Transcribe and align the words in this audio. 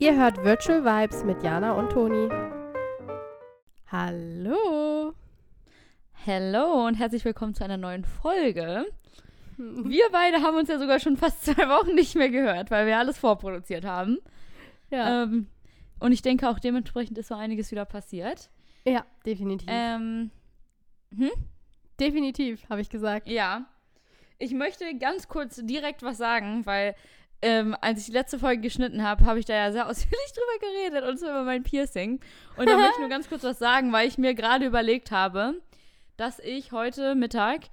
Ihr 0.00 0.16
hört 0.16 0.44
Virtual 0.44 0.84
Vibes 0.84 1.24
mit 1.24 1.42
Jana 1.42 1.72
und 1.72 1.90
Toni. 1.90 2.28
Hallo. 3.90 5.12
Hallo 6.26 6.86
und 6.86 6.94
herzlich 6.94 7.24
willkommen 7.24 7.54
zu 7.54 7.64
einer 7.64 7.76
neuen 7.76 8.04
Folge. 8.04 8.86
Wir 9.56 10.04
beide 10.12 10.42
haben 10.42 10.56
uns 10.56 10.68
ja 10.68 10.78
sogar 10.78 11.00
schon 11.00 11.16
fast 11.16 11.44
zwei 11.46 11.68
Wochen 11.68 11.94
nicht 11.94 12.14
mehr 12.14 12.30
gehört, 12.30 12.70
weil 12.70 12.86
wir 12.86 12.98
alles 12.98 13.18
vorproduziert 13.18 13.84
haben. 13.84 14.18
Ja, 14.90 15.24
Ähm, 15.24 15.48
und 15.98 16.12
ich 16.12 16.22
denke 16.22 16.48
auch 16.48 16.60
dementsprechend 16.60 17.18
ist 17.18 17.28
so 17.28 17.34
einiges 17.34 17.72
wieder 17.72 17.84
passiert. 17.84 18.50
ja 18.84 19.04
definitiv. 19.26 19.68
Ähm, 19.68 20.30
definitiv, 21.98 22.68
habe 22.70 22.80
ich 22.80 22.88
gesagt. 22.88 23.28
ja. 23.28 23.66
Ich 24.40 24.52
möchte 24.54 24.84
ganz 24.98 25.26
kurz 25.26 25.56
direkt 25.64 26.04
was 26.04 26.16
sagen, 26.16 26.64
weil 26.64 26.94
ähm, 27.42 27.76
als 27.80 28.00
ich 28.00 28.06
die 28.06 28.12
letzte 28.12 28.38
Folge 28.38 28.60
geschnitten 28.62 29.02
habe, 29.02 29.24
habe 29.24 29.38
ich 29.38 29.44
da 29.44 29.54
ja 29.54 29.72
sehr 29.72 29.86
ausführlich 29.88 30.32
drüber 30.32 30.72
geredet 30.72 31.08
und 31.08 31.18
zwar 31.18 31.30
über 31.30 31.44
mein 31.44 31.62
Piercing. 31.62 32.20
Und 32.56 32.68
da 32.68 32.76
möchte 32.76 32.92
ich 32.94 33.00
nur 33.00 33.08
ganz 33.16 33.28
kurz 33.28 33.42
was 33.44 33.58
sagen, 33.58 33.92
weil 33.92 34.08
ich 34.08 34.18
mir 34.18 34.34
gerade 34.34 34.66
überlegt 34.66 35.10
habe, 35.10 35.54
dass 36.16 36.38
ich 36.40 36.72
heute 36.72 37.14
Mittag, 37.14 37.68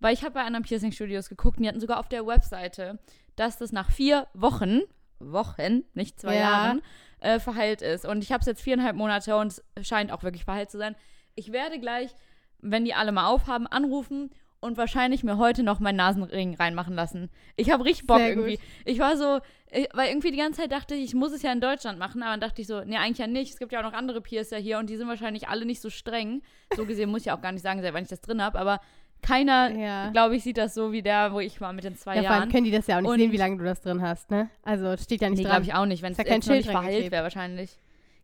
weil 0.00 0.14
ich 0.14 0.22
habe 0.22 0.32
bei 0.34 0.42
anderen 0.42 0.64
Piercing-Studios 0.64 1.28
geguckt 1.28 1.58
und 1.58 1.62
die 1.64 1.68
hatten 1.68 1.80
sogar 1.80 1.98
auf 2.00 2.08
der 2.08 2.26
Webseite, 2.26 2.98
dass 3.36 3.58
das 3.58 3.72
nach 3.72 3.90
vier 3.90 4.26
Wochen, 4.32 4.80
Wochen, 5.18 5.84
nicht 5.94 6.20
zwei 6.20 6.34
Ja. 6.36 6.40
Jahren, 6.40 6.82
äh, 7.20 7.38
verheilt 7.38 7.82
ist. 7.82 8.06
Und 8.06 8.22
ich 8.22 8.32
habe 8.32 8.40
es 8.40 8.46
jetzt 8.46 8.62
viereinhalb 8.62 8.96
Monate 8.96 9.36
und 9.36 9.62
es 9.74 9.86
scheint 9.86 10.12
auch 10.12 10.22
wirklich 10.22 10.44
verheilt 10.44 10.70
zu 10.70 10.78
sein. 10.78 10.94
Ich 11.34 11.52
werde 11.52 11.78
gleich, 11.78 12.14
wenn 12.60 12.84
die 12.84 12.94
alle 12.94 13.12
mal 13.12 13.26
aufhaben, 13.26 13.66
anrufen 13.66 14.30
und 14.60 14.76
wahrscheinlich 14.76 15.22
mir 15.22 15.38
heute 15.38 15.62
noch 15.62 15.80
meinen 15.80 15.96
Nasenring 15.96 16.54
reinmachen 16.54 16.94
lassen. 16.94 17.30
Ich 17.56 17.70
habe 17.70 17.84
richtig 17.84 18.06
Bock 18.06 18.20
irgendwie. 18.20 18.58
Ich 18.84 18.98
war 18.98 19.16
so, 19.16 19.40
ich, 19.70 19.88
weil 19.92 20.08
irgendwie 20.08 20.30
die 20.30 20.38
ganze 20.38 20.62
Zeit 20.62 20.72
dachte 20.72 20.94
ich, 20.94 21.04
ich 21.04 21.14
muss 21.14 21.32
es 21.32 21.42
ja 21.42 21.52
in 21.52 21.60
Deutschland 21.60 21.98
machen, 21.98 22.22
aber 22.22 22.32
dann 22.32 22.40
dachte 22.40 22.60
ich 22.62 22.66
so, 22.66 22.82
nee, 22.84 22.96
eigentlich 22.96 23.18
ja 23.18 23.26
nicht. 23.26 23.52
Es 23.52 23.58
gibt 23.58 23.72
ja 23.72 23.80
auch 23.80 23.84
noch 23.84 23.92
andere 23.92 24.20
Piercer 24.20 24.56
hier 24.58 24.78
und 24.78 24.88
die 24.90 24.96
sind 24.96 25.08
wahrscheinlich 25.08 25.48
alle 25.48 25.64
nicht 25.66 25.80
so 25.80 25.90
streng. 25.90 26.42
So 26.76 26.86
gesehen 26.86 27.10
muss 27.10 27.22
ich 27.22 27.30
auch 27.32 27.40
gar 27.40 27.52
nicht 27.52 27.62
sagen, 27.62 27.82
seit 27.82 27.92
wann 27.94 28.02
ich 28.02 28.08
das 28.08 28.20
drin 28.20 28.42
habe, 28.42 28.58
aber 28.58 28.80
keiner, 29.22 29.70
Ja. 29.70 30.10
glaube 30.10 30.36
ich, 30.36 30.42
sieht 30.44 30.58
das 30.58 30.74
so 30.74 30.92
wie 30.92 31.02
der, 31.02 31.32
wo 31.32 31.40
ich 31.40 31.60
war 31.60 31.72
mit 31.72 31.84
den 31.84 31.96
zwei 31.96 32.16
Ja, 32.16 32.22
vor 32.22 32.30
allem 32.32 32.40
Jahren. 32.42 32.50
können 32.52 32.64
die 32.64 32.70
das 32.70 32.86
ja 32.86 32.96
auch 32.96 33.00
nicht 33.00 33.10
Und- 33.10 33.18
sehen, 33.18 33.32
wie 33.32 33.36
lange 33.38 33.56
du 33.56 33.64
das 33.64 33.80
drin 33.80 34.02
hast, 34.02 34.30
ne? 34.30 34.50
Also 34.62 34.96
steht 34.96 35.20
ja 35.22 35.28
nicht 35.30 35.38
Nee, 35.38 35.44
dran. 35.44 35.52
glaube 35.62 35.64
ich 35.64 35.74
auch 35.74 35.86
nicht, 35.86 36.02
wenn 36.02 36.12
es 36.12 36.18
ja 36.18 36.24
kein 36.24 36.36
nicht 36.38 36.44
Schild 36.46 36.66
dran 36.66 36.72
verheilt 36.84 37.10
wäre 37.10 37.22
wahrscheinlich. 37.22 37.78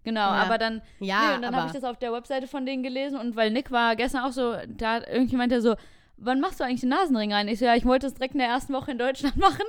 Genau, 0.04 0.20
Ja. 0.20 0.42
aber 0.44 0.58
dann, 0.58 0.82
Ja, 1.00 1.28
nee, 1.30 1.34
und 1.36 1.42
dann 1.42 1.56
habe 1.56 1.66
ich 1.68 1.72
das 1.72 1.84
auf 1.84 1.96
der 1.98 2.12
Webseite 2.12 2.46
von 2.46 2.66
denen 2.66 2.82
gelesen 2.82 3.18
und 3.18 3.36
weil 3.36 3.50
Nick 3.50 3.70
war 3.70 3.94
gestern 3.96 4.24
auch 4.24 4.32
so, 4.32 4.54
da 4.68 4.94
hat 4.94 5.08
irgendjemand, 5.08 5.50
der 5.52 5.62
so, 5.62 5.76
wann 6.24 6.40
machst 6.40 6.60
du 6.60 6.64
eigentlich 6.64 6.80
den 6.80 6.90
Nasenring 6.90 7.32
rein? 7.32 7.48
Ich 7.48 7.58
so, 7.58 7.64
ja, 7.64 7.74
ich 7.74 7.84
wollte 7.84 8.06
es 8.06 8.14
direkt 8.14 8.34
in 8.34 8.40
der 8.40 8.48
ersten 8.48 8.72
Woche 8.72 8.92
in 8.92 8.98
Deutschland 8.98 9.36
machen. 9.38 9.64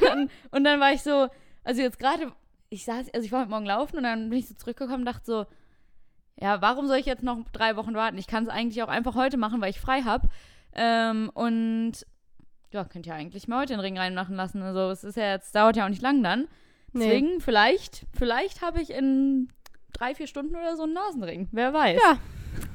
dann, 0.00 0.30
und 0.50 0.64
dann 0.64 0.80
war 0.80 0.92
ich 0.92 1.02
so, 1.02 1.28
also 1.64 1.82
jetzt 1.82 1.98
gerade, 1.98 2.32
ich 2.68 2.84
saß, 2.84 3.12
also 3.12 3.24
ich 3.24 3.32
war 3.32 3.40
heute 3.40 3.50
Morgen 3.50 3.66
laufen 3.66 3.96
und 3.96 4.04
dann 4.04 4.30
bin 4.30 4.38
ich 4.38 4.48
so 4.48 4.54
zurückgekommen 4.54 5.00
und 5.00 5.06
dachte 5.06 5.24
so, 5.24 5.46
ja, 6.40 6.60
warum 6.60 6.86
soll 6.86 6.98
ich 6.98 7.06
jetzt 7.06 7.22
noch 7.22 7.38
drei 7.52 7.76
Wochen 7.76 7.94
warten? 7.94 8.18
Ich 8.18 8.26
kann 8.26 8.44
es 8.44 8.50
eigentlich 8.50 8.82
auch 8.82 8.88
einfach 8.88 9.14
heute 9.14 9.36
machen, 9.36 9.60
weil 9.60 9.70
ich 9.70 9.80
frei 9.80 10.02
habe. 10.02 10.28
Ähm, 10.74 11.30
und 11.32 11.92
ja, 12.72 12.84
könnt 12.84 13.06
ihr 13.06 13.14
eigentlich 13.14 13.48
mal 13.48 13.62
heute 13.62 13.72
den 13.72 13.80
Ring 13.80 13.98
reinmachen 13.98 14.36
lassen. 14.36 14.62
Also 14.62 14.90
es 14.90 15.02
ist 15.02 15.16
ja 15.16 15.30
jetzt, 15.30 15.54
dauert 15.54 15.76
ja 15.76 15.86
auch 15.86 15.88
nicht 15.88 16.02
lang 16.02 16.22
dann. 16.22 16.46
Nee. 16.92 17.04
Deswegen, 17.04 17.40
vielleicht, 17.40 18.06
vielleicht 18.12 18.60
habe 18.60 18.82
ich 18.82 18.90
in 18.90 19.48
drei, 19.92 20.14
vier 20.14 20.26
Stunden 20.26 20.54
oder 20.54 20.76
so 20.76 20.82
einen 20.82 20.92
Nasenring. 20.92 21.48
Wer 21.52 21.72
weiß. 21.72 22.00
Ja. 22.02 22.18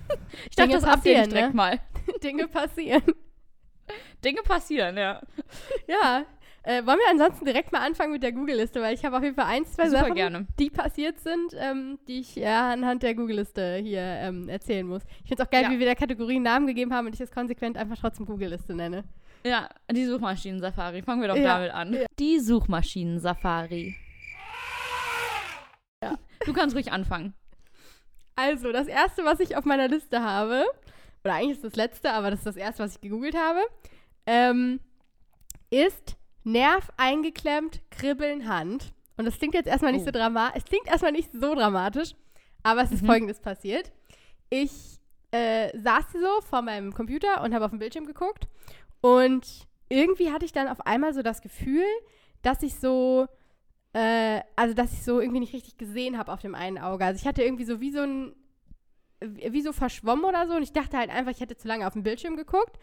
ich 0.49 0.55
dachte, 0.55 0.71
das 0.71 0.83
update 0.83 0.97
ich 0.97 1.03
passieren, 1.03 1.29
direkt 1.29 1.49
ne? 1.49 1.55
mal. 1.55 1.79
Dinge 2.23 2.47
passieren. 2.47 3.03
Dinge 4.23 4.41
passieren, 4.43 4.97
ja. 4.97 5.21
Ja. 5.87 6.25
Äh, 6.63 6.85
wollen 6.85 6.99
wir 6.99 7.09
ansonsten 7.09 7.43
direkt 7.43 7.71
mal 7.71 7.79
anfangen 7.79 8.11
mit 8.11 8.21
der 8.21 8.31
Google-Liste, 8.31 8.79
weil 8.83 8.93
ich 8.93 9.03
habe 9.03 9.17
auf 9.17 9.23
jeden 9.23 9.35
Fall 9.35 9.45
ein, 9.47 9.65
zwei 9.65 9.89
Super 9.89 10.01
Sachen, 10.01 10.13
gerne. 10.13 10.47
die 10.59 10.69
passiert 10.69 11.19
sind, 11.19 11.55
ähm, 11.57 11.97
die 12.07 12.19
ich 12.19 12.35
ja 12.35 12.71
anhand 12.71 13.01
der 13.01 13.15
Google-Liste 13.15 13.77
hier 13.77 14.01
ähm, 14.01 14.47
erzählen 14.47 14.85
muss. 14.85 15.01
Ich 15.23 15.29
finde 15.29 15.41
es 15.41 15.47
auch 15.47 15.51
geil, 15.51 15.63
Ja. 15.63 15.71
wie 15.71 15.79
wir 15.79 15.87
der 15.87 15.95
Kategorie 15.95 16.35
einen 16.35 16.43
Namen 16.43 16.67
gegeben 16.67 16.93
haben 16.93 17.07
und 17.07 17.13
ich 17.13 17.19
das 17.19 17.31
konsequent 17.31 17.77
einfach 17.77 17.97
trotzdem 17.97 18.27
Google-Liste 18.27 18.75
nenne. 18.75 19.05
Ja, 19.43 19.69
die 19.91 20.05
Suchmaschinen-Safari. 20.05 21.01
Fangen 21.01 21.21
wir 21.21 21.29
doch 21.29 21.35
Ja, 21.35 21.55
damit 21.57 21.71
an. 21.71 21.97
Die 22.19 22.39
Suchmaschinen-Safari. 22.39 23.95
Ja. 26.03 26.15
Du 26.45 26.53
kannst 26.53 26.75
ruhig 26.75 26.91
anfangen. 26.91 27.33
Also, 28.35 28.71
das 28.71 28.87
erste, 28.87 29.23
was 29.25 29.39
ich 29.39 29.55
auf 29.57 29.65
meiner 29.65 29.87
Liste 29.87 30.21
habe, 30.21 30.63
oder 31.23 31.33
eigentlich 31.35 31.57
ist 31.57 31.63
das 31.63 31.75
letzte, 31.75 32.11
aber 32.13 32.31
das 32.31 32.39
ist 32.39 32.45
das 32.47 32.55
erste, 32.55 32.83
was 32.83 32.95
ich 32.95 33.01
gegoogelt 33.01 33.35
habe, 33.35 33.59
ähm, 34.25 34.79
ist 35.69 36.17
Nerv 36.43 36.89
eingeklemmt, 36.97 37.81
Kribbeln 37.91 38.47
Hand. 38.47 38.93
Und 39.17 39.25
das 39.25 39.37
klingt 39.37 39.53
jetzt 39.53 39.67
erstmal 39.67 39.91
nicht 39.91 40.01
Oh. 40.01 40.05
so 40.05 40.11
dramatisch. 40.11 40.57
Es 40.63 40.65
klingt 40.65 40.87
erstmal 40.87 41.11
nicht 41.11 41.31
so 41.31 41.53
dramatisch, 41.53 42.15
aber 42.63 42.81
es 42.81 42.91
ist 42.91 43.03
Mhm. 43.03 43.07
folgendes 43.07 43.39
passiert. 43.39 43.91
Ich 44.49 44.71
äh, 45.31 45.77
saß 45.77 46.05
hier 46.11 46.21
so 46.21 46.41
vor 46.41 46.61
meinem 46.61 46.93
Computer 46.93 47.41
und 47.43 47.53
habe 47.53 47.63
auf 47.65 47.71
den 47.71 47.79
Bildschirm 47.79 48.05
geguckt. 48.05 48.47
Und 49.01 49.47
irgendwie 49.87 50.31
hatte 50.31 50.45
ich 50.45 50.51
dann 50.51 50.67
auf 50.67 50.85
einmal 50.85 51.13
so 51.13 51.21
das 51.21 51.41
Gefühl, 51.41 51.85
dass 52.41 52.63
ich 52.63 52.75
so 52.75 53.27
äh, 53.93 54.41
also 54.55 54.73
dass 54.73 54.93
ich 54.93 55.03
so 55.03 55.19
irgendwie 55.19 55.41
nicht 55.41 55.53
richtig 55.53 55.77
gesehen 55.77 56.17
habe 56.17 56.31
auf 56.31 56.41
dem 56.41 56.55
einen 56.55 56.77
Auge. 56.79 57.05
Also 57.05 57.19
ich 57.21 57.27
hatte 57.27 57.43
irgendwie 57.43 57.65
so 57.65 57.79
wie 57.81 57.91
so 57.91 58.01
ein, 58.01 58.33
wie 59.21 59.61
so 59.61 59.71
verschwommen 59.73 60.25
oder 60.25 60.47
so 60.47 60.55
und 60.55 60.63
ich 60.63 60.73
dachte 60.73 60.97
halt 60.97 61.09
einfach, 61.09 61.31
ich 61.31 61.39
hätte 61.39 61.55
zu 61.57 61.67
lange 61.67 61.85
auf 61.87 61.93
den 61.93 62.03
Bildschirm 62.03 62.35
geguckt. 62.35 62.77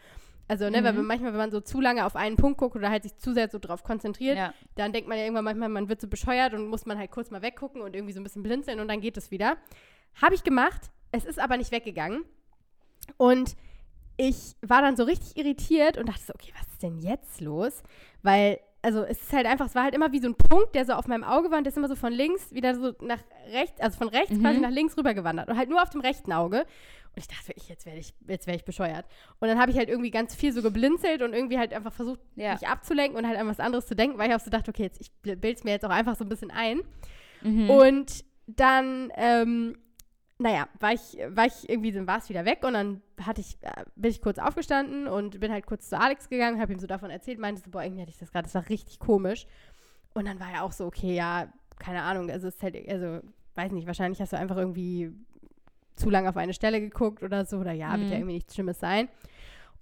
Also, 0.47 0.67
ne, 0.69 0.83
weil 0.83 0.93
Mhm. 0.93 0.99
man- 0.99 1.05
manchmal, 1.07 1.31
wenn 1.33 1.37
man 1.37 1.51
so 1.51 1.59
zu 1.61 1.79
lange 1.79 2.05
auf 2.05 2.15
einen 2.15 2.35
Punkt 2.35 2.57
guckt 2.57 2.75
oder 2.75 2.89
halt 2.89 3.03
sich 3.03 3.15
zu 3.17 3.33
sehr 3.33 3.49
so 3.49 3.59
drauf 3.59 3.83
konzentriert, 3.83 4.35
Ja. 4.37 4.53
dann 4.75 4.91
denkt 4.93 5.07
man 5.07 5.17
ja 5.17 5.25
irgendwann 5.25 5.43
manchmal, 5.45 5.69
man 5.69 5.89
wird 5.89 6.01
so 6.01 6.07
bescheuert 6.07 6.53
und 6.55 6.67
muss 6.67 6.87
man 6.87 6.97
halt 6.97 7.11
kurz 7.11 7.29
mal 7.29 7.43
weggucken 7.43 7.81
und 7.81 7.95
irgendwie 7.95 8.13
so 8.13 8.19
ein 8.19 8.23
bisschen 8.23 8.41
blinzeln 8.41 8.79
und 8.79 8.87
dann 8.87 8.99
geht 8.99 9.15
es 9.17 9.29
wieder. 9.29 9.57
Habe 10.19 10.33
ich 10.33 10.43
gemacht, 10.43 10.89
es 11.11 11.25
ist 11.25 11.39
aber 11.39 11.55
nicht 11.57 11.71
weggegangen. 11.71 12.25
Und 13.17 13.55
ich 14.17 14.55
war 14.61 14.81
dann 14.81 14.95
so 14.97 15.03
richtig 15.03 15.37
irritiert 15.37 15.97
und 15.99 16.09
dachte 16.09 16.21
so, 16.23 16.33
okay, 16.33 16.51
was 16.57 16.67
ist 16.67 16.81
denn 16.83 16.97
jetzt 16.97 17.41
los? 17.41 17.83
Weil, 18.23 18.59
also 18.81 19.03
es 19.03 19.21
ist 19.21 19.33
halt 19.33 19.45
einfach, 19.45 19.65
es 19.65 19.75
war 19.75 19.83
halt 19.83 19.93
immer 19.95 20.11
wie 20.11 20.19
so 20.19 20.27
ein 20.27 20.35
Punkt, 20.35 20.73
der 20.75 20.85
so 20.85 20.93
auf 20.93 21.07
meinem 21.07 21.23
Auge 21.23 21.51
war 21.51 21.57
und 21.57 21.63
der 21.65 21.71
ist 21.71 21.77
immer 21.77 21.87
so 21.89 21.95
von 21.95 22.13
links 22.13 22.53
wieder 22.53 22.75
so 22.75 22.93
nach 23.01 23.19
rechts, 23.51 23.79
also 23.81 23.97
von 23.97 24.07
rechts 24.09 24.31
Mhm. 24.31 24.41
quasi 24.41 24.59
nach 24.59 24.69
links 24.71 24.97
rüber 24.97 25.13
gewandert 25.13 25.49
und 25.49 25.57
halt 25.57 25.69
nur 25.69 25.81
auf 25.81 25.89
dem 25.89 26.01
rechten 26.01 26.31
Auge. 26.31 26.59
Und 26.61 27.17
ich 27.17 27.27
dachte 27.27 27.47
wirklich, 27.49 27.67
jetzt 27.67 27.85
werde 27.85 27.99
ich, 27.99 28.13
jetzt 28.27 28.47
werde 28.47 28.57
ich 28.59 28.65
bescheuert. 28.65 29.05
Und 29.39 29.47
dann 29.47 29.59
habe 29.59 29.71
ich 29.71 29.77
halt 29.77 29.89
irgendwie 29.89 30.11
ganz 30.11 30.35
viel 30.35 30.53
so 30.53 30.61
geblinzelt 30.61 31.21
und 31.23 31.33
irgendwie 31.33 31.57
halt 31.57 31.73
einfach 31.73 31.91
versucht, 31.91 32.19
Ja. 32.35 32.53
mich 32.53 32.67
abzulenken 32.67 33.17
und 33.17 33.27
halt 33.27 33.37
an 33.37 33.47
was 33.47 33.59
anderes 33.59 33.87
zu 33.87 33.95
denken, 33.95 34.17
weil 34.17 34.29
ich 34.29 34.35
auch 34.35 34.39
so 34.39 34.49
dachte, 34.51 34.69
okay, 34.69 34.83
jetzt 34.83 35.01
ich 35.01 35.11
bilde 35.21 35.51
es 35.51 35.63
mir 35.63 35.71
jetzt 35.71 35.85
auch 35.85 35.89
einfach 35.89 36.15
so 36.15 36.23
ein 36.23 36.29
bisschen 36.29 36.51
ein. 36.51 36.81
Mhm. 37.41 37.69
Und 37.69 38.25
dann, 38.47 39.11
ähm, 39.15 39.77
naja, 40.41 40.67
war 40.79 40.93
ich, 40.93 41.17
war 41.27 41.45
ich 41.47 41.69
irgendwie, 41.69 41.91
dann 41.91 42.07
war 42.07 42.17
es 42.19 42.29
wieder 42.29 42.45
weg 42.45 42.59
und 42.63 42.73
dann 42.73 43.01
hatte 43.21 43.41
ich, 43.41 43.57
äh, 43.61 43.83
bin 43.95 44.09
ich 44.09 44.21
kurz 44.21 44.39
aufgestanden 44.39 45.07
und 45.07 45.39
bin 45.41 45.51
halt 45.51 45.65
kurz 45.65 45.89
zu 45.89 45.99
Alex 45.99 46.29
gegangen, 46.29 46.61
habe 46.61 46.71
ihm 46.71 46.79
so 46.79 46.87
davon 46.87 47.09
erzählt, 47.09 47.39
meinte 47.39 47.61
so, 47.61 47.69
boah, 47.69 47.83
irgendwie 47.83 48.01
hatte 48.01 48.11
ich 48.11 48.17
das 48.19 48.31
gerade, 48.31 48.45
das 48.45 48.55
war 48.55 48.69
richtig 48.69 48.99
komisch. 48.99 49.45
Und 50.13 50.25
dann 50.27 50.39
war 50.39 50.49
er 50.51 50.63
auch 50.63 50.71
so, 50.71 50.85
okay, 50.85 51.13
ja, 51.13 51.51
keine 51.77 52.01
Ahnung, 52.03 52.29
also 52.31 52.47
es 52.47 52.55
ist 52.55 52.63
halt, 52.63 52.75
also, 52.89 53.19
weiß 53.55 53.73
nicht, 53.73 53.85
wahrscheinlich 53.85 54.21
hast 54.21 54.31
du 54.33 54.37
einfach 54.37 54.55
irgendwie 54.57 55.11
zu 55.95 56.09
lange 56.09 56.29
auf 56.29 56.37
eine 56.37 56.53
Stelle 56.53 56.79
geguckt 56.79 57.21
oder 57.21 57.43
so, 57.45 57.57
oder 57.57 57.73
ja, 57.73 57.91
wird 57.91 58.03
Mhm. 58.03 58.11
ja 58.11 58.17
irgendwie 58.17 58.35
nichts 58.35 58.53
Schlimmes 58.55 58.79
sein. 58.79 59.09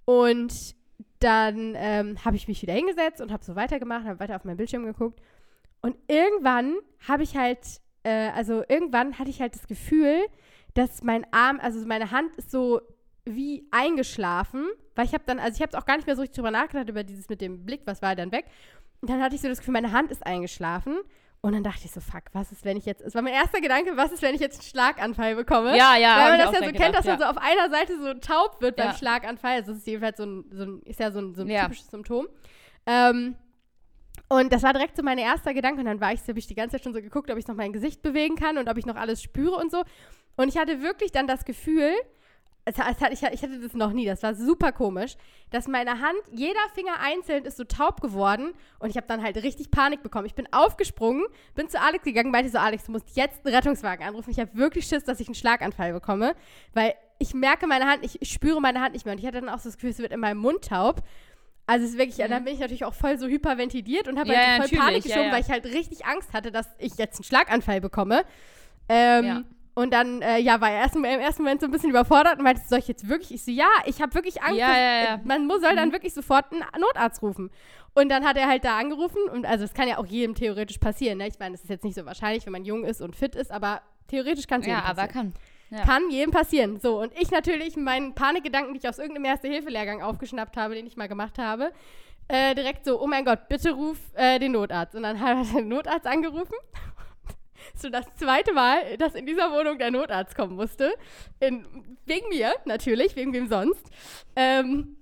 Und 0.04 0.74
dann 1.20 1.74
ähm, 1.76 2.24
habe 2.24 2.34
ich 2.36 2.48
mich 2.48 2.60
wieder 2.62 2.74
hingesetzt 2.74 3.20
und 3.20 3.30
habe 3.32 3.44
so 3.44 3.54
weitergemacht, 3.54 4.04
habe 4.06 4.18
weiter 4.18 4.34
auf 4.36 4.44
meinen 4.44 4.56
Bildschirm 4.56 4.84
geguckt. 4.84 5.20
Und 5.82 5.96
irgendwann 6.08 6.74
habe 7.06 7.22
ich 7.22 7.36
halt, 7.36 7.60
äh, 8.02 8.30
also 8.30 8.64
irgendwann 8.68 9.18
hatte 9.18 9.30
ich 9.30 9.40
halt 9.40 9.54
das 9.54 9.66
Gefühl, 9.68 10.26
dass 10.78 11.02
mein 11.02 11.26
Arm, 11.32 11.58
also 11.60 11.84
meine 11.86 12.10
Hand 12.10 12.36
ist 12.36 12.50
so 12.50 12.80
wie 13.24 13.66
eingeschlafen, 13.70 14.66
weil 14.94 15.04
ich 15.06 15.12
habe 15.12 15.24
dann, 15.26 15.38
also 15.38 15.56
ich 15.56 15.60
habe 15.62 15.70
es 15.70 15.74
auch 15.74 15.84
gar 15.86 15.96
nicht 15.96 16.06
mehr 16.06 16.16
so 16.16 16.22
richtig 16.22 16.36
drüber 16.36 16.50
nachgedacht, 16.50 16.88
über 16.88 17.04
dieses 17.04 17.28
mit 17.28 17.40
dem 17.40 17.64
Blick, 17.66 17.82
was 17.84 18.00
war 18.00 18.14
dann 18.16 18.32
weg. 18.32 18.46
Und 19.00 19.10
dann 19.10 19.20
hatte 19.22 19.34
ich 19.34 19.40
so 19.40 19.48
das 19.48 19.58
Gefühl, 19.58 19.74
meine 19.74 19.92
Hand 19.92 20.10
ist 20.10 20.24
eingeschlafen. 20.24 20.98
Und 21.40 21.52
dann 21.52 21.62
dachte 21.62 21.82
ich 21.84 21.92
so, 21.92 22.00
fuck, 22.00 22.22
was 22.32 22.50
ist, 22.50 22.64
wenn 22.64 22.76
ich 22.76 22.84
jetzt, 22.84 23.00
es 23.00 23.14
war 23.14 23.22
mein 23.22 23.32
erster 23.32 23.60
Gedanke, 23.60 23.96
was 23.96 24.10
ist, 24.10 24.22
wenn 24.22 24.34
ich 24.34 24.40
jetzt 24.40 24.58
einen 24.60 24.68
Schlaganfall 24.68 25.36
bekomme? 25.36 25.76
ja, 25.76 25.96
ja. 25.96 26.16
Weil 26.18 26.30
man 26.30 26.38
das 26.40 26.52
ja 26.52 26.58
so 26.58 26.64
dran 26.64 26.72
kennt, 26.74 26.94
dass 26.96 27.04
gedacht, 27.04 27.20
man 27.20 27.34
so 27.34 27.38
auf 27.38 27.44
einer 27.44 27.70
Seite 27.70 28.00
so 28.00 28.14
taub 28.14 28.60
wird 28.60 28.74
beim 28.76 28.88
Ja. 28.88 28.94
Schlaganfall. 28.94 29.52
Also 29.58 29.70
das 29.72 29.78
ist 29.78 29.86
jedenfalls 29.86 30.16
so 30.16 30.24
ein, 30.26 30.44
so 30.50 30.62
ein 30.64 30.82
ist 30.82 30.98
ja 30.98 31.12
so 31.12 31.20
ein, 31.20 31.34
so 31.34 31.42
ein 31.42 31.48
Ja. 31.48 31.62
typisches 31.64 31.88
Symptom. 31.90 32.26
Ähm, 32.86 33.36
und 34.28 34.52
das 34.52 34.62
war 34.64 34.72
direkt 34.72 34.96
so 34.96 35.02
mein 35.04 35.18
erster 35.18 35.54
Gedanke. 35.54 35.78
Und 35.80 35.86
dann 35.86 36.00
war 36.00 36.12
ich, 36.12 36.20
habe 36.26 36.38
ich 36.38 36.48
die 36.48 36.54
ganze 36.56 36.76
Zeit 36.76 36.82
schon 36.84 36.92
so 36.92 37.00
geguckt, 37.00 37.30
ob 37.30 37.38
ich 37.38 37.46
noch 37.46 37.54
mein 37.54 37.72
Gesicht 37.72 38.02
bewegen 38.02 38.34
kann 38.34 38.58
und 38.58 38.68
ob 38.68 38.76
ich 38.76 38.86
noch 38.86 38.96
alles 38.96 39.22
spüre 39.22 39.54
und 39.56 39.70
so. 39.70 39.84
Und 40.38 40.48
ich 40.48 40.56
hatte 40.56 40.80
wirklich 40.82 41.10
dann 41.12 41.26
das 41.26 41.44
Gefühl, 41.44 41.90
es, 42.64 42.76
es 42.76 43.00
hat, 43.00 43.12
ich, 43.12 43.22
ich 43.22 43.42
hatte 43.42 43.58
das 43.60 43.74
noch 43.74 43.92
nie, 43.92 44.04
das 44.06 44.22
war 44.22 44.34
super 44.34 44.72
komisch, 44.72 45.16
dass 45.50 45.66
meine 45.68 46.00
Hand, 46.00 46.18
jeder 46.30 46.60
Finger 46.74 47.00
einzeln 47.00 47.44
ist 47.44 47.56
so 47.56 47.64
taub 47.64 48.00
geworden 48.00 48.52
und 48.78 48.90
ich 48.90 48.96
habe 48.96 49.06
dann 49.06 49.22
halt 49.22 49.36
richtig 49.42 49.70
Panik 49.70 50.02
bekommen. 50.02 50.26
Ich 50.26 50.34
bin 50.34 50.46
aufgesprungen, 50.52 51.24
bin 51.54 51.68
zu 51.68 51.80
Alex 51.80 52.04
gegangen, 52.04 52.30
meinte 52.30 52.50
so, 52.50 52.58
Alex, 52.58 52.84
du 52.84 52.92
musst 52.92 53.16
jetzt 53.16 53.44
einen 53.44 53.54
Rettungswagen 53.54 54.06
anrufen. 54.06 54.30
Ich 54.30 54.38
habe 54.38 54.50
wirklich 54.54 54.86
Schiss, 54.86 55.02
dass 55.04 55.18
ich 55.20 55.26
einen 55.28 55.34
Schlaganfall 55.34 55.92
bekomme, 55.92 56.34
weil 56.74 56.94
ich 57.18 57.34
merke 57.34 57.66
meine 57.66 57.86
Hand, 57.86 58.04
ich, 58.04 58.20
ich 58.22 58.30
spüre 58.30 58.60
meine 58.60 58.80
Hand 58.80 58.92
nicht 58.92 59.04
mehr 59.06 59.12
und 59.14 59.18
ich 59.18 59.26
hatte 59.26 59.40
dann 59.40 59.48
auch 59.48 59.58
so 59.58 59.68
das 59.70 59.76
Gefühl, 59.76 59.90
es 59.90 59.98
wird 59.98 60.12
in 60.12 60.20
meinem 60.20 60.38
Mund 60.38 60.64
taub. 60.68 61.02
Also 61.66 61.84
es 61.84 61.92
ist 61.92 61.98
wirklich, 61.98 62.18
Mhm. 62.18 62.30
dann 62.30 62.44
bin 62.44 62.54
ich 62.54 62.60
natürlich 62.60 62.84
auch 62.84 62.94
voll 62.94 63.18
so 63.18 63.26
hyperventiliert 63.26 64.08
und 64.08 64.18
habe 64.18 64.32
Ja, 64.32 64.58
halt 64.58 64.62
so 64.64 64.68
voll 64.76 64.78
Panik 64.78 65.02
geschoben, 65.02 65.24
ja. 65.26 65.32
weil 65.32 65.40
ich 65.40 65.50
halt 65.50 65.64
richtig 65.66 66.06
Angst 66.06 66.32
hatte, 66.32 66.52
dass 66.52 66.68
ich 66.78 66.94
jetzt 66.96 67.16
einen 67.18 67.24
Schlaganfall 67.24 67.80
bekomme. 67.80 68.24
Ähm, 68.88 69.24
Ja. 69.24 69.42
Und 69.78 69.92
dann, 69.92 70.22
äh, 70.22 70.38
ja, 70.38 70.60
war 70.60 70.70
er 70.72 70.80
erst, 70.80 70.96
im 70.96 71.04
ersten 71.04 71.42
Moment 71.42 71.60
so 71.60 71.66
ein 71.68 71.70
bisschen 71.70 71.90
überfordert 71.90 72.38
und 72.38 72.42
meinte, 72.44 72.62
soll 72.68 72.80
ich 72.80 72.88
jetzt 72.88 73.08
wirklich? 73.08 73.32
Ich 73.32 73.44
so, 73.44 73.50
ja, 73.52 73.68
ich 73.86 74.02
habe 74.02 74.12
wirklich 74.14 74.42
Angst. 74.42 74.58
Ja, 74.58 74.76
ja, 74.76 75.04
ja. 75.04 75.20
Man 75.22 75.46
muss, 75.46 75.60
soll 75.60 75.76
dann 75.76 75.88
Mhm. 75.90 75.92
wirklich 75.92 76.12
sofort 76.14 76.46
einen 76.50 76.64
Notarzt 76.80 77.22
rufen. 77.22 77.50
Und 77.94 78.08
dann 78.08 78.24
hat 78.26 78.36
er 78.36 78.48
halt 78.48 78.64
da 78.64 78.76
angerufen 78.76 79.20
und 79.32 79.46
also 79.46 79.64
es 79.64 79.74
kann 79.74 79.86
ja 79.86 79.98
auch 79.98 80.06
jedem 80.06 80.34
theoretisch 80.34 80.78
passieren. 80.78 81.18
Ne? 81.18 81.28
Ich 81.28 81.38
meine, 81.38 81.52
das 81.52 81.62
ist 81.62 81.70
jetzt 81.70 81.84
nicht 81.84 81.94
so 81.94 82.04
wahrscheinlich, 82.06 82.44
wenn 82.44 82.52
man 82.52 82.64
jung 82.64 82.84
ist 82.84 83.00
und 83.00 83.14
fit 83.14 83.36
ist, 83.36 83.50
aber 83.52 83.80
theoretisch 84.08 84.46
kann 84.48 84.60
es 84.62 84.66
Ja, 84.66 84.74
jedem 84.78 84.86
aber 84.86 85.06
passieren. 85.06 85.32
kann. 85.70 85.78
Ja. 85.78 85.84
Kann 85.84 86.10
jedem 86.10 86.30
passieren. 86.32 86.80
So, 86.80 87.00
und 87.00 87.12
ich 87.20 87.30
natürlich 87.30 87.76
meinen 87.76 88.14
Panikgedanken, 88.14 88.72
die 88.74 88.80
ich 88.80 88.88
aus 88.88 88.98
irgendeinem 88.98 89.26
Erste-Hilfe-Lehrgang 89.26 90.02
aufgeschnappt 90.02 90.56
habe, 90.56 90.74
den 90.74 90.86
ich 90.86 90.96
mal 90.96 91.08
gemacht 91.08 91.38
habe, 91.38 91.72
äh, 92.28 92.54
direkt 92.54 92.84
so, 92.84 93.00
oh 93.00 93.06
mein 93.06 93.24
Gott, 93.24 93.48
bitte 93.48 93.72
ruf 93.72 93.98
äh, 94.14 94.38
den 94.40 94.52
Notarzt. 94.52 94.94
Und 94.96 95.02
dann 95.04 95.20
hat 95.20 95.36
er 95.36 95.60
den 95.60 95.68
Notarzt 95.68 96.06
angerufen. 96.06 96.54
so 97.74 97.88
das 97.90 98.06
zweite 98.16 98.52
Mal, 98.52 98.96
dass 98.98 99.14
in 99.14 99.26
dieser 99.26 99.50
Wohnung 99.52 99.78
der 99.78 99.90
Notarzt 99.90 100.34
kommen 100.34 100.56
musste. 100.56 100.92
In, 101.40 101.64
wegen 102.06 102.28
mir, 102.28 102.54
natürlich, 102.64 103.16
wegen 103.16 103.32
wem 103.32 103.48
sonst. 103.48 103.90
Ähm, 104.36 104.96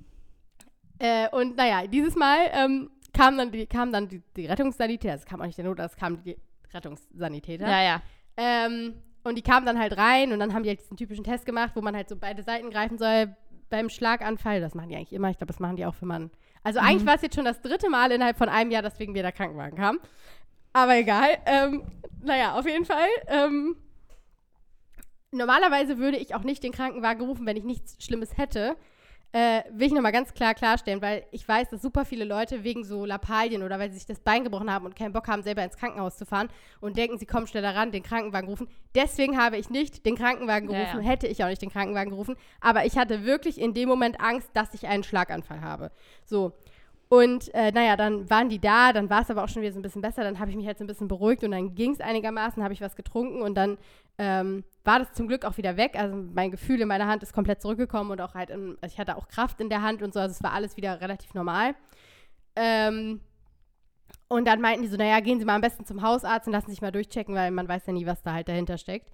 äh, 0.98 1.28
und 1.30 1.56
naja, 1.56 1.86
dieses 1.86 2.14
Mal 2.16 2.38
ähm, 2.52 2.90
kam 3.12 3.36
dann, 3.36 3.50
die, 3.52 3.66
kam 3.66 3.92
dann 3.92 4.08
die, 4.08 4.22
die 4.36 4.46
Rettungssanitäter, 4.46 5.14
es 5.14 5.24
kam 5.24 5.40
auch 5.40 5.46
nicht 5.46 5.58
der 5.58 5.64
Notarzt, 5.64 5.94
es 5.94 6.00
kam 6.00 6.22
die 6.22 6.36
Rettungssanitäter. 6.72 7.68
Ja, 7.68 7.82
ja. 7.82 8.02
Ähm, 8.36 8.94
und 9.24 9.36
die 9.36 9.42
kamen 9.42 9.66
dann 9.66 9.78
halt 9.78 9.96
rein 9.96 10.32
und 10.32 10.38
dann 10.38 10.54
haben 10.54 10.62
die 10.62 10.68
halt 10.68 10.80
diesen 10.80 10.96
typischen 10.96 11.24
Test 11.24 11.46
gemacht, 11.46 11.72
wo 11.74 11.80
man 11.82 11.96
halt 11.96 12.08
so 12.08 12.16
beide 12.16 12.42
Seiten 12.42 12.70
greifen 12.70 12.96
soll 12.98 13.34
beim 13.68 13.88
Schlaganfall. 13.88 14.60
Das 14.60 14.74
machen 14.74 14.88
die 14.90 14.96
eigentlich 14.96 15.12
immer. 15.12 15.30
Ich 15.30 15.38
glaube, 15.38 15.52
das 15.52 15.58
machen 15.58 15.76
die 15.76 15.84
auch, 15.84 15.94
wenn 16.00 16.08
man. 16.08 16.30
Also 16.62 16.78
eigentlich 16.80 17.02
Mhm. 17.02 17.06
war 17.08 17.14
es 17.16 17.22
jetzt 17.22 17.34
schon 17.34 17.44
das 17.44 17.60
dritte 17.60 17.90
Mal 17.90 18.12
innerhalb 18.12 18.38
von 18.38 18.48
einem 18.48 18.70
Jahr, 18.70 18.82
dass 18.82 18.98
wegen 18.98 19.12
mir 19.12 19.22
der 19.22 19.32
Krankenwagen 19.32 19.76
kam. 19.78 19.98
Aber 20.76 20.94
egal. 20.94 21.38
Ähm, 21.46 21.84
naja, 22.22 22.52
auf 22.58 22.66
jeden 22.66 22.84
Fall. 22.84 23.08
Ähm, 23.28 23.76
normalerweise 25.30 25.96
würde 25.96 26.18
ich 26.18 26.34
auch 26.34 26.42
nicht 26.42 26.62
den 26.62 26.72
Krankenwagen 26.72 27.26
rufen, 27.26 27.46
wenn 27.46 27.56
ich 27.56 27.64
nichts 27.64 28.04
Schlimmes 28.04 28.36
hätte. 28.36 28.76
Äh, 29.32 29.62
will 29.70 29.86
ich 29.86 29.94
nochmal 29.94 30.12
ganz 30.12 30.34
klar 30.34 30.52
klarstellen, 30.52 31.00
weil 31.00 31.24
ich 31.30 31.48
weiß, 31.48 31.70
dass 31.70 31.80
super 31.80 32.04
viele 32.04 32.26
Leute 32.26 32.62
wegen 32.62 32.84
so 32.84 33.06
Lappalien 33.06 33.62
oder 33.62 33.78
weil 33.78 33.88
sie 33.90 33.96
sich 33.96 34.06
das 34.06 34.20
Bein 34.20 34.44
gebrochen 34.44 34.70
haben 34.70 34.84
und 34.84 34.94
keinen 34.94 35.14
Bock 35.14 35.28
haben, 35.28 35.42
selber 35.42 35.64
ins 35.64 35.78
Krankenhaus 35.78 36.18
zu 36.18 36.26
fahren 36.26 36.48
und 36.80 36.98
denken, 36.98 37.16
sie 37.16 37.26
kommen 37.26 37.46
schneller 37.46 37.74
ran, 37.74 37.90
den 37.90 38.02
Krankenwagen 38.02 38.48
rufen. 38.48 38.68
Deswegen 38.94 39.38
habe 39.38 39.56
ich 39.56 39.70
nicht 39.70 40.04
den 40.04 40.16
Krankenwagen 40.16 40.70
Ja, 40.70 40.78
gerufen, 40.84 41.02
ja. 41.02 41.08
hätte 41.10 41.26
ich 41.26 41.42
auch 41.42 41.48
nicht 41.48 41.62
den 41.62 41.70
Krankenwagen 41.70 42.10
gerufen, 42.10 42.36
aber 42.60 42.84
ich 42.84 42.98
hatte 42.98 43.24
wirklich 43.24 43.58
in 43.58 43.72
dem 43.72 43.88
Moment 43.88 44.20
Angst, 44.20 44.50
dass 44.52 44.74
ich 44.74 44.86
einen 44.86 45.04
Schlaganfall 45.04 45.62
habe. 45.62 45.90
So. 46.26 46.52
Und 47.08 47.54
äh, 47.54 47.70
naja, 47.70 47.96
dann 47.96 48.28
waren 48.28 48.48
die 48.48 48.58
da, 48.58 48.92
dann 48.92 49.08
war 49.08 49.22
es 49.22 49.30
aber 49.30 49.44
auch 49.44 49.48
schon 49.48 49.62
wieder 49.62 49.72
so 49.72 49.78
ein 49.78 49.82
bisschen 49.82 50.02
besser, 50.02 50.24
dann 50.24 50.40
habe 50.40 50.50
ich 50.50 50.56
mich 50.56 50.66
halt 50.66 50.78
so 50.78 50.84
ein 50.84 50.88
bisschen 50.88 51.06
beruhigt 51.06 51.44
und 51.44 51.52
dann 51.52 51.74
ging 51.74 51.92
es 51.92 52.00
einigermaßen, 52.00 52.62
habe 52.62 52.74
ich 52.74 52.80
was 52.80 52.96
getrunken 52.96 53.42
und 53.42 53.54
dann 53.54 53.78
ähm, 54.18 54.64
war 54.82 54.98
das 54.98 55.12
zum 55.12 55.28
Glück 55.28 55.44
auch 55.44 55.56
wieder 55.56 55.76
weg. 55.76 55.94
Also 55.96 56.16
mein 56.16 56.50
Gefühl 56.50 56.80
in 56.80 56.88
meiner 56.88 57.06
Hand 57.06 57.22
ist 57.22 57.32
komplett 57.32 57.62
zurückgekommen 57.62 58.10
und 58.10 58.20
auch 58.20 58.34
halt, 58.34 58.50
in, 58.50 58.76
also 58.80 58.92
ich 58.92 58.98
hatte 58.98 59.16
auch 59.16 59.28
Kraft 59.28 59.60
in 59.60 59.68
der 59.68 59.82
Hand 59.82 60.02
und 60.02 60.14
so, 60.14 60.20
also 60.20 60.32
es 60.32 60.42
war 60.42 60.52
alles 60.52 60.76
wieder 60.76 61.00
relativ 61.00 61.32
normal. 61.34 61.76
Ähm, 62.56 63.20
und 64.28 64.46
dann 64.46 64.60
meinten 64.60 64.82
die 64.82 64.88
so, 64.88 64.96
naja, 64.96 65.20
gehen 65.20 65.38
Sie 65.38 65.44
mal 65.44 65.54
am 65.54 65.60
besten 65.60 65.84
zum 65.84 66.02
Hausarzt 66.02 66.48
und 66.48 66.52
lassen 66.52 66.70
sich 66.70 66.82
mal 66.82 66.90
durchchecken, 66.90 67.34
weil 67.36 67.52
man 67.52 67.68
weiß 67.68 67.86
ja 67.86 67.92
nie, 67.92 68.06
was 68.06 68.22
da 68.22 68.32
halt 68.32 68.48
dahinter 68.48 68.78
steckt. 68.78 69.12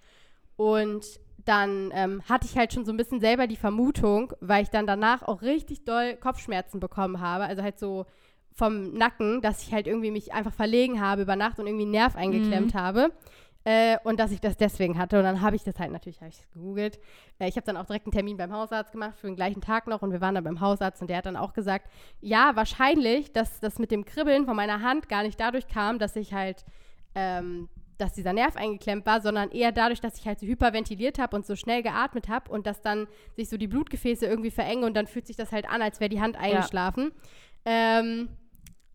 Und 0.56 1.20
dann 1.44 1.90
ähm, 1.94 2.22
hatte 2.28 2.46
ich 2.46 2.56
halt 2.56 2.72
schon 2.72 2.84
so 2.84 2.92
ein 2.92 2.96
bisschen 2.96 3.20
selber 3.20 3.46
die 3.46 3.56
Vermutung, 3.56 4.32
weil 4.40 4.62
ich 4.62 4.70
dann 4.70 4.86
danach 4.86 5.22
auch 5.22 5.42
richtig 5.42 5.84
doll 5.84 6.16
Kopfschmerzen 6.16 6.80
bekommen 6.80 7.20
habe, 7.20 7.44
also 7.44 7.62
halt 7.62 7.78
so 7.78 8.06
vom 8.54 8.92
Nacken, 8.92 9.40
dass 9.40 9.62
ich 9.62 9.72
halt 9.72 9.86
irgendwie 9.86 10.10
mich 10.10 10.32
einfach 10.32 10.52
verlegen 10.52 11.00
habe 11.00 11.22
über 11.22 11.36
Nacht 11.36 11.58
und 11.58 11.66
irgendwie 11.66 11.84
einen 11.84 11.92
Nerv 11.92 12.16
eingeklemmt 12.16 12.74
habe. 12.74 13.12
Äh, 13.64 13.98
und 14.02 14.18
dass 14.18 14.32
ich 14.32 14.40
das 14.40 14.56
deswegen 14.56 14.98
hatte. 14.98 15.18
Und 15.18 15.22
dann 15.22 15.40
habe 15.40 15.54
ich 15.54 15.62
das 15.62 15.78
halt 15.78 15.92
natürlich 15.92 16.20
ich 16.20 16.50
gegoogelt. 16.52 16.98
Äh, 17.38 17.48
ich 17.48 17.54
habe 17.54 17.64
dann 17.64 17.76
auch 17.76 17.86
direkt 17.86 18.06
einen 18.06 18.12
Termin 18.12 18.36
beim 18.36 18.52
Hausarzt 18.52 18.90
gemacht 18.90 19.20
für 19.20 19.28
den 19.28 19.36
gleichen 19.36 19.60
Tag 19.60 19.86
noch 19.86 20.02
und 20.02 20.10
wir 20.10 20.20
waren 20.20 20.34
dann 20.34 20.42
beim 20.42 20.60
Hausarzt 20.60 21.00
und 21.00 21.08
der 21.08 21.18
hat 21.18 21.26
dann 21.26 21.36
auch 21.36 21.52
gesagt, 21.52 21.88
ja, 22.20 22.56
wahrscheinlich, 22.56 23.32
dass 23.32 23.60
das 23.60 23.78
mit 23.78 23.92
dem 23.92 24.04
Kribbeln 24.04 24.46
von 24.46 24.56
meiner 24.56 24.80
Hand 24.82 25.08
gar 25.08 25.22
nicht 25.22 25.38
dadurch 25.38 25.68
kam, 25.68 26.00
dass 26.00 26.16
ich 26.16 26.34
halt, 26.34 26.64
ähm, 27.14 27.68
dass 28.02 28.12
dieser 28.12 28.32
Nerv 28.32 28.56
eingeklemmt 28.56 29.06
war, 29.06 29.20
sondern 29.20 29.50
eher 29.50 29.72
dadurch, 29.72 30.00
dass 30.00 30.18
ich 30.18 30.26
halt 30.26 30.40
so 30.40 30.46
hyperventiliert 30.46 31.18
habe 31.18 31.36
und 31.36 31.46
so 31.46 31.54
schnell 31.56 31.82
geatmet 31.82 32.28
habe 32.28 32.50
und 32.50 32.66
dass 32.66 32.82
dann 32.82 33.06
sich 33.36 33.48
so 33.48 33.56
die 33.56 33.68
Blutgefäße 33.68 34.26
irgendwie 34.26 34.50
verengen 34.50 34.84
und 34.84 34.94
dann 34.94 35.06
fühlt 35.06 35.26
sich 35.26 35.36
das 35.36 35.52
halt 35.52 35.68
an, 35.68 35.80
als 35.80 36.00
wäre 36.00 36.08
die 36.08 36.20
Hand 36.20 36.36
eingeschlafen. 36.36 37.12
Ähm, 37.64 38.28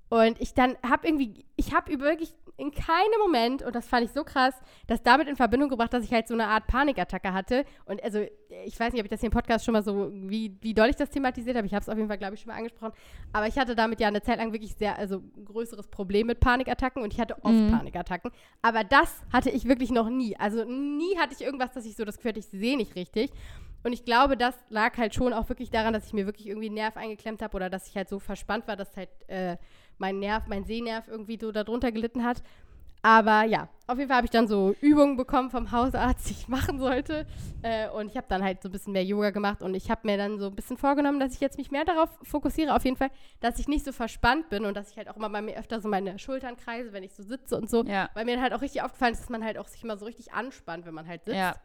und 0.09 0.39
ich 0.41 0.53
dann 0.53 0.75
habe 0.87 1.07
irgendwie, 1.07 1.45
ich 1.55 1.73
habe 1.73 1.99
wirklich 1.99 2.33
in 2.57 2.71
keinem 2.71 3.19
Moment, 3.21 3.61
und 3.61 3.75
das 3.75 3.87
fand 3.87 4.05
ich 4.05 4.11
so 4.11 4.23
krass, 4.23 4.53
das 4.87 5.03
damit 5.03 5.27
in 5.27 5.35
Verbindung 5.35 5.69
gebracht, 5.69 5.93
dass 5.93 6.03
ich 6.03 6.11
halt 6.11 6.27
so 6.27 6.33
eine 6.33 6.47
Art 6.47 6.65
Panikattacke 6.67 7.31
hatte. 7.31 7.65
Und 7.85 8.03
also, 8.03 8.25
ich 8.65 8.79
weiß 8.79 8.93
nicht, 8.93 8.99
ob 9.01 9.05
ich 9.05 9.11
das 9.11 9.19
hier 9.19 9.27
im 9.27 9.33
Podcast 9.33 9.63
schon 9.63 9.73
mal 9.73 9.83
so, 9.83 10.09
wie, 10.11 10.57
wie 10.61 10.73
doll 10.73 10.89
ich 10.89 10.95
das 10.95 11.09
thematisiert 11.11 11.55
habe. 11.55 11.67
Ich 11.67 11.73
habe 11.73 11.83
es 11.83 11.89
auf 11.89 11.95
jeden 11.95 12.07
Fall, 12.07 12.17
glaube 12.17 12.33
ich, 12.33 12.41
schon 12.41 12.51
mal 12.51 12.57
angesprochen. 12.57 12.93
Aber 13.31 13.47
ich 13.47 13.57
hatte 13.59 13.75
damit 13.75 13.99
ja 13.99 14.07
eine 14.07 14.21
Zeit 14.21 14.39
lang 14.39 14.53
wirklich 14.53 14.75
sehr, 14.75 14.97
also 14.97 15.21
größeres 15.45 15.87
Problem 15.87 16.27
mit 16.27 16.39
Panikattacken 16.39 17.03
und 17.03 17.13
ich 17.13 17.19
hatte 17.19 17.35
oft 17.43 17.53
Mhm. 17.53 17.71
Panikattacken. 17.71 18.31
Aber 18.61 18.83
das 18.83 19.21
hatte 19.31 19.49
ich 19.51 19.67
wirklich 19.67 19.91
noch 19.91 20.09
nie. 20.09 20.35
Also 20.37 20.63
nie 20.65 21.15
hatte 21.17 21.33
ich 21.33 21.41
irgendwas, 21.41 21.71
dass 21.73 21.85
ich 21.85 21.95
so 21.95 22.05
das 22.05 22.17
Gefühl 22.17 22.29
hatte, 22.29 22.39
ich 22.39 22.47
sehe 22.47 22.75
nicht 22.77 22.95
richtig. 22.95 23.31
Und 23.83 23.93
ich 23.93 24.03
glaube, 24.03 24.35
das 24.35 24.55
lag 24.69 24.97
halt 24.97 25.13
schon 25.13 25.31
auch 25.31 25.47
wirklich 25.49 25.69
daran, 25.69 25.93
dass 25.93 26.07
ich 26.07 26.13
mir 26.13 26.25
wirklich 26.25 26.47
irgendwie 26.47 26.65
einen 26.67 26.75
Nerv 26.75 26.97
eingeklemmt 26.97 27.41
habe 27.43 27.55
oder 27.55 27.69
dass 27.69 27.87
ich 27.87 27.95
halt 27.95 28.09
so 28.09 28.17
verspannt 28.19 28.67
war, 28.67 28.75
dass 28.75 28.97
halt 28.97 29.09
äh, 29.27 29.57
mein 29.97 30.19
Nerv, 30.19 30.47
mein 30.47 30.65
Sehnerv 30.65 31.07
irgendwie 31.07 31.37
so 31.39 31.51
darunter 31.51 31.91
gelitten 31.91 32.23
hat. 32.23 32.41
Aber 33.03 33.43
ja, 33.43 33.69
auf 33.85 33.97
jeden 33.97 34.09
Fall 34.09 34.17
habe 34.17 34.25
ich 34.25 34.31
dann 34.31 34.47
so 34.47 34.75
Übungen 34.81 35.17
bekommen 35.17 35.49
vom 35.49 35.71
Hausarzt, 35.71 36.29
die 36.29 36.33
ich 36.33 36.47
machen 36.47 36.79
sollte. 36.79 37.25
Äh, 37.61 37.89
und 37.89 38.09
ich 38.09 38.17
habe 38.17 38.27
dann 38.27 38.43
halt 38.43 38.61
so 38.61 38.69
ein 38.69 38.71
bisschen 38.71 38.91
mehr 38.91 39.05
Yoga 39.05 39.29
gemacht 39.29 39.61
und 39.61 39.75
ich 39.75 39.89
habe 39.89 40.01
mir 40.03 40.17
dann 40.17 40.39
so 40.39 40.47
ein 40.47 40.55
bisschen 40.55 40.77
vorgenommen, 40.77 41.19
dass 41.19 41.33
ich 41.33 41.39
jetzt 41.39 41.57
mich 41.57 41.71
mehr 41.71 41.85
darauf 41.85 42.09
fokussiere, 42.23 42.75
auf 42.75 42.83
jeden 42.83 42.97
Fall, 42.97 43.11
dass 43.39 43.59
ich 43.59 43.67
nicht 43.67 43.85
so 43.85 43.91
verspannt 43.91 44.49
bin 44.49 44.65
und 44.65 44.75
dass 44.75 44.91
ich 44.91 44.97
halt 44.97 45.09
auch 45.09 45.15
immer 45.15 45.29
bei 45.29 45.41
mir 45.41 45.57
öfter 45.57 45.79
so 45.79 45.87
meine 45.87 46.19
Schultern 46.19 46.57
kreise, 46.57 46.91
wenn 46.91 47.03
ich 47.03 47.13
so 47.13 47.23
sitze 47.23 47.55
und 47.55 47.69
so. 47.69 47.83
Ja. 47.85 48.09
Weil 48.13 48.25
mir 48.25 48.33
dann 48.33 48.43
halt 48.43 48.53
auch 48.53 48.61
richtig 48.61 48.81
aufgefallen 48.81 49.13
ist, 49.13 49.21
dass 49.21 49.29
man 49.29 49.43
halt 49.43 49.57
auch 49.57 49.67
sich 49.67 49.83
immer 49.83 49.97
so 49.97 50.05
richtig 50.05 50.33
anspannt, 50.33 50.85
wenn 50.85 50.93
man 50.93 51.07
halt 51.07 51.23
sitzt. 51.23 51.37
Ja. 51.37 51.55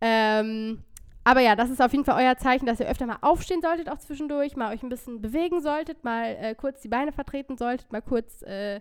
Ähm, 0.00 0.84
aber 1.28 1.40
ja, 1.40 1.56
das 1.56 1.68
ist 1.68 1.82
auf 1.82 1.92
jeden 1.92 2.06
Fall 2.06 2.24
euer 2.24 2.38
Zeichen, 2.38 2.64
dass 2.64 2.80
ihr 2.80 2.88
öfter 2.88 3.04
mal 3.04 3.18
aufstehen 3.20 3.60
solltet, 3.60 3.90
auch 3.90 3.98
zwischendurch, 3.98 4.56
mal 4.56 4.72
euch 4.72 4.82
ein 4.82 4.88
bisschen 4.88 5.20
bewegen 5.20 5.60
solltet, 5.60 6.02
mal 6.02 6.24
äh, 6.40 6.54
kurz 6.54 6.80
die 6.80 6.88
Beine 6.88 7.12
vertreten 7.12 7.58
solltet, 7.58 7.92
mal 7.92 8.00
kurz 8.00 8.40
äh, 8.40 8.76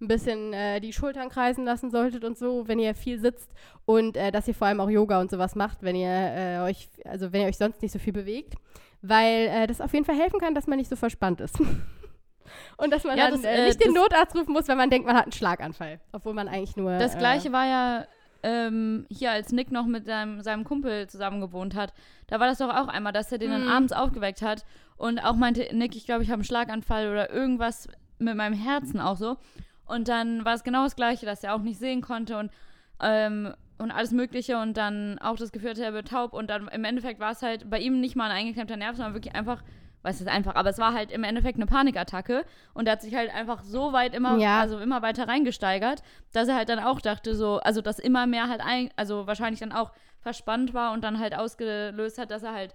ein 0.00 0.06
bisschen 0.06 0.52
äh, 0.52 0.78
die 0.80 0.92
Schultern 0.92 1.30
kreisen 1.30 1.64
lassen 1.64 1.90
solltet 1.90 2.24
und 2.24 2.38
so, 2.38 2.68
wenn 2.68 2.78
ihr 2.78 2.94
viel 2.94 3.18
sitzt 3.18 3.50
und 3.86 4.16
äh, 4.16 4.30
dass 4.30 4.46
ihr 4.46 4.54
vor 4.54 4.68
allem 4.68 4.80
auch 4.80 4.88
Yoga 4.88 5.20
und 5.20 5.32
sowas 5.32 5.56
macht, 5.56 5.82
wenn 5.82 5.96
ihr 5.96 6.08
äh, 6.08 6.58
euch, 6.60 6.88
also 7.04 7.32
wenn 7.32 7.40
ihr 7.40 7.48
euch 7.48 7.58
sonst 7.58 7.82
nicht 7.82 7.90
so 7.90 7.98
viel 7.98 8.12
bewegt, 8.12 8.54
weil 9.02 9.48
äh, 9.48 9.66
das 9.66 9.80
auf 9.80 9.92
jeden 9.92 10.04
Fall 10.04 10.16
helfen 10.16 10.38
kann, 10.38 10.54
dass 10.54 10.68
man 10.68 10.78
nicht 10.78 10.90
so 10.90 10.94
verspannt 10.94 11.40
ist. 11.40 11.58
und 12.76 12.92
dass 12.92 13.02
man 13.02 13.18
Ja, 13.18 13.30
dann 13.30 13.42
das, 13.42 13.50
äh, 13.50 13.62
äh, 13.62 13.66
nicht 13.66 13.84
den 13.84 13.94
Notarzt 13.94 14.36
rufen 14.36 14.52
muss, 14.52 14.68
wenn 14.68 14.78
man 14.78 14.90
denkt, 14.90 15.08
man 15.08 15.16
hat 15.16 15.24
einen 15.24 15.32
Schlaganfall, 15.32 15.98
obwohl 16.12 16.34
man 16.34 16.46
eigentlich 16.46 16.76
nur 16.76 16.98
Das 16.98 17.16
äh, 17.16 17.18
gleiche 17.18 17.50
war 17.50 17.66
ja 17.66 18.06
ähm, 18.42 19.06
hier, 19.10 19.30
als 19.32 19.52
Nick 19.52 19.70
noch 19.70 19.86
mit 19.86 20.06
seinem, 20.06 20.40
seinem 20.42 20.64
Kumpel 20.64 21.08
zusammen 21.08 21.40
gewohnt 21.40 21.74
hat. 21.74 21.92
Da 22.26 22.40
war 22.40 22.46
das 22.46 22.58
doch 22.58 22.70
auch 22.74 22.88
einmal, 22.88 23.12
dass 23.12 23.30
er 23.32 23.38
den 23.38 23.50
dann 23.50 23.64
Mhm. 23.64 23.68
abends 23.72 23.92
aufgeweckt 23.92 24.42
hat 24.42 24.64
und 24.96 25.18
auch 25.18 25.36
meinte, 25.36 25.66
Nick, 25.74 25.96
ich 25.96 26.06
glaube, 26.06 26.22
ich 26.22 26.28
habe 26.30 26.36
einen 26.40 26.44
Schlaganfall 26.44 27.10
oder 27.10 27.30
irgendwas 27.30 27.88
mit 28.18 28.34
meinem 28.36 28.54
Herzen 28.54 29.00
auch 29.00 29.16
so. 29.16 29.36
Und 29.86 30.08
dann 30.08 30.44
war 30.44 30.54
es 30.54 30.62
genau 30.62 30.84
das 30.84 30.96
Gleiche, 30.96 31.26
dass 31.26 31.42
er 31.42 31.54
auch 31.54 31.60
nicht 31.62 31.78
sehen 31.80 32.00
konnte 32.00 32.38
und, 32.38 32.50
ähm, 33.00 33.52
und 33.78 33.90
alles 33.90 34.12
Mögliche 34.12 34.58
und 34.58 34.76
dann 34.76 35.18
auch 35.18 35.36
das 35.36 35.52
Gefühl 35.52 35.70
hatte, 35.70 35.84
er 35.84 35.92
wird 35.94 36.08
taub. 36.08 36.32
Und 36.32 36.48
dann 36.50 36.68
im 36.68 36.84
Endeffekt 36.84 37.18
war 37.18 37.32
es 37.32 37.42
halt 37.42 37.68
bei 37.68 37.78
ihm 37.80 38.00
nicht 38.00 38.14
mal 38.14 38.30
ein 38.30 38.36
eingeklemmter 38.36 38.76
Nerv, 38.76 38.96
sondern 38.96 39.14
wirklich 39.14 39.34
einfach, 39.34 39.62
weiß 40.02 40.20
es 40.20 40.26
einfach, 40.26 40.54
aber 40.54 40.70
es 40.70 40.78
war 40.78 40.94
halt 40.94 41.10
im 41.10 41.24
Endeffekt 41.24 41.56
eine 41.56 41.66
Panikattacke 41.66 42.44
und 42.74 42.86
er 42.86 42.92
hat 42.92 43.02
sich 43.02 43.14
halt 43.14 43.34
einfach 43.34 43.62
so 43.62 43.92
weit 43.92 44.14
immer, 44.14 44.38
Ja. 44.38 44.60
also 44.60 44.78
immer 44.78 45.02
weiter 45.02 45.28
reingesteigert, 45.28 46.02
dass 46.32 46.48
er 46.48 46.56
halt 46.56 46.68
dann 46.68 46.78
auch 46.78 47.00
dachte, 47.00 47.34
so, 47.34 47.58
also 47.60 47.82
dass 47.82 47.98
immer 47.98 48.26
mehr 48.26 48.48
halt 48.48 48.60
ein, 48.62 48.90
also 48.96 49.26
wahrscheinlich 49.26 49.60
dann 49.60 49.72
auch 49.72 49.92
verspannt 50.20 50.72
war 50.74 50.92
und 50.92 51.02
dann 51.04 51.18
halt 51.18 51.34
ausgelöst 51.36 52.18
hat, 52.18 52.30
dass 52.30 52.42
er 52.42 52.52
halt 52.54 52.74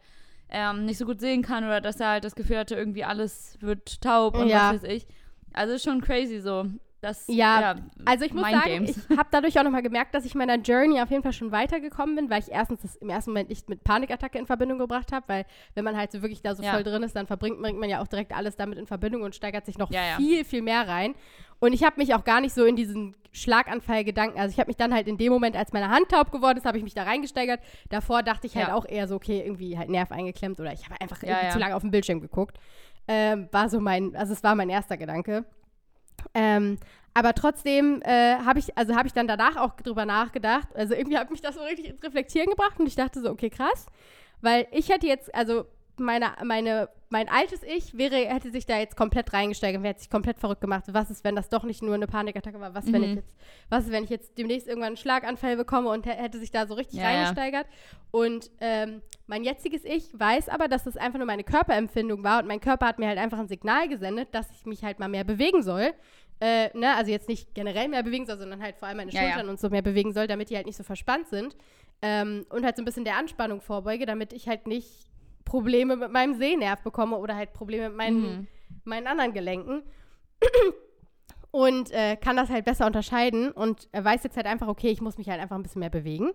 ähm, 0.50 0.86
nicht 0.86 0.98
so 1.00 1.06
gut 1.06 1.20
sehen 1.20 1.42
kann 1.42 1.64
oder 1.64 1.82
dass 1.82 2.00
er 2.00 2.10
halt 2.10 2.24
das 2.24 2.36
Gefühl 2.36 2.60
hatte, 2.60 2.76
irgendwie 2.76 3.04
alles 3.04 3.58
wird 3.62 4.02
taub 4.02 4.36
und 4.38 4.48
Ja. 4.48 4.70
was 4.72 4.84
weiß 4.84 4.92
ich. 4.92 5.08
Also 5.54 5.74
ist 5.74 5.84
schon 5.84 6.02
crazy 6.02 6.40
so. 6.40 6.66
Das, 7.06 7.26
Ja, 7.28 7.76
Also 8.06 8.26
ich 8.26 8.34
muss 8.34 8.50
sagen, 8.50 8.72
Mindgames. 8.84 8.98
ich 9.10 9.18
habe 9.18 9.30
dadurch 9.32 9.60
auch 9.60 9.64
nochmal 9.64 9.84
gemerkt, 9.84 10.16
dass 10.16 10.26
ich 10.26 10.34
meiner 10.36 10.56
Journey 10.56 11.00
auf 11.02 11.12
jeden 11.12 11.22
Fall 11.24 11.34
schon 11.34 11.52
weitergekommen 11.52 12.16
bin, 12.16 12.30
weil 12.30 12.40
ich 12.42 12.52
erstens 12.52 12.82
das 12.82 12.96
im 12.96 13.10
ersten 13.10 13.30
Moment 13.32 13.50
nicht 13.50 13.70
mit 13.70 13.84
Panikattacke 13.84 14.38
in 14.40 14.46
Verbindung 14.48 14.80
gebracht 14.80 15.12
habe, 15.12 15.24
weil 15.28 15.46
wenn 15.76 15.84
man 15.84 15.96
halt 15.96 16.12
so 16.12 16.22
wirklich 16.22 16.42
da 16.42 16.56
so 16.56 16.64
Ja. 16.64 16.72
voll 16.72 16.84
drin 16.84 17.04
ist, 17.04 17.16
dann 17.16 17.28
verbringt 17.28 17.62
bringt 17.62 17.80
man 17.80 17.90
ja 17.90 18.02
auch 18.02 18.08
direkt 18.08 18.34
alles 18.36 18.56
damit 18.56 18.78
in 18.80 18.88
Verbindung 18.88 19.22
und 19.22 19.36
steigert 19.36 19.66
sich 19.66 19.78
noch 19.78 19.92
Ja, 19.92 20.04
ja. 20.04 20.16
viel, 20.18 20.44
viel 20.46 20.62
mehr 20.62 20.88
rein. 20.88 21.16
Und 21.60 21.74
ich 21.74 21.84
habe 21.84 21.96
mich 21.98 22.14
auch 22.16 22.24
gar 22.24 22.42
nicht 22.42 22.54
so 22.54 22.66
in 22.66 22.76
diesen 22.76 23.16
Schlaganfall-Gedanken, 23.32 24.40
also 24.40 24.52
ich 24.52 24.60
habe 24.60 24.68
mich 24.68 24.78
dann 24.78 24.94
halt 24.94 25.08
in 25.08 25.18
dem 25.18 25.32
Moment, 25.32 25.56
als 25.56 25.74
meine 25.74 25.90
Hand 25.90 26.10
taub 26.10 26.32
geworden 26.32 26.58
ist, 26.58 26.66
habe 26.66 26.78
ich 26.78 26.84
mich 26.84 26.94
da 26.94 27.04
reingesteigert. 27.04 27.60
Davor 27.90 28.24
dachte 28.24 28.48
ich 28.48 28.56
halt 28.56 28.68
Ja. 28.70 28.76
auch 28.76 28.86
eher 28.88 29.08
so, 29.08 29.16
okay, 29.16 29.42
irgendwie 29.46 29.78
halt 29.78 29.90
Nerv 29.90 30.12
eingeklemmt 30.12 30.60
oder 30.60 30.74
ich 30.74 30.86
habe 30.86 31.00
einfach 31.02 31.22
Ja, 31.24 31.30
irgendwie 31.30 31.46
ja. 31.46 31.52
zu 31.52 31.60
lange 31.60 31.76
auf 31.76 31.82
den 31.82 31.92
Bildschirm 31.92 32.20
geguckt. 32.22 32.58
Ähm, 33.08 33.48
war 33.52 33.70
so 33.70 33.80
mein, 33.80 34.16
also 34.16 34.34
es 34.34 34.44
war 34.44 34.56
mein 34.56 34.70
erster 34.70 34.98
Gedanke. 34.98 35.46
Ähm, 36.34 36.78
aber 37.14 37.34
trotzdem 37.34 38.02
äh, 38.02 38.36
habe 38.40 38.60
ich, 38.60 38.78
also 38.78 38.96
habe 38.96 39.08
ich 39.08 39.14
dann 39.14 39.28
danach 39.28 39.56
auch 39.56 39.76
drüber 39.78 40.06
nachgedacht. 40.06 40.68
Also 40.76 40.94
irgendwie 40.94 41.18
hat 41.18 41.32
mich 41.32 41.42
das 41.42 41.56
so 41.56 41.62
richtig 41.62 41.90
ins 41.90 42.04
Reflektieren 42.04 42.50
gebracht 42.50 42.78
und 42.78 42.88
ich 42.88 42.96
dachte 42.96 43.22
so, 43.22 43.30
okay, 43.30 43.50
krass. 43.50 43.86
Weil 44.42 44.68
ich 44.72 44.90
hätte 44.90 45.08
jetzt, 45.08 45.34
also 45.34 45.66
meine, 46.00 46.34
meine, 46.44 46.90
mein 47.10 47.30
altes 47.30 47.62
Ich 47.64 47.98
wäre, 47.98 48.16
hätte 48.16 48.52
sich 48.52 48.66
da 48.66 48.78
jetzt 48.78 48.96
komplett 48.96 49.32
reingesteigert 49.34 49.80
und 49.80 49.86
hätte 49.86 50.00
sich 50.00 50.10
komplett 50.10 50.40
verrückt 50.40 50.62
gemacht. 50.62 50.86
Was 50.88 51.10
ist, 51.10 51.24
wenn 51.24 51.36
das 51.36 51.50
doch 51.50 51.64
nicht 51.64 51.82
nur 51.82 51.96
eine 51.96 52.08
Panikattacke 52.08 52.60
war? 52.60 52.74
Was, 52.74 52.86
mhm. 52.86 52.94
wenn 52.94 53.04
ich 53.04 53.16
jetzt, 53.16 53.34
was 53.70 53.86
ist, 53.86 53.92
wenn 53.92 54.04
ich 54.04 54.10
jetzt 54.10 54.38
demnächst 54.38 54.68
irgendwann 54.68 54.88
einen 54.88 54.98
Schlaganfall 54.98 55.58
bekomme 55.58 55.90
und 55.90 56.06
hätte 56.06 56.40
sich 56.40 56.52
da 56.52 56.68
so 56.68 56.74
richtig 56.74 57.00
ja, 57.00 57.06
reingesteigert? 57.06 57.66
Ja. 57.66 57.98
Und 58.12 58.52
ähm, 58.60 59.02
mein 59.28 59.44
jetziges 59.44 59.84
Ich 59.86 60.10
weiß 60.14 60.50
aber, 60.50 60.68
dass 60.68 60.84
das 60.84 60.98
einfach 60.98 61.18
nur 61.18 61.28
meine 61.28 61.44
Körperempfindung 61.44 62.24
war 62.24 62.40
und 62.40 62.48
mein 62.48 62.60
Körper 62.60 62.88
hat 62.88 63.00
mir 63.00 63.08
halt 63.08 63.18
einfach 63.18 63.40
ein 63.40 63.48
Signal 63.48 63.88
gesendet, 63.88 64.30
dass 64.34 64.52
ich 64.52 64.66
mich 64.66 64.84
halt 64.84 65.00
mal 65.00 65.10
mehr 65.10 65.24
bewegen 65.24 65.64
soll. 65.64 65.94
Äh, 66.42 66.78
ne? 66.78 66.96
Also 66.96 67.12
jetzt 67.12 67.30
nicht 67.30 67.56
generell 67.56 67.88
mehr 67.88 68.04
bewegen 68.04 68.26
soll, 68.26 68.38
sondern 68.38 68.62
halt 68.62 68.78
vor 68.78 68.88
allem 68.88 68.98
meine 68.98 69.12
ja, 69.12 69.22
Schultern 69.22 69.50
und 69.50 69.60
so 69.60 69.70
mehr 69.70 69.82
bewegen 69.82 70.14
soll, 70.14 70.28
damit 70.28 70.50
die 70.50 70.56
halt 70.56 70.66
nicht 70.66 70.78
so 70.78 70.84
verspannt 70.84 71.28
sind. 71.28 71.56
Ähm, 72.02 72.46
und 72.50 72.66
halt 72.66 72.76
so 72.76 72.82
ein 72.82 72.86
bisschen 72.86 73.06
der 73.06 73.18
Anspannung 73.18 73.62
vorbeuge, 73.62 74.06
damit 74.06 74.34
ich 74.34 74.48
halt 74.48 74.68
nicht 74.68 75.10
Probleme 75.46 75.96
mit 75.96 76.12
meinem 76.12 76.34
Sehnerv 76.36 76.82
bekomme 76.82 77.18
oder 77.18 77.36
halt 77.36 77.54
Probleme 77.54 77.90
mit 77.90 77.98
meinen, 77.98 78.22
mhm. 78.22 78.48
meinen 78.84 79.08
anderen 79.08 79.34
Gelenken. 79.34 79.84
und 81.52 81.92
äh, 81.92 82.18
kann 82.18 82.36
das 82.36 82.50
halt 82.50 82.66
besser 82.66 82.86
unterscheiden 82.86 83.52
und 83.52 83.88
weiß 83.94 84.24
jetzt 84.24 84.36
halt 84.36 84.46
einfach, 84.46 84.68
okay, 84.68 84.90
ich 84.90 85.00
muss 85.00 85.18
mich 85.18 85.30
halt 85.30 85.40
einfach 85.40 85.56
ein 85.56 85.64
bisschen 85.64 85.80
mehr 85.80 85.90
bewegen. 85.90 86.32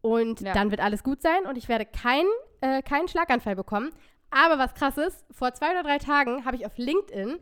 Und 0.00 0.40
ja. 0.40 0.52
dann 0.52 0.72
wird 0.72 0.80
alles 0.80 1.04
gut 1.04 1.22
sein 1.22 1.46
und 1.48 1.56
ich 1.56 1.68
werde 1.68 1.86
kein, 1.86 2.24
äh, 2.60 2.82
keinen 2.82 3.06
Schlaganfall 3.06 3.54
bekommen. 3.54 3.90
Aber 4.30 4.58
was 4.58 4.74
krass 4.74 4.98
ist, 4.98 5.24
vor 5.30 5.54
zwei 5.54 5.70
oder 5.70 5.84
drei 5.84 5.98
Tagen 5.98 6.44
habe 6.44 6.56
ich 6.56 6.66
auf 6.66 6.76
LinkedIn 6.76 7.38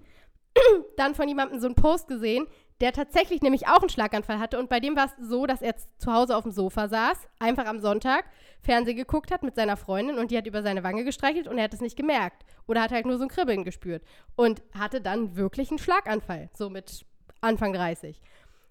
dann 0.99 1.15
von 1.15 1.27
jemandem 1.27 1.59
so 1.59 1.67
einen 1.67 1.75
Post 1.75 2.07
gesehen, 2.07 2.47
der 2.83 2.93
tatsächlich 2.93 3.41
nämlich 3.41 3.67
auch 3.67 3.81
einen 3.81 3.89
Schlaganfall 3.89 4.39
hatte. 4.39 4.59
Und 4.59 4.69
bei 4.69 4.81
dem 4.81 4.95
war 4.95 5.07
es 5.07 5.29
so, 5.29 5.47
dass 5.47 5.63
er 5.63 5.75
zu 5.97 6.13
Hause 6.13 6.37
auf 6.37 6.43
dem 6.43 6.53
Sofa 6.53 6.89
saß, 6.89 7.29
einfach 7.39 7.65
am 7.65 7.81
Sonntag 7.81 8.25
Fernsehen 8.63 8.97
geguckt 8.97 9.31
hat 9.31 9.43
mit 9.43 9.55
seiner 9.55 9.77
Freundin 9.77 10.19
und 10.19 10.31
die 10.31 10.39
hat 10.39 10.47
über 10.47 10.63
seine 10.63 10.83
Wange 10.83 11.05
gestreichelt 11.05 11.49
und 11.49 11.59
er 11.59 11.65
hat 11.65 11.75
es 11.75 11.81
nicht 11.81 11.97
gemerkt. 11.97 12.45
Oder 12.67 12.83
hat 12.83 12.93
halt 12.93 13.07
nur 13.07 13.19
so 13.19 13.25
ein 13.25 13.29
Kribbeln 13.29 13.65
gespürt. 13.65 14.03
Und 14.35 14.63
hatte 14.77 15.01
dann 15.01 15.37
wirklich 15.37 15.71
einen 15.71 15.79
Schlaganfall, 15.79 16.51
so 16.55 16.71
mit 16.71 17.05
Anfang 17.41 17.73
30. 17.73 18.21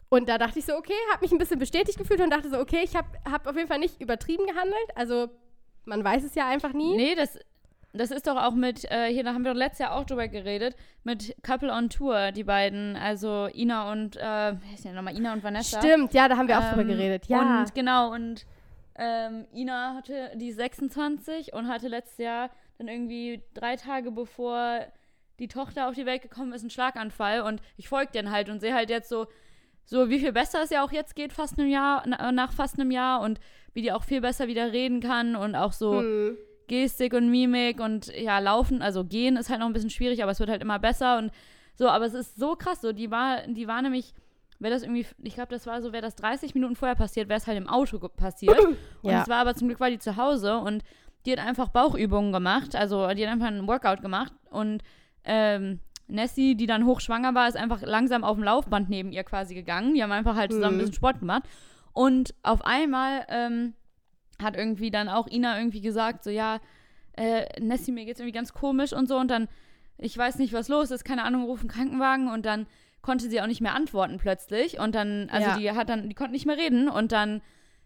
Und 0.09 0.29
da 0.29 0.37
dachte 0.37 0.59
ich 0.59 0.65
so, 0.65 0.75
okay, 0.75 0.93
habe 1.11 1.23
mich 1.23 1.31
ein 1.31 1.37
bisschen 1.37 1.59
bestätigt 1.59 1.97
gefühlt 1.97 2.21
und 2.21 2.29
dachte 2.29 2.49
so, 2.49 2.59
okay, 2.59 2.81
ich 2.83 2.95
habe 2.95 3.07
hab 3.29 3.47
auf 3.47 3.55
jeden 3.55 3.67
Fall 3.67 3.79
nicht 3.79 4.01
übertrieben 4.01 4.45
gehandelt. 4.45 4.89
Also 4.95 5.29
man 5.85 6.03
weiß 6.03 6.23
es 6.23 6.35
ja 6.35 6.47
einfach 6.47 6.73
nie. 6.73 6.95
Nee, 6.95 7.15
das, 7.15 7.37
das 7.93 8.11
ist 8.11 8.27
doch 8.27 8.37
auch 8.37 8.53
mit, 8.53 8.89
äh, 8.91 9.07
hier, 9.11 9.23
da 9.23 9.33
haben 9.33 9.43
wir 9.43 9.51
doch 9.51 9.57
letztes 9.57 9.79
Jahr 9.79 9.95
auch 9.95 10.05
drüber 10.05 10.27
geredet, 10.27 10.75
mit 11.03 11.35
Couple 11.43 11.71
on 11.71 11.89
Tour, 11.89 12.31
die 12.31 12.43
beiden, 12.43 12.95
also 12.95 13.47
Ina 13.53 13.91
und, 13.91 14.17
äh, 14.17 14.21
wer 14.21 14.73
ist 14.73 14.85
denn 14.85 14.95
nochmal, 14.95 15.15
Ina 15.15 15.33
und 15.33 15.43
Vanessa. 15.43 15.79
Stimmt, 15.79 16.13
ja, 16.13 16.27
da 16.27 16.37
haben 16.37 16.47
wir 16.47 16.59
auch 16.59 16.69
drüber 16.69 16.81
ähm, 16.81 16.89
geredet, 16.89 17.27
ja. 17.27 17.59
Und 17.59 17.75
genau, 17.75 18.13
und 18.13 18.45
ähm, 18.97 19.45
Ina 19.53 19.95
hatte 19.95 20.31
die 20.35 20.51
26 20.51 21.53
und 21.53 21.67
hatte 21.67 21.87
letztes 21.87 22.17
Jahr 22.17 22.49
dann 22.77 22.87
irgendwie 22.87 23.43
drei 23.53 23.75
Tage 23.75 24.11
bevor 24.11 24.85
die 25.39 25.47
Tochter 25.47 25.89
auf 25.89 25.95
die 25.95 26.05
Welt 26.05 26.21
gekommen 26.21 26.53
ist, 26.53 26.61
einen 26.61 26.69
Schlaganfall 26.69 27.41
und 27.41 27.61
ich 27.77 27.89
folge 27.89 28.11
den 28.13 28.31
halt 28.31 28.49
und 28.49 28.61
sehe 28.61 28.73
halt 28.73 28.89
jetzt 28.89 29.09
so, 29.09 29.27
so 29.83 30.09
wie 30.09 30.19
viel 30.19 30.31
besser 30.31 30.63
es 30.63 30.69
ja 30.69 30.83
auch 30.83 30.91
jetzt 30.91 31.15
geht, 31.15 31.33
fast 31.33 31.59
einem 31.59 31.69
Jahr, 31.69 32.07
nach 32.07 32.53
fast 32.53 32.79
einem 32.79 32.91
Jahr 32.91 33.21
und 33.21 33.39
wie 33.73 33.81
die 33.81 33.91
auch 33.91 34.03
viel 34.03 34.21
besser 34.21 34.47
wieder 34.47 34.71
reden 34.71 35.01
kann 35.01 35.35
und 35.35 35.55
auch 35.55 35.73
so 35.73 35.99
hm. 35.99 36.37
Gestik 36.67 37.13
und 37.13 37.29
Mimik 37.29 37.79
und 37.79 38.07
ja, 38.07 38.39
laufen, 38.39 38.81
also 38.81 39.03
gehen 39.03 39.37
ist 39.37 39.49
halt 39.49 39.59
noch 39.59 39.67
ein 39.67 39.73
bisschen 39.73 39.89
schwierig, 39.89 40.23
aber 40.23 40.31
es 40.31 40.39
wird 40.39 40.49
halt 40.49 40.61
immer 40.61 40.79
besser 40.79 41.17
und 41.17 41.31
so, 41.75 41.89
aber 41.89 42.05
es 42.05 42.13
ist 42.13 42.37
so 42.37 42.55
krass, 42.55 42.81
so, 42.81 42.93
die 42.93 43.11
war, 43.11 43.45
die 43.47 43.67
war 43.67 43.81
nämlich, 43.81 44.13
wäre 44.59 44.73
das 44.73 44.83
irgendwie, 44.83 45.05
ich 45.23 45.35
glaube, 45.35 45.53
das 45.53 45.67
war 45.67 45.81
so, 45.81 45.91
wäre 45.91 46.01
das 46.01 46.15
30 46.15 46.53
Minuten 46.55 46.75
vorher 46.75 46.95
passiert, 46.95 47.29
wäre 47.29 47.39
es 47.39 47.47
halt 47.47 47.57
im 47.57 47.67
Auto 47.67 47.99
passiert. 48.09 48.59
Und 49.01 49.11
ja. 49.11 49.21
es 49.21 49.27
war 49.27 49.37
aber 49.37 49.55
zum 49.55 49.67
Glück 49.67 49.79
war 49.79 49.89
die 49.89 49.99
zu 49.99 50.17
Hause 50.17 50.57
und 50.57 50.83
die 51.25 51.31
hat 51.31 51.39
einfach 51.39 51.69
Bauchübungen 51.69 52.31
gemacht, 52.31 52.75
also 52.75 53.07
die 53.13 53.25
hat 53.25 53.33
einfach 53.33 53.47
einen 53.47 53.67
Workout 53.67 54.01
gemacht 54.03 54.31
und 54.51 54.83
ähm, 55.23 55.79
Nessie, 56.07 56.55
die 56.55 56.67
dann 56.67 56.85
hochschwanger 56.85 57.33
war, 57.33 57.47
ist 57.47 57.57
einfach 57.57 57.81
langsam 57.81 58.23
auf 58.23 58.35
dem 58.35 58.43
Laufband 58.43 58.89
neben 58.89 59.11
ihr 59.11 59.23
quasi 59.23 59.55
gegangen. 59.55 59.95
Die 59.95 60.03
haben 60.03 60.11
einfach 60.11 60.35
halt 60.35 60.51
zusammen 60.51 60.75
mhm. 60.75 60.81
ein 60.81 60.85
bisschen 60.85 60.95
Sport 60.95 61.19
gemacht. 61.19 61.43
Und 61.93 62.35
auf 62.43 62.63
einmal 62.63 63.25
ähm, 63.29 63.73
hat 64.41 64.55
irgendwie 64.55 64.91
dann 64.91 65.09
auch 65.09 65.27
Ina 65.27 65.57
irgendwie 65.57 65.81
gesagt, 65.81 66.23
so 66.23 66.29
ja, 66.29 66.59
äh, 67.13 67.59
Nessie, 67.59 67.91
mir 67.91 68.05
geht's 68.05 68.19
irgendwie 68.19 68.37
ganz 68.37 68.53
komisch 68.53 68.93
und 68.93 69.07
so 69.07 69.17
und 69.17 69.29
dann, 69.29 69.47
ich 69.97 70.15
weiß 70.17 70.37
nicht, 70.37 70.53
was 70.53 70.67
los 70.67 70.91
ist, 70.91 71.05
keine 71.05 71.23
Ahnung, 71.23 71.45
rufen 71.45 71.69
Krankenwagen 71.69 72.27
und 72.27 72.45
dann 72.45 72.67
konnte 73.05 73.29
sie 73.29 73.39
auch 73.39 73.47
nicht 73.47 73.61
mehr 73.61 73.75
antworten 73.75 74.17
plötzlich 74.17 74.79
und 74.79 74.95
dann, 74.95 75.29
also 75.29 75.49
ja. 75.49 75.57
die 75.57 75.71
hat 75.71 75.89
dann, 75.89 76.09
die 76.09 76.15
konnte 76.15 76.33
nicht 76.33 76.47
mehr 76.47 76.57
reden 76.57 76.89
und 76.89 77.11
dann, 77.11 77.41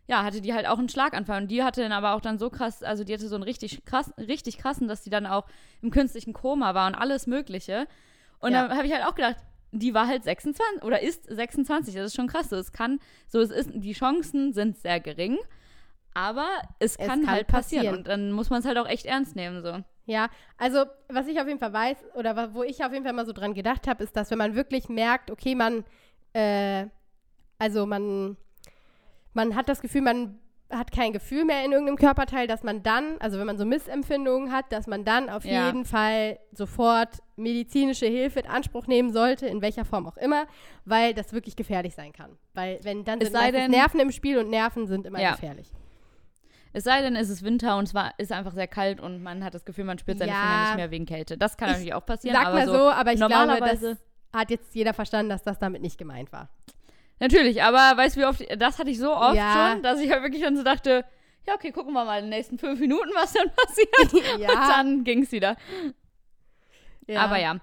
ja, 0.07 0.23
hatte 0.23 0.39
die 0.39 0.53
halt 0.53 0.65
auch 0.65 0.79
einen 0.79 0.87
Schlaganfall 0.87 1.41
und 1.41 1.51
die 1.51 1.61
hatte 1.61 1.81
dann 1.81 1.91
aber 1.91 2.13
auch 2.13 2.21
dann 2.21 2.39
so 2.39 2.49
krass, 2.49 2.83
also 2.83 3.03
die 3.03 3.13
hatte 3.13 3.27
so 3.27 3.35
einen 3.35 3.43
richtig 3.43 3.83
krass, 3.83 4.13
richtig 4.17 4.57
krassen, 4.57 4.87
dass 4.87 5.03
die 5.03 5.09
dann 5.09 5.25
auch 5.25 5.45
im 5.81 5.91
künstlichen 5.91 6.31
Koma 6.31 6.73
war 6.73 6.87
und 6.87 6.95
alles 6.95 7.27
mögliche 7.27 7.85
und 8.39 8.53
ja. 8.53 8.65
dann 8.65 8.77
habe 8.77 8.87
ich 8.87 8.93
halt 8.93 9.05
auch 9.05 9.13
gedacht, 9.13 9.35
die 9.71 9.93
war 9.93 10.07
halt 10.07 10.23
26 10.23 10.83
oder 10.83 11.01
ist 11.01 11.25
26, 11.25 11.93
das 11.93 12.05
ist 12.05 12.15
schon 12.15 12.27
krass, 12.27 12.49
so, 12.49 12.55
es 12.55 12.71
kann, 12.71 12.99
so 13.27 13.41
es 13.41 13.51
ist, 13.51 13.71
die 13.73 13.91
Chancen 13.91 14.53
sind 14.53 14.77
sehr 14.77 15.01
gering, 15.01 15.37
aber 16.13 16.47
es 16.79 16.97
kann, 16.97 17.05
es 17.05 17.25
kann 17.25 17.31
halt 17.31 17.47
passieren. 17.47 17.83
passieren. 17.83 17.97
Und 17.97 18.07
dann 18.07 18.31
muss 18.31 18.49
man 18.49 18.61
es 18.61 18.65
halt 18.65 18.77
auch 18.77 18.87
echt 18.87 19.05
ernst 19.05 19.35
nehmen, 19.35 19.61
so. 19.61 19.83
Ja, 20.09 20.29
also 20.57 20.85
was 21.07 21.27
ich 21.27 21.39
auf 21.39 21.47
jeden 21.47 21.59
Fall 21.59 21.71
weiß, 21.71 21.97
oder 22.15 22.51
wo 22.55 22.63
ich 22.63 22.83
auf 22.83 22.91
jeden 22.91 23.05
Fall 23.05 23.13
mal 23.13 23.27
so 23.27 23.31
dran 23.31 23.53
gedacht 23.53 23.87
habe, 23.87 24.03
ist, 24.03 24.15
dass 24.17 24.31
wenn 24.31 24.39
man 24.39 24.55
wirklich 24.55 24.89
merkt, 24.89 25.29
okay, 25.29 25.53
man, 25.53 25.85
äh, 26.33 26.87
also 27.59 27.85
man, 27.85 28.35
man 29.33 29.55
hat 29.55 29.69
das 29.69 29.81
Gefühl, 29.81 30.01
man 30.01 30.39
hat 30.71 30.91
kein 30.91 31.13
Gefühl 31.13 31.45
mehr 31.45 31.63
in 31.63 31.71
irgendeinem 31.71 31.97
Körperteil, 31.97 32.47
dass 32.47 32.63
man 32.63 32.81
dann, 32.81 33.17
also 33.19 33.37
wenn 33.37 33.45
man 33.45 33.59
so 33.59 33.65
Missempfindungen 33.65 34.51
hat, 34.51 34.71
dass 34.71 34.87
man 34.87 35.05
dann 35.05 35.29
auf 35.29 35.45
ja. 35.45 35.67
jeden 35.67 35.85
Fall 35.85 36.39
sofort 36.53 37.19
medizinische 37.35 38.07
Hilfe 38.07 38.39
in 38.39 38.47
Anspruch 38.47 38.87
nehmen 38.87 39.11
sollte, 39.11 39.45
in 39.45 39.61
welcher 39.61 39.85
Form 39.85 40.07
auch 40.07 40.17
immer, 40.17 40.47
weil 40.85 41.13
das 41.13 41.33
wirklich 41.33 41.55
gefährlich 41.55 41.93
sein 41.93 42.13
kann. 42.13 42.35
Weil 42.55 42.79
wenn 42.81 43.05
dann 43.05 43.21
es 43.21 43.31
sind 43.31 43.53
denn, 43.53 43.69
Nerven 43.69 43.99
im 43.99 44.11
Spiel 44.11 44.39
und 44.39 44.49
Nerven 44.49 44.87
sind 44.87 45.05
immer 45.05 45.21
ja. 45.21 45.31
gefährlich. 45.31 45.71
Es 46.71 46.83
sei 46.83 47.01
denn, 47.01 47.15
es 47.15 47.29
ist 47.29 47.43
Winter 47.43 47.77
und 47.77 47.87
es 47.87 47.93
war, 47.93 48.13
ist 48.17 48.31
einfach 48.31 48.53
sehr 48.53 48.67
kalt 48.67 48.99
und 48.99 49.23
man 49.23 49.43
hat 49.43 49.55
das 49.55 49.65
Gefühl, 49.65 49.85
man 49.85 49.97
spürt 49.97 50.19
seine 50.19 50.31
ja, 50.31 50.37
Finger 50.37 50.65
nicht 50.65 50.75
mehr 50.75 50.91
wegen 50.91 51.05
Kälte. 51.05 51.37
Das 51.37 51.57
kann 51.57 51.69
natürlich 51.69 51.93
auch 51.93 52.05
passieren. 52.05 52.35
Sag 52.35 52.53
mal 52.53 52.65
so, 52.65 52.73
so, 52.73 52.89
aber 52.89 53.11
ich 53.11 53.17
glaube, 53.17 53.33
das 53.33 53.97
hat 54.31 54.51
jetzt 54.51 54.75
jeder 54.75 54.93
verstanden, 54.93 55.29
dass 55.29 55.43
das 55.43 55.57
damit 55.57 55.81
nicht 55.81 55.97
gemeint 55.97 56.31
war. 56.31 56.49
Natürlich, 57.19 57.63
aber 57.63 57.97
weißt 57.97 58.15
du, 58.15 58.21
wie 58.21 58.25
oft, 58.25 58.61
das 58.61 58.79
hatte 58.79 58.89
ich 58.89 58.99
so 58.99 59.13
oft 59.13 59.35
ja. 59.35 59.71
schon, 59.73 59.83
dass 59.83 59.99
ich 59.99 60.11
halt 60.11 60.23
wirklich 60.23 60.43
dann 60.43 60.55
so 60.55 60.63
dachte, 60.63 61.03
ja, 61.47 61.55
okay, 61.55 61.71
gucken 61.71 61.93
wir 61.93 62.05
mal 62.05 62.17
in 62.19 62.25
den 62.25 62.29
nächsten 62.29 62.57
fünf 62.57 62.79
Minuten, 62.79 63.09
was 63.15 63.33
dann 63.33 63.51
passiert. 63.55 64.39
ja. 64.39 64.49
Und 64.49 64.69
dann 64.69 65.03
ging 65.03 65.23
es 65.23 65.31
wieder. 65.31 65.57
Ja. 67.07 67.21
Aber 67.21 67.39
ja. 67.39 67.59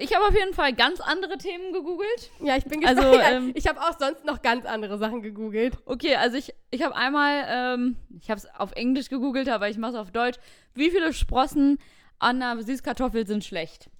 Ich 0.00 0.14
habe 0.14 0.24
auf 0.26 0.34
jeden 0.34 0.54
Fall 0.54 0.72
ganz 0.72 1.00
andere 1.00 1.38
Themen 1.38 1.72
gegoogelt. 1.72 2.30
Ja, 2.40 2.56
ich 2.56 2.64
bin 2.64 2.80
gespannt. 2.80 3.04
Also, 3.04 3.20
ähm, 3.20 3.50
ich 3.54 3.66
habe 3.66 3.80
auch 3.80 3.98
sonst 3.98 4.24
noch 4.24 4.42
ganz 4.42 4.64
andere 4.64 4.96
Sachen 4.96 5.22
gegoogelt. 5.22 5.76
Okay, 5.86 6.14
also 6.14 6.36
ich, 6.36 6.54
ich 6.70 6.82
habe 6.82 6.94
einmal, 6.94 7.44
ähm, 7.48 7.96
ich 8.20 8.30
habe 8.30 8.38
es 8.38 8.46
auf 8.54 8.70
Englisch 8.72 9.08
gegoogelt, 9.08 9.48
aber 9.48 9.68
ich 9.68 9.76
mache 9.76 9.92
es 9.92 9.98
auf 9.98 10.12
Deutsch. 10.12 10.38
Wie 10.74 10.90
viele 10.90 11.12
Sprossen 11.12 11.78
an 12.20 12.40
einer 12.40 12.62
Süßkartoffel 12.62 13.26
sind 13.26 13.44
schlecht? 13.44 13.90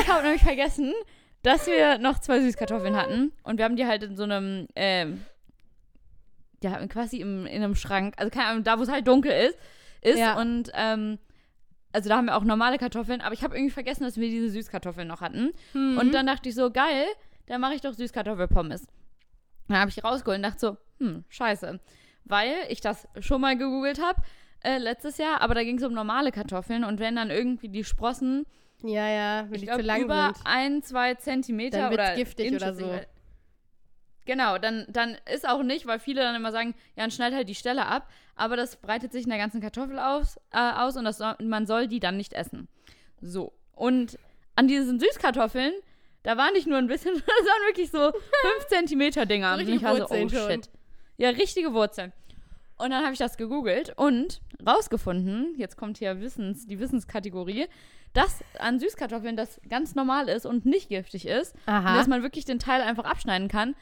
Ich 0.00 0.08
habe 0.08 0.22
nämlich 0.24 0.42
vergessen, 0.42 0.92
dass 1.44 1.68
wir 1.68 1.98
noch 1.98 2.18
zwei 2.18 2.40
Süßkartoffeln 2.40 2.96
hatten 2.96 3.32
und 3.44 3.58
wir 3.58 3.66
haben 3.66 3.76
die 3.76 3.86
halt 3.86 4.02
in 4.02 4.16
so 4.16 4.24
einem, 4.24 4.66
ähm, 4.74 5.24
ja, 6.60 6.84
quasi 6.88 7.20
im, 7.20 7.46
in 7.46 7.62
einem 7.62 7.76
Schrank, 7.76 8.14
also 8.16 8.30
keine 8.30 8.46
Ahnung, 8.48 8.64
da 8.64 8.78
wo 8.78 8.82
es 8.82 8.90
halt 8.90 9.06
dunkel 9.06 9.30
ist, 9.30 9.58
ist 10.00 10.18
ja. 10.18 10.36
und 10.40 10.72
ähm, 10.74 11.18
also 11.94 12.08
da 12.08 12.16
haben 12.16 12.26
wir 12.26 12.36
auch 12.36 12.42
normale 12.44 12.76
Kartoffeln, 12.76 13.20
aber 13.20 13.34
ich 13.34 13.44
habe 13.44 13.54
irgendwie 13.54 13.72
vergessen, 13.72 14.02
dass 14.02 14.16
wir 14.16 14.28
diese 14.28 14.50
Süßkartoffeln 14.50 15.06
noch 15.06 15.20
hatten. 15.20 15.52
Mhm. 15.74 15.96
Und 15.96 16.12
dann 16.12 16.26
dachte 16.26 16.48
ich 16.48 16.54
so, 16.56 16.70
geil, 16.70 17.06
dann 17.46 17.60
mache 17.60 17.74
ich 17.74 17.82
doch 17.82 17.92
Süßkartoffelpommes. 17.92 18.88
Dann 19.68 19.78
habe 19.78 19.90
ich 19.90 20.02
rausgeholt 20.02 20.38
und 20.38 20.42
dachte 20.42 20.58
so, 20.58 20.76
hm, 20.98 21.24
scheiße. 21.28 21.78
Weil 22.24 22.52
ich 22.68 22.80
das 22.80 23.06
schon 23.20 23.40
mal 23.40 23.56
gegoogelt 23.56 24.02
habe 24.02 24.20
äh, 24.60 24.78
letztes 24.78 25.18
Jahr, 25.18 25.40
aber 25.40 25.54
da 25.54 25.62
ging 25.62 25.78
es 25.78 25.84
um 25.84 25.92
normale 25.92 26.32
Kartoffeln 26.32 26.82
und 26.82 26.98
wenn 26.98 27.14
dann 27.14 27.30
irgendwie 27.30 27.68
die 27.68 27.84
Sprossen 27.84 28.44
ja, 28.82 29.08
ja, 29.08 29.44
wenn 29.46 29.54
ich 29.54 29.60
die 29.60 29.66
glaub, 29.66 29.80
zu 29.80 29.86
lang 29.86 30.02
über 30.02 30.32
sind. 30.34 30.46
ein, 30.46 30.82
zwei 30.82 31.14
Zentimeter 31.14 31.78
dann 31.78 31.92
oder 31.92 32.16
giftig 32.16 32.54
oder 32.54 32.74
so. 32.74 33.00
Genau, 34.26 34.58
dann, 34.58 34.86
dann 34.88 35.16
ist 35.32 35.48
auch 35.48 35.62
nicht, 35.62 35.86
weil 35.86 35.98
viele 35.98 36.22
dann 36.22 36.34
immer 36.34 36.50
sagen, 36.50 36.74
ja, 36.96 37.04
dann 37.04 37.10
schneid 37.10 37.34
halt 37.34 37.48
die 37.48 37.54
Stelle 37.54 37.86
ab, 37.86 38.10
aber 38.36 38.56
das 38.56 38.76
breitet 38.76 39.12
sich 39.12 39.24
in 39.24 39.30
der 39.30 39.38
ganzen 39.38 39.60
Kartoffel 39.60 39.98
aus, 39.98 40.36
äh, 40.52 40.58
aus 40.58 40.96
und 40.96 41.04
das 41.04 41.18
soll, 41.18 41.34
man 41.42 41.66
soll 41.66 41.88
die 41.88 42.00
dann 42.00 42.16
nicht 42.16 42.32
essen. 42.32 42.68
So. 43.20 43.52
Und 43.72 44.18
an 44.56 44.68
diesen 44.68 45.00
Süßkartoffeln, 45.00 45.72
da 46.22 46.36
war 46.36 46.52
nicht 46.52 46.66
nur 46.66 46.78
ein 46.78 46.86
bisschen, 46.86 47.14
das 47.14 47.24
waren 47.24 47.66
wirklich 47.68 47.90
so 47.90 47.98
5 47.98 48.14
Zentimeter 48.68 49.26
Dinger. 49.26 49.52
So 49.52 49.64
richtige 49.64 49.86
Wurzeln 49.86 50.28
so, 50.28 50.38
oh, 50.38 50.50
shit. 50.50 50.70
Ja, 51.16 51.30
richtige 51.30 51.72
Wurzeln. 51.72 52.12
Und 52.76 52.90
dann 52.90 53.04
habe 53.04 53.12
ich 53.12 53.18
das 53.18 53.36
gegoogelt 53.36 53.92
und 53.96 54.40
rausgefunden, 54.66 55.54
jetzt 55.56 55.76
kommt 55.76 55.98
hier 55.98 56.20
Wissens, 56.20 56.66
die 56.66 56.80
Wissenskategorie, 56.80 57.66
dass 58.14 58.42
an 58.58 58.80
Süßkartoffeln 58.80 59.36
das 59.36 59.60
ganz 59.68 59.94
normal 59.94 60.28
ist 60.28 60.44
und 60.44 60.66
nicht 60.66 60.88
giftig 60.88 61.26
ist. 61.26 61.54
Und 61.66 61.72
Aha. 61.72 61.96
dass 61.96 62.08
man 62.08 62.22
wirklich 62.22 62.44
den 62.44 62.58
Teil 62.58 62.80
einfach 62.80 63.04
abschneiden 63.04 63.48
kann. 63.48 63.74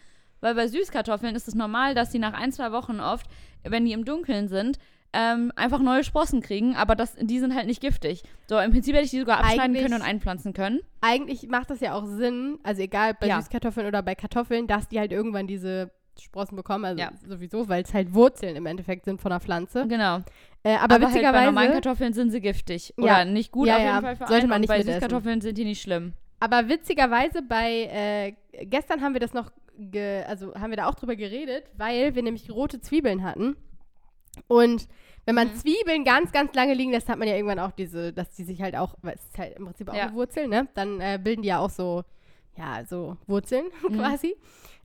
Weil 0.42 0.54
bei 0.54 0.66
Süßkartoffeln 0.68 1.34
ist 1.34 1.48
es 1.48 1.54
normal, 1.54 1.94
dass 1.94 2.10
die 2.10 2.18
nach 2.18 2.34
ein, 2.34 2.52
zwei 2.52 2.72
Wochen 2.72 3.00
oft, 3.00 3.26
wenn 3.62 3.86
die 3.86 3.92
im 3.92 4.04
Dunkeln 4.04 4.48
sind, 4.48 4.78
ähm, 5.14 5.52
einfach 5.56 5.78
neue 5.80 6.04
Sprossen 6.04 6.40
kriegen, 6.40 6.74
aber 6.74 6.94
das, 6.96 7.14
die 7.20 7.38
sind 7.38 7.54
halt 7.54 7.66
nicht 7.66 7.80
giftig. 7.80 8.22
So, 8.48 8.58
im 8.58 8.70
Prinzip 8.72 8.94
hätte 8.94 9.04
ich 9.04 9.10
die 9.10 9.18
sogar 9.20 9.38
abschneiden 9.40 9.62
Eigentlich- 9.62 9.82
können 9.82 9.94
und 9.94 10.02
einpflanzen 10.02 10.52
können. 10.54 10.80
Eigentlich 11.02 11.46
macht 11.48 11.70
das 11.70 11.80
ja 11.80 11.92
auch 11.94 12.06
Sinn, 12.06 12.58
also 12.62 12.80
egal 12.82 13.14
bei 13.20 13.28
Ja. 13.28 13.36
Süßkartoffeln 13.40 13.86
oder 13.86 14.02
bei 14.02 14.14
Kartoffeln, 14.14 14.66
dass 14.66 14.88
die 14.88 14.98
halt 14.98 15.12
irgendwann 15.12 15.46
diese 15.46 15.90
Sprossen 16.18 16.56
bekommen, 16.56 16.84
also 16.86 17.00
Ja. 17.02 17.10
sowieso, 17.26 17.68
weil 17.68 17.82
es 17.82 17.92
halt 17.94 18.12
Wurzeln 18.14 18.56
im 18.56 18.66
Endeffekt 18.66 19.04
sind 19.04 19.20
von 19.20 19.30
der 19.30 19.40
Pflanze. 19.40 19.86
Genau. 19.86 20.20
Äh, 20.62 20.76
aber, 20.76 20.94
Aber, 20.96 21.10
halt 21.10 21.14
bei 21.14 21.20
normalen 21.20 21.44
witzigerweise, 21.54 21.72
Kartoffeln 21.72 22.12
sind 22.14 22.30
sie 22.30 22.40
giftig. 22.40 22.94
Ja. 22.96 23.04
Oder 23.04 23.24
nicht 23.26 23.52
gut 23.52 23.68
Ja, 23.68 23.74
auf 23.76 23.80
jeden. 23.82 24.00
Fall 24.00 24.16
für 24.16 24.26
Sollte 24.26 24.34
einen. 24.34 24.48
man 24.48 24.56
und 24.56 24.60
nicht 24.62 24.68
bei 24.68 24.78
mitessen. 24.78 24.94
Süßkartoffeln 25.00 25.40
sind 25.42 25.58
die 25.58 25.64
nicht 25.64 25.82
schlimm. 25.82 26.14
aber 26.40 26.68
witzigerweise 26.68 27.42
bei, 27.42 27.70
äh, 27.92 28.64
gestern 28.66 29.00
haben 29.02 29.12
wir 29.12 29.20
das 29.20 29.32
noch, 29.32 29.52
ge, 29.90 30.22
also 30.24 30.54
haben 30.54 30.70
wir 30.70 30.76
da 30.76 30.88
auch 30.88 30.94
drüber 30.94 31.16
geredet, 31.16 31.64
weil 31.76 32.14
wir 32.14 32.22
nämlich 32.22 32.50
rote 32.50 32.80
Zwiebeln 32.80 33.22
hatten. 33.22 33.56
Und 34.48 34.88
wenn 35.24 35.34
man 35.34 35.48
Mhm. 35.48 35.54
Zwiebeln 35.56 36.04
ganz, 36.04 36.32
ganz 36.32 36.54
lange 36.54 36.74
liegen 36.74 36.90
lässt, 36.92 37.08
hat 37.08 37.18
man 37.18 37.28
ja 37.28 37.34
irgendwann 37.34 37.58
auch 37.58 37.72
diese, 37.72 38.12
dass 38.12 38.32
die 38.34 38.44
sich 38.44 38.62
halt 38.62 38.76
auch, 38.76 38.94
weil 39.02 39.14
es 39.14 39.24
ist 39.24 39.38
halt 39.38 39.56
im 39.56 39.66
Prinzip 39.66 39.88
auch 39.88 39.94
Ja. 39.94 40.04
eine 40.04 40.14
Wurzel, 40.14 40.48
ne? 40.48 40.68
Dann 40.74 41.00
äh, 41.00 41.18
bilden 41.22 41.42
die 41.42 41.48
ja 41.48 41.58
auch 41.58 41.70
so, 41.70 42.02
ja, 42.56 42.84
so 42.84 43.16
Wurzeln 43.26 43.66
Mhm. 43.88 43.98
quasi. 43.98 44.34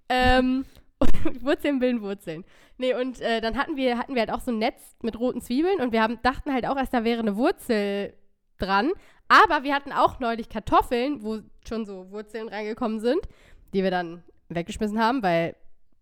Ähm, 0.09 0.65
Wurzeln 1.41 1.79
bilden 1.79 2.01
Wurzeln. 2.01 2.43
Nee, 2.77 2.93
und 2.93 3.19
äh, 3.21 3.41
dann 3.41 3.57
hatten 3.57 3.75
wir, 3.75 3.97
hatten 3.97 4.13
wir 4.15 4.21
halt 4.21 4.31
auch 4.31 4.39
so 4.41 4.51
ein 4.51 4.59
Netz 4.59 4.95
mit 5.01 5.19
roten 5.19 5.41
Zwiebeln 5.41 5.79
und 5.79 5.91
wir 5.91 6.01
haben, 6.01 6.19
dachten 6.23 6.53
halt 6.53 6.65
auch 6.67 6.77
erst, 6.77 6.93
da 6.93 7.03
wäre 7.03 7.19
eine 7.19 7.35
Wurzel 7.35 8.13
dran. 8.57 8.91
Aber 9.27 9.63
wir 9.63 9.73
hatten 9.75 9.91
auch 9.91 10.19
neulich 10.19 10.47
Kartoffeln, 10.49 11.21
wo 11.23 11.39
schon 11.67 11.85
so 11.85 12.09
Wurzeln 12.11 12.47
reingekommen 12.47 12.99
sind, 12.99 13.19
die 13.73 13.83
wir 13.83 13.91
dann 13.91 14.23
weggeschmissen 14.49 14.99
haben, 14.99 15.23
weil, 15.23 15.55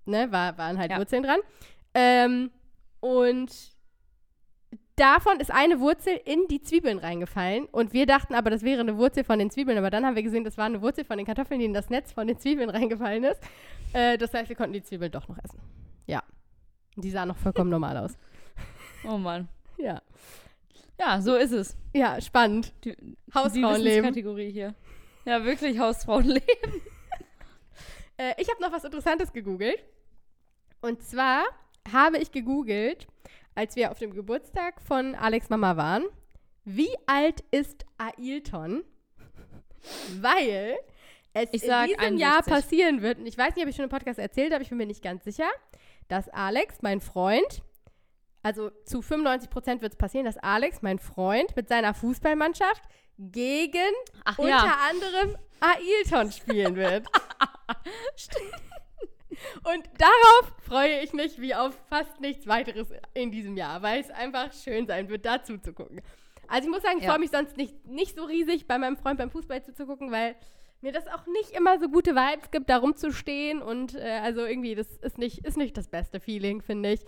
ne, 0.05 0.31
war, 0.31 0.57
waren 0.57 0.77
halt 0.77 0.91
Ja. 0.91 0.97
Wurzeln 0.97 1.23
dran. 1.23 1.39
Ähm, 1.93 2.51
und 2.99 3.51
davon 4.95 5.39
ist 5.39 5.51
eine 5.51 5.79
Wurzel 5.79 6.19
in 6.25 6.47
die 6.49 6.61
Zwiebeln 6.61 6.99
reingefallen. 6.99 7.65
Und 7.65 7.93
wir 7.93 8.05
dachten 8.05 8.33
aber, 8.33 8.49
das 8.49 8.63
wäre 8.63 8.81
eine 8.81 8.97
Wurzel 8.97 9.23
von 9.23 9.39
den 9.39 9.49
Zwiebeln. 9.51 9.77
Aber 9.77 9.89
dann 9.89 10.05
haben 10.05 10.15
wir 10.15 10.23
gesehen, 10.23 10.43
das 10.43 10.57
war 10.57 10.65
eine 10.65 10.81
Wurzel 10.81 11.05
von 11.05 11.17
den 11.17 11.25
Kartoffeln, 11.25 11.59
die 11.59 11.65
in 11.65 11.73
das 11.73 11.89
Netz 11.89 12.11
von 12.11 12.27
den 12.27 12.37
Zwiebeln 12.37 12.69
reingefallen 12.69 13.23
ist. 13.23 13.41
Äh, 13.93 14.17
das 14.17 14.33
heißt, 14.33 14.49
wir 14.49 14.55
konnten 14.55 14.73
die 14.73 14.83
Zwiebeln 14.83 15.11
doch 15.11 15.27
noch 15.27 15.37
essen. 15.37 15.59
Ja. 16.07 16.23
Die 16.95 17.11
sahen 17.11 17.27
noch 17.27 17.37
vollkommen 17.37 17.69
normal 17.69 17.97
aus. 17.97 18.17
Oh 19.07 19.19
Mann. 19.19 19.47
Ja. 19.77 20.01
Ja, 20.99 21.21
so 21.21 21.35
ist 21.35 21.51
es. 21.51 21.77
Ja, 21.93 22.19
spannend. 22.21 22.73
Die, 22.83 22.95
Hausfrauenleben. 23.35 23.83
Die 23.83 23.85
Wissenskategorie 23.85 24.51
hier. 24.51 24.73
Ja, 25.25 25.45
wirklich 25.45 25.77
Hausfrauenleben. 25.77 26.41
Äh, 28.17 28.33
ich 28.41 28.49
habe 28.49 28.61
noch 28.61 28.71
was 28.71 28.83
Interessantes 28.83 29.31
gegoogelt. 29.33 29.83
Und 30.81 31.01
zwar 31.03 31.43
habe 31.91 32.17
ich 32.17 32.31
gegoogelt, 32.31 33.07
als 33.55 33.75
wir 33.75 33.91
auf 33.91 33.99
dem 33.99 34.13
Geburtstag 34.13 34.81
von 34.81 35.15
Alex 35.15 35.49
Mama 35.49 35.77
waren, 35.77 36.05
wie 36.63 36.95
alt 37.05 37.43
ist 37.51 37.85
Ailton? 37.97 38.83
Weil 40.19 40.77
es 41.33 41.49
Ich 41.51 41.63
in 41.63 41.69
diesem 41.69 41.99
61. 41.99 42.19
Jahr 42.19 42.41
passieren 42.43 43.01
wird, 43.01 43.19
und 43.19 43.25
ich 43.25 43.37
weiß 43.37 43.55
nicht, 43.55 43.63
ob 43.63 43.69
ich 43.69 43.75
schon 43.75 43.83
im 43.83 43.89
Podcast 43.89 44.19
erzählt 44.19 44.53
habe, 44.53 44.63
ich 44.63 44.69
bin 44.69 44.77
mir 44.77 44.85
nicht 44.85 45.03
ganz 45.03 45.23
sicher, 45.23 45.47
dass 46.07 46.29
Alex, 46.29 46.81
mein 46.81 47.01
Freund, 47.01 47.61
also 48.41 48.69
zu 48.85 49.01
95 49.01 49.49
Prozent 49.49 49.81
wird 49.81 49.93
es 49.93 49.97
passieren, 49.97 50.25
dass 50.25 50.37
Alex, 50.37 50.81
mein 50.81 50.99
Freund, 50.99 51.55
mit 51.55 51.67
seiner 51.67 51.93
Fußballmannschaft 51.93 52.83
gegen 53.17 53.93
Ach 54.23 54.37
unter 54.37 54.49
ja. 54.49 54.77
anderem 54.89 55.37
Ailton 55.59 56.31
spielen 56.31 56.75
wird. 56.75 57.05
Und 59.63 59.83
darauf 59.97 60.53
freue 60.61 61.01
ich 61.01 61.11
mich 61.13 61.39
wie 61.41 61.53
auf 61.53 61.77
fast 61.89 62.21
nichts 62.21 62.47
weiteres 62.47 62.87
in 63.13 63.31
diesem 63.31 63.57
Jahr, 63.57 63.81
weil 63.81 63.99
es 63.99 64.09
einfach 64.09 64.53
schön 64.53 64.87
sein 64.87 65.09
wird, 65.09 65.25
dazu 65.25 65.57
zu 65.57 65.73
gucken. 65.73 66.01
Also 66.47 66.67
ich 66.67 66.73
muss 66.73 66.83
sagen, 66.83 66.99
ich 66.99 67.03
Ja. 67.03 67.11
freue 67.11 67.19
mich 67.19 67.31
sonst 67.31 67.57
nicht, 67.57 67.85
nicht 67.85 68.15
so 68.15 68.23
riesig, 68.23 68.67
bei 68.67 68.77
meinem 68.77 68.95
Freund 68.97 69.17
beim 69.17 69.29
Fußball 69.31 69.63
zuzugucken, 69.63 70.11
weil 70.11 70.35
mir 70.81 70.91
das 70.91 71.07
auch 71.07 71.25
nicht 71.27 71.51
immer 71.51 71.79
so 71.79 71.89
gute 71.89 72.15
Vibes 72.15 72.51
gibt, 72.51 72.69
da 72.69 72.77
rumzustehen 72.77 73.61
und 73.61 73.95
äh, 73.95 74.19
also 74.23 74.45
irgendwie, 74.45 74.75
das 74.75 74.87
ist 74.97 75.17
nicht, 75.17 75.39
ist 75.45 75.57
nicht 75.57 75.75
das 75.75 75.87
beste 75.87 76.19
Feeling, 76.19 76.61
finde 76.61 76.93
ich. 76.93 77.01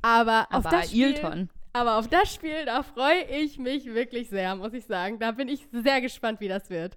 Aber, 0.00 0.42
auf 0.50 0.64
Aber 0.66 0.70
das 0.70 0.88
Spiel, 0.90 1.06
Ailton. 1.14 1.50
aber 1.72 1.96
auf 1.98 2.08
das 2.08 2.32
Spiel, 2.32 2.64
da 2.64 2.82
freue 2.82 3.24
ich 3.24 3.58
mich 3.58 3.86
wirklich 3.92 4.28
sehr, 4.30 4.54
muss 4.54 4.72
ich 4.72 4.86
sagen. 4.86 5.18
Da 5.18 5.32
bin 5.32 5.48
ich 5.48 5.66
sehr 5.72 6.00
gespannt, 6.00 6.40
wie 6.40 6.48
das 6.48 6.70
wird. 6.70 6.96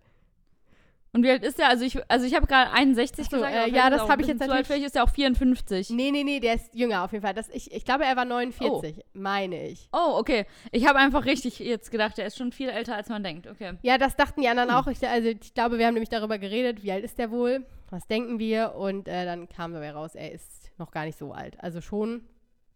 Und 1.14 1.24
wie 1.24 1.30
alt 1.32 1.44
ist 1.44 1.58
der? 1.58 1.70
Also 1.70 1.84
ich, 1.86 1.98
also 2.12 2.26
ich 2.26 2.36
habe 2.36 2.46
gerade 2.48 2.70
61 2.72 3.26
Ach 3.26 3.32
so, 3.32 3.38
gesagt. 3.38 3.56
äh, 3.56 3.70
ja, 3.70 3.90
das 3.90 4.00
ist 4.00 4.06
auch 4.06 4.10
hab 4.10 4.18
ein 4.20 4.22
ich 4.22 4.28
jetzt 4.28 4.40
natürlich- 4.40 4.68
Vielleicht 4.68 4.86
ist 4.86 4.96
er 4.96 5.04
auch 5.04 5.10
54. 5.10 5.90
Nee, 5.92 6.12
nee, 6.12 6.24
nee, 6.24 6.40
der 6.40 6.56
ist 6.56 6.76
jünger 6.76 7.04
auf 7.04 7.12
jeden 7.12 7.24
Fall. 7.24 7.34
Das, 7.34 7.50
ich, 7.50 7.72
ich 7.72 7.86
glaube, 7.86 8.04
er 8.06 8.16
war 8.16 8.26
49, 8.26 9.02
meine 9.14 9.68
ich. 9.68 9.88
Oh, 9.94 10.18
okay. 10.20 10.46
Ich 10.72 10.86
habe 10.88 11.00
einfach 11.00 11.26
richtig 11.26 11.60
jetzt 11.60 11.90
gedacht, 11.92 12.20
er 12.20 12.28
ist 12.28 12.38
schon 12.38 12.52
viel 12.52 12.70
älter, 12.70 12.96
als 12.96 13.10
man 13.10 13.24
denkt. 13.24 13.48
Okay. 13.48 13.74
Ja, 13.82 13.98
das 13.98 14.16
dachten 14.16 14.42
die 14.42 14.48
anderen 14.50 14.70
auch. 14.70 14.86
Ich, 14.88 15.06
also 15.08 15.30
ich 15.30 15.54
glaube, 15.54 15.78
wir 15.80 15.88
haben 15.88 15.94
nämlich 15.94 16.10
darüber 16.10 16.38
geredet, 16.38 16.84
wie 16.84 16.92
alt 16.92 17.04
ist 17.04 17.18
der 17.18 17.32
wohl, 17.32 17.66
was 17.90 18.06
denken 18.08 18.38
wir 18.38 18.76
und 18.76 19.08
äh, 19.08 19.26
dann 19.26 19.48
kam 19.50 19.74
dabei 19.74 19.92
raus, 19.92 20.14
er 20.14 20.32
ist 20.34 20.72
noch 20.78 20.92
gar 20.92 21.06
nicht 21.06 21.18
so 21.18 21.32
alt. 21.32 21.56
Also 21.64 21.82
schon, 21.82 22.28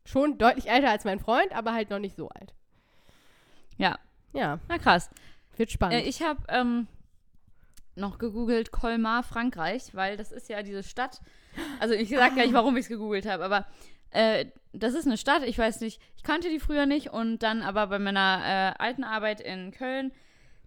schon 0.06 0.38
deutlich 0.38 0.70
älter 0.70 0.90
als 0.90 1.04
mein 1.04 1.20
Freund, 1.20 1.52
aber 1.54 1.74
halt 1.74 1.90
noch 1.90 2.00
nicht 2.00 2.16
so 2.16 2.30
alt. 2.30 2.54
Ja. 3.78 4.00
Ja, 4.34 4.60
Na 4.70 4.78
krass. 4.78 5.10
wird 5.58 5.70
spannend. 5.70 6.02
Äh, 6.02 6.08
ich 6.08 6.22
habe 6.24 6.40
ähm, 6.48 6.88
noch 7.96 8.18
gegoogelt 8.18 8.72
Colmar, 8.72 9.24
Frankreich, 9.24 9.94
weil 9.94 10.18
das 10.18 10.32
ist 10.32 10.50
ja 10.50 10.64
diese 10.64 10.84
Stadt. 10.84 11.20
Also 11.80 11.94
ich 11.94 12.10
sag 12.10 12.36
gar 12.36 12.44
nicht, 12.44 12.54
warum 12.54 12.78
ich 12.78 12.84
es 12.84 12.90
gegoogelt 12.90 13.26
habe, 13.26 13.44
aber 13.44 13.66
äh, 14.12 14.46
das 14.74 14.94
ist 14.94 15.06
eine 15.06 15.18
Stadt, 15.18 15.44
ich 15.44 15.58
weiß 15.58 15.82
nicht, 15.82 16.02
ich 16.16 16.24
kannte 16.24 16.50
die 16.50 16.60
früher 16.60 16.86
nicht 16.86 17.12
und 17.12 17.40
dann 17.40 17.62
aber 17.62 17.88
bei 17.88 18.00
meiner 18.00 18.76
äh, 18.78 18.82
alten 18.82 19.04
Arbeit 19.04 19.42
in 19.42 19.72
Köln, 19.72 20.12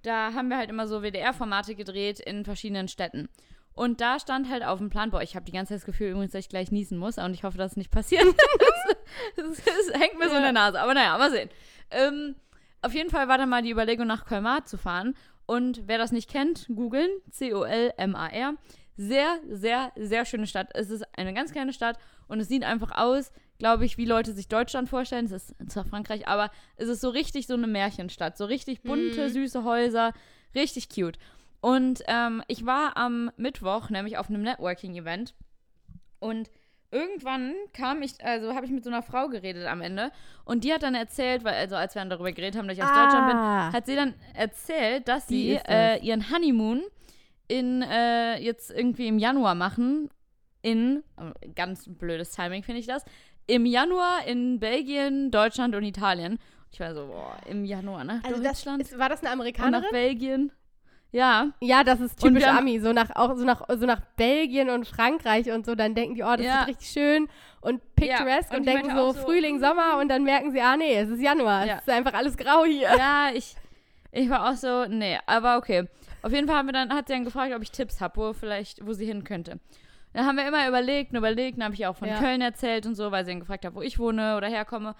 da 0.03 0.35
haben 0.35 0.49
wir 0.49 0.59
halt 0.59 0.71
immer 0.71 0.87
so 0.87 1.03
WDR-Formate 1.03 1.75
gedreht 1.75 2.21
in 2.21 2.45
verschiedenen 2.45 2.89
Städten. 2.89 3.29
Und 3.73 4.01
da 4.01 4.21
stand 4.21 4.49
halt 4.49 4.63
auf 4.63 4.79
dem 4.79 4.89
Plan, 4.89 5.11
boah, 5.11 5.23
ich 5.23 5.35
habe 5.35 5.47
die 5.47 5.53
ganze 5.53 5.71
Zeit 5.71 5.79
das 5.79 5.87
Gefühl 5.87 6.11
übrigens, 6.11 6.33
dass 6.33 6.45
ich 6.45 6.49
gleich 6.49 6.71
niesen 6.71 6.97
muss 6.97 7.19
und 7.19 7.35
ich 7.35 7.43
hoffe, 7.43 7.59
dass 7.59 7.73
es 7.73 7.77
nicht 7.77 7.91
passiert. 7.91 8.25
das, 9.37 9.47
das, 9.47 9.65
das 9.65 10.01
hängt 10.01 10.19
mir 10.19 10.29
so 10.29 10.37
in 10.37 10.43
der 10.43 10.53
Nase, 10.53 10.81
aber 10.81 10.95
naja, 10.95 11.19
mal 11.19 11.31
sehen. 11.31 11.51
Ähm, 11.91 12.37
auf 12.83 12.95
jeden 12.95 13.11
Fall 13.11 13.29
war 13.29 13.39
dann 13.39 13.49
mal 13.49 13.63
die 13.63 13.71
Überlegung, 13.71 14.07
nach 14.07 14.27
Colmar 14.27 14.65
zu 14.65 14.77
fahren. 14.79 15.17
Und 15.47 15.83
wer 15.87 15.99
das 15.99 16.13
nicht 16.13 16.31
kennt, 16.31 16.67
googeln. 16.75 17.11
C-O-L-M-A-R. 17.31 18.55
Sehr, 18.97 19.39
sehr, 19.51 19.93
sehr 19.97 20.25
schöne 20.25 20.47
Stadt. 20.47 20.71
Es 20.75 20.91
ist 20.91 21.05
eine 21.19 21.35
ganz 21.35 21.53
kleine 21.53 21.73
Stadt 21.73 21.99
und 22.29 22.39
es 22.41 22.49
sieht 22.49 22.63
einfach 22.65 22.93
aus, 22.97 23.33
glaube 23.59 23.85
ich, 23.85 23.99
wie 23.99 24.05
Leute 24.05 24.33
sich 24.33 24.49
Deutschland 24.49 24.89
vorstellen. 24.89 25.27
Es 25.27 25.33
ist 25.33 25.55
zwar 25.71 25.85
Frankreich, 25.85 26.29
aber 26.29 26.51
es 26.77 26.89
ist 26.89 27.01
so 27.01 27.09
richtig 27.09 27.47
so 27.47 27.55
eine 27.55 27.67
Märchenstadt. 27.67 28.37
So 28.39 28.45
richtig 28.45 28.83
bunte, 28.83 29.25
Mhm. 29.29 29.33
süße 29.33 29.65
Häuser. 29.65 30.13
Richtig 30.55 30.89
cute. 30.89 31.19
Und 31.61 32.03
ähm, 32.07 32.43
ich 32.47 32.65
war 32.67 32.97
am 32.97 33.31
Mittwoch 33.37 33.91
nämlich 33.91 34.17
auf 34.19 34.29
einem 34.29 34.43
Networking-Event 34.43 35.35
und 36.21 36.51
irgendwann 36.95 37.53
kam 37.73 38.01
ich, 38.03 38.25
also 38.25 38.55
habe 38.55 38.65
ich 38.67 38.73
mit 38.73 38.85
so 38.85 38.91
einer 38.91 39.03
Frau 39.03 39.29
geredet 39.29 39.67
am 39.67 39.81
Ende 39.83 40.11
und 40.45 40.65
die 40.65 40.73
hat 40.73 40.83
dann 40.83 40.95
erzählt, 40.95 41.45
weil, 41.45 41.55
also 41.55 41.77
als 41.77 41.95
wir 41.95 42.01
dann 42.01 42.11
darüber 42.11 42.33
geredet 42.33 42.57
haben, 42.57 42.69
dass 42.69 42.77
ich 42.79 42.83
aus 42.83 42.89
Deutschland 42.91 43.27
bin, 43.27 43.37
Ah. 43.37 43.73
hat 43.73 43.87
sie 43.87 43.97
dann 43.97 44.15
erzählt, 44.35 45.09
dass 45.09 45.27
sie 45.29 45.55
das? 45.55 45.63
äh, 45.69 45.99
ihren 45.99 46.31
Honeymoon 46.31 46.83
in 47.49 47.83
äh, 47.83 48.39
jetzt 48.39 48.71
irgendwie 48.71 49.09
im 49.09 49.19
Januar 49.19 49.55
machen. 49.55 50.09
In, 50.63 51.03
ganz 51.55 51.85
blödes 51.87 52.31
Timing 52.31 52.63
finde 52.63 52.81
ich 52.81 52.87
das, 52.87 53.05
im 53.47 53.67
Januar 53.67 54.27
in 54.27 54.59
Belgien, 54.61 55.31
Deutschland 55.31 55.75
und 55.75 55.83
Italien. 55.85 56.39
Ich 56.73 56.81
war 56.81 56.95
so, 56.95 57.07
boah, 57.07 57.37
im 57.47 57.67
Januar 57.67 58.03
nach 58.05 58.25
also 58.25 58.43
das 58.43 58.63
Deutschland 58.65 58.81
ist, 58.83 58.99
war 58.99 59.11
das 59.11 59.23
eine 59.23 59.33
und 59.33 59.39
nach 59.39 59.53
Amerikanerin? 59.53 59.91
Belgien. 59.93 60.53
Ja, 61.15 61.51
Ja, 61.61 61.85
das 61.85 62.01
ist 62.01 62.23
Und 62.25 62.31
typisch 62.31 62.45
haben- 62.47 62.59
Ami, 62.59 62.81
so 62.81 62.93
nach, 62.93 63.09
auch 63.15 63.37
so 63.37 63.45
nach, 63.45 63.63
so 63.69 63.87
nach 63.87 64.01
Belgien 64.17 64.69
und 64.69 64.87
Frankreich 64.89 65.51
und 65.53 65.65
so, 65.65 65.75
dann 65.77 65.95
denken 65.95 66.17
die, 66.17 66.23
oh, 66.25 66.35
das 66.37 66.45
Ja. 66.45 66.63
ist 66.63 66.69
richtig 66.69 66.89
schön 66.89 67.29
und 67.61 67.81
picturesque 67.95 68.51
und 68.51 68.59
und, 68.61 68.67
ich 68.67 68.75
denken 68.75 68.97
so, 68.97 69.13
so, 69.13 69.21
Frühling, 69.21 69.61
Sommer 69.61 69.99
und 70.01 70.09
dann 70.09 70.25
merken 70.25 70.51
sie, 70.51 70.61
ah 70.61 70.77
nee, 70.77 70.97
es 70.97 71.09
ist 71.09 71.21
Januar, 71.21 71.67
Ja. 71.67 71.75
es 71.77 71.83
ist 71.83 71.91
einfach 71.91 72.15
alles 72.15 72.37
grau 72.37 72.65
hier. 72.65 72.89
ja, 72.99 73.29
ich, 73.33 73.55
ich 74.11 74.29
war 74.29 74.51
auch 74.51 74.57
so, 74.57 74.87
nee, 74.87 75.19
aber 75.27 75.57
okay. 75.59 75.89
Auf 76.23 76.33
jeden 76.33 76.49
Fall 76.49 76.57
haben 76.57 76.67
wir 76.69 76.73
dann, 76.73 76.93
hat 76.93 77.07
sie 77.07 77.13
dann 77.15 77.25
gefragt, 77.25 77.53
ob 77.55 77.63
ich 77.63 77.71
Tipps 77.71 78.01
habe, 78.01 78.17
wo 78.17 78.33
vielleicht, 78.33 78.85
wo 78.85 78.93
sie 78.93 79.07
hin 79.07 79.23
könnte. 79.25 79.61
Dann 80.15 80.27
haben 80.27 80.37
wir 80.37 80.49
immer 80.49 80.67
überlegt 80.67 81.13
und 81.13 81.19
überlegt, 81.19 81.59
dann 81.59 81.65
habe 81.65 81.75
ich 81.75 81.87
auch 81.87 81.97
von 81.97 82.09
Ja. 82.09 82.19
Köln 82.19 82.41
erzählt 82.41 82.87
und 82.87 82.95
so, 82.97 83.13
weil 83.13 83.25
sie 83.25 83.31
dann 83.33 83.41
gefragt 83.41 83.65
hat, 83.65 83.75
wo 83.75 83.83
ich 83.83 83.99
wohne 84.01 84.37
oder 84.37 84.49
herkomme. 84.49 84.95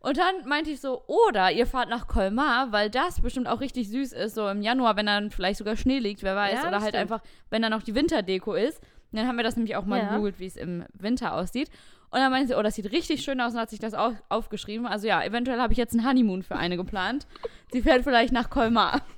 Und 0.00 0.16
dann 0.16 0.46
meinte 0.46 0.70
ich 0.70 0.80
so, 0.80 1.02
oder 1.06 1.50
ihr 1.50 1.66
fahrt 1.66 1.88
nach 1.88 2.06
Colmar, 2.06 2.70
weil 2.70 2.88
das 2.88 3.20
bestimmt 3.20 3.48
auch 3.48 3.60
richtig 3.60 3.88
süß 3.88 4.12
ist, 4.12 4.34
so 4.36 4.48
im 4.48 4.62
Januar, 4.62 4.96
wenn 4.96 5.06
dann 5.06 5.30
vielleicht 5.30 5.58
sogar 5.58 5.76
Schnee 5.76 5.98
liegt, 5.98 6.22
wer 6.22 6.36
weiß, 6.36 6.54
Ja, 6.62 6.68
oder 6.68 6.80
halt 6.80 6.90
stimmt. 6.94 6.96
einfach, 6.96 7.20
wenn 7.50 7.62
dann 7.62 7.72
noch 7.72 7.82
die 7.82 7.94
Winterdeko 7.96 8.54
ist. 8.54 8.80
Und 9.10 9.18
dann 9.18 9.26
haben 9.26 9.36
wir 9.36 9.42
das 9.42 9.56
nämlich 9.56 9.74
auch 9.76 9.86
mal 9.86 9.98
Ja. 9.98 10.10
gegoogelt, 10.10 10.38
wie 10.38 10.46
es 10.46 10.56
im 10.56 10.84
Winter 10.92 11.34
aussieht. 11.34 11.68
Und 12.10 12.20
dann 12.20 12.30
meinte 12.30 12.48
sie, 12.48 12.54
oh, 12.54 12.62
das 12.62 12.74
sieht 12.76 12.90
richtig 12.92 13.22
schön 13.22 13.40
aus 13.40 13.54
und 13.54 13.60
hat 13.60 13.70
sich 13.70 13.80
das 13.80 13.94
auch 13.94 14.12
aufgeschrieben. 14.28 14.86
Also 14.86 15.06
ja, 15.08 15.22
eventuell 15.22 15.60
habe 15.60 15.72
ich 15.72 15.78
jetzt 15.78 15.94
ein 15.94 16.06
Honeymoon 16.06 16.42
für 16.42 16.56
eine 16.56 16.76
geplant. 16.76 17.26
Sie 17.72 17.82
fährt 17.82 18.04
vielleicht 18.04 18.32
nach 18.32 18.50
Colmar. 18.50 19.00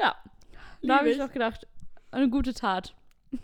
ja, 0.00 0.14
da 0.82 0.98
habe 0.98 1.08
ich 1.08 1.16
Lieb 1.16 1.26
doch 1.26 1.32
gedacht, 1.32 1.66
eine 2.10 2.28
gute 2.28 2.54
Tat. 2.54 2.94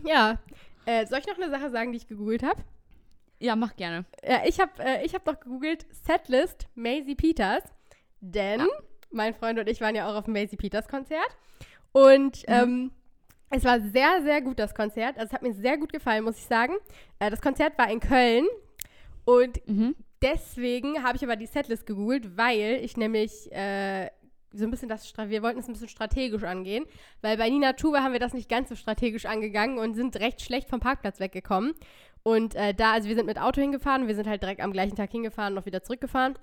Ja. 0.04 0.38
Äh, 0.84 1.06
soll 1.06 1.20
ich 1.20 1.26
noch 1.26 1.36
eine 1.36 1.50
Sache 1.50 1.70
sagen, 1.70 1.92
die 1.92 1.98
ich 1.98 2.08
gegoogelt 2.08 2.42
habe? 2.42 2.60
Ja, 3.42 3.56
mach 3.56 3.74
gerne. 3.74 4.04
Ja, 4.24 4.42
ich 4.46 4.60
habe 4.60 4.70
äh, 4.78 5.04
ich 5.04 5.14
hab 5.14 5.24
doch 5.24 5.40
gegoogelt 5.40 5.84
Setlist 6.06 6.68
Maisie 6.76 7.16
Peters, 7.16 7.62
denn 8.20 8.60
Ja. 8.60 8.66
mein 9.10 9.34
Freund 9.34 9.58
und 9.58 9.68
ich 9.68 9.80
waren 9.80 9.96
ja 9.96 10.08
auch 10.08 10.14
auf 10.14 10.24
dem 10.26 10.34
Maisie 10.34 10.56
Peters 10.56 10.86
Konzert 10.86 11.26
und 11.92 12.38
Mhm. 12.48 12.54
ähm, 12.54 12.90
es 13.50 13.64
war 13.64 13.80
sehr, 13.80 14.22
sehr 14.22 14.40
gut, 14.42 14.58
das 14.60 14.74
Konzert. 14.74 15.16
Also 15.18 15.26
es 15.26 15.32
hat 15.32 15.42
mir 15.42 15.52
sehr 15.54 15.76
gut 15.76 15.92
gefallen, 15.92 16.24
muss 16.24 16.38
ich 16.38 16.44
sagen. 16.46 16.74
Äh, 17.18 17.30
das 17.30 17.40
Konzert 17.42 17.76
war 17.78 17.90
in 17.90 17.98
Köln 18.00 18.46
und 19.24 19.60
Mhm. 19.68 19.96
deswegen 20.22 21.02
habe 21.02 21.16
ich 21.16 21.24
aber 21.24 21.34
die 21.36 21.46
Setlist 21.46 21.84
gegoogelt, 21.84 22.36
weil 22.36 22.78
ich 22.82 22.96
nämlich 22.96 23.50
äh, 23.52 24.08
so 24.54 24.64
ein 24.64 24.70
bisschen 24.70 24.88
das, 24.88 25.12
wir 25.16 25.42
wollten 25.42 25.58
es 25.60 25.66
ein 25.66 25.72
bisschen 25.72 25.88
strategisch 25.88 26.44
angehen, 26.44 26.84
weil 27.22 27.36
bei 27.38 27.48
Nina 27.48 27.72
Tuba 27.72 28.02
haben 28.02 28.12
wir 28.12 28.20
das 28.20 28.34
nicht 28.34 28.48
ganz 28.50 28.68
so 28.68 28.76
strategisch 28.76 29.24
angegangen 29.26 29.78
und 29.78 29.94
sind 29.94 30.14
recht 30.20 30.42
schlecht 30.42 30.68
vom 30.68 30.78
Parkplatz 30.78 31.20
weggekommen. 31.20 31.72
Und 32.24 32.54
äh, 32.54 32.72
da, 32.74 32.92
also 32.92 33.08
wir 33.08 33.16
sind 33.16 33.26
mit 33.26 33.38
Auto 33.40 33.60
hingefahren, 33.60 34.06
wir 34.06 34.14
sind 34.14 34.28
halt 34.28 34.42
direkt 34.42 34.60
am 34.60 34.72
gleichen 34.72 34.96
Tag 34.96 35.10
hingefahren 35.10 35.52
und 35.52 35.56
noch 35.56 35.66
wieder 35.66 35.82
zurückgefahren. 35.82 36.34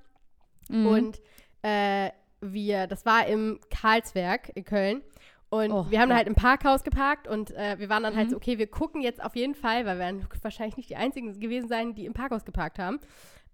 Mhm. 0.69 0.85
Und 0.87 1.21
äh, 1.61 2.09
wir, 2.41 2.87
das 2.87 3.05
war 3.05 3.25
im 3.27 3.59
Karlswerk 3.69 4.51
in 4.55 4.65
Köln. 4.65 5.01
Und 5.49 5.71
Oh, 5.71 5.85
wir 5.89 5.99
haben 5.99 6.09
ja. 6.11 6.17
halt 6.17 6.27
im 6.27 6.35
Parkhaus 6.35 6.83
geparkt 6.83 7.27
und 7.27 7.51
äh, 7.51 7.79
wir 7.79 7.89
waren 7.89 8.03
dann 8.03 8.15
halt 8.15 8.27
Mhm. 8.27 8.31
so, 8.31 8.37
okay, 8.37 8.57
wir 8.59 8.67
gucken 8.67 9.01
jetzt 9.01 9.23
auf 9.23 9.35
jeden 9.35 9.55
Fall, 9.55 9.85
weil 9.85 9.95
wir 9.95 9.99
werden 10.05 10.27
wahrscheinlich 10.43 10.77
nicht 10.77 10.89
die 10.89 10.95
einzigen 10.95 11.39
gewesen 11.39 11.67
sein, 11.67 11.95
die 11.95 12.05
im 12.05 12.13
Parkhaus 12.13 12.45
geparkt 12.45 12.77
haben, 12.77 12.99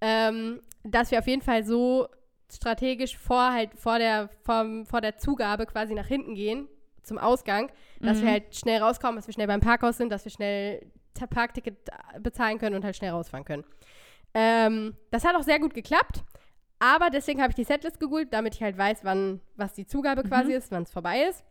ähm, 0.01 0.59
dass 0.83 1.11
wir 1.11 1.19
auf 1.19 1.27
jeden 1.27 1.41
Fall 1.41 1.63
so 1.63 2.07
strategisch 2.51 3.17
vor 3.17 3.53
halt 3.53 3.71
vor 3.75 3.97
der 3.97 4.29
vom, 4.43 4.85
vor 4.85 5.01
der 5.01 5.17
Zugabe 5.17 5.65
quasi 5.65 5.93
nach 5.95 6.05
hinten 6.07 6.35
gehen 6.35 6.67
zum 7.01 7.17
Ausgang, 7.17 7.71
dass 8.01 8.17
wir 8.19 8.27
Mhm. 8.27 8.31
halt 8.33 8.55
schnell 8.55 8.81
rauskommen, 8.81 9.15
dass 9.15 9.27
wir 9.27 9.33
schnell 9.33 9.47
beim 9.47 9.61
Parkhaus 9.61 9.97
sind, 9.97 10.09
dass 10.11 10.25
wir 10.25 10.31
schnell 10.31 10.85
Parkticket 11.29 11.77
äh, 12.13 12.19
bezahlen 12.19 12.59
können 12.59 12.75
und 12.75 12.83
halt 12.83 12.95
schnell 12.95 13.11
rausfahren 13.11 13.45
können. 13.45 13.63
Ähm, 14.33 14.95
das 15.11 15.23
hat 15.25 15.35
auch 15.35 15.43
sehr 15.43 15.59
gut 15.59 15.73
geklappt. 15.73 16.23
Aber 16.79 17.09
deswegen 17.09 17.41
habe 17.41 17.51
ich 17.51 17.55
die 17.55 17.63
Setlist 17.63 17.99
gegoogelt, 17.99 18.33
damit 18.33 18.55
ich 18.55 18.61
halt 18.61 18.77
weiß, 18.77 18.99
wann, 19.03 19.39
was 19.55 19.73
die 19.73 19.85
Zugabe 19.87 20.23
Mhm. 20.23 20.27
quasi 20.27 20.53
ist, 20.53 20.71
wann 20.71 20.83
es 20.83 20.91
vorbei 20.91 21.23
ist. 21.29 21.43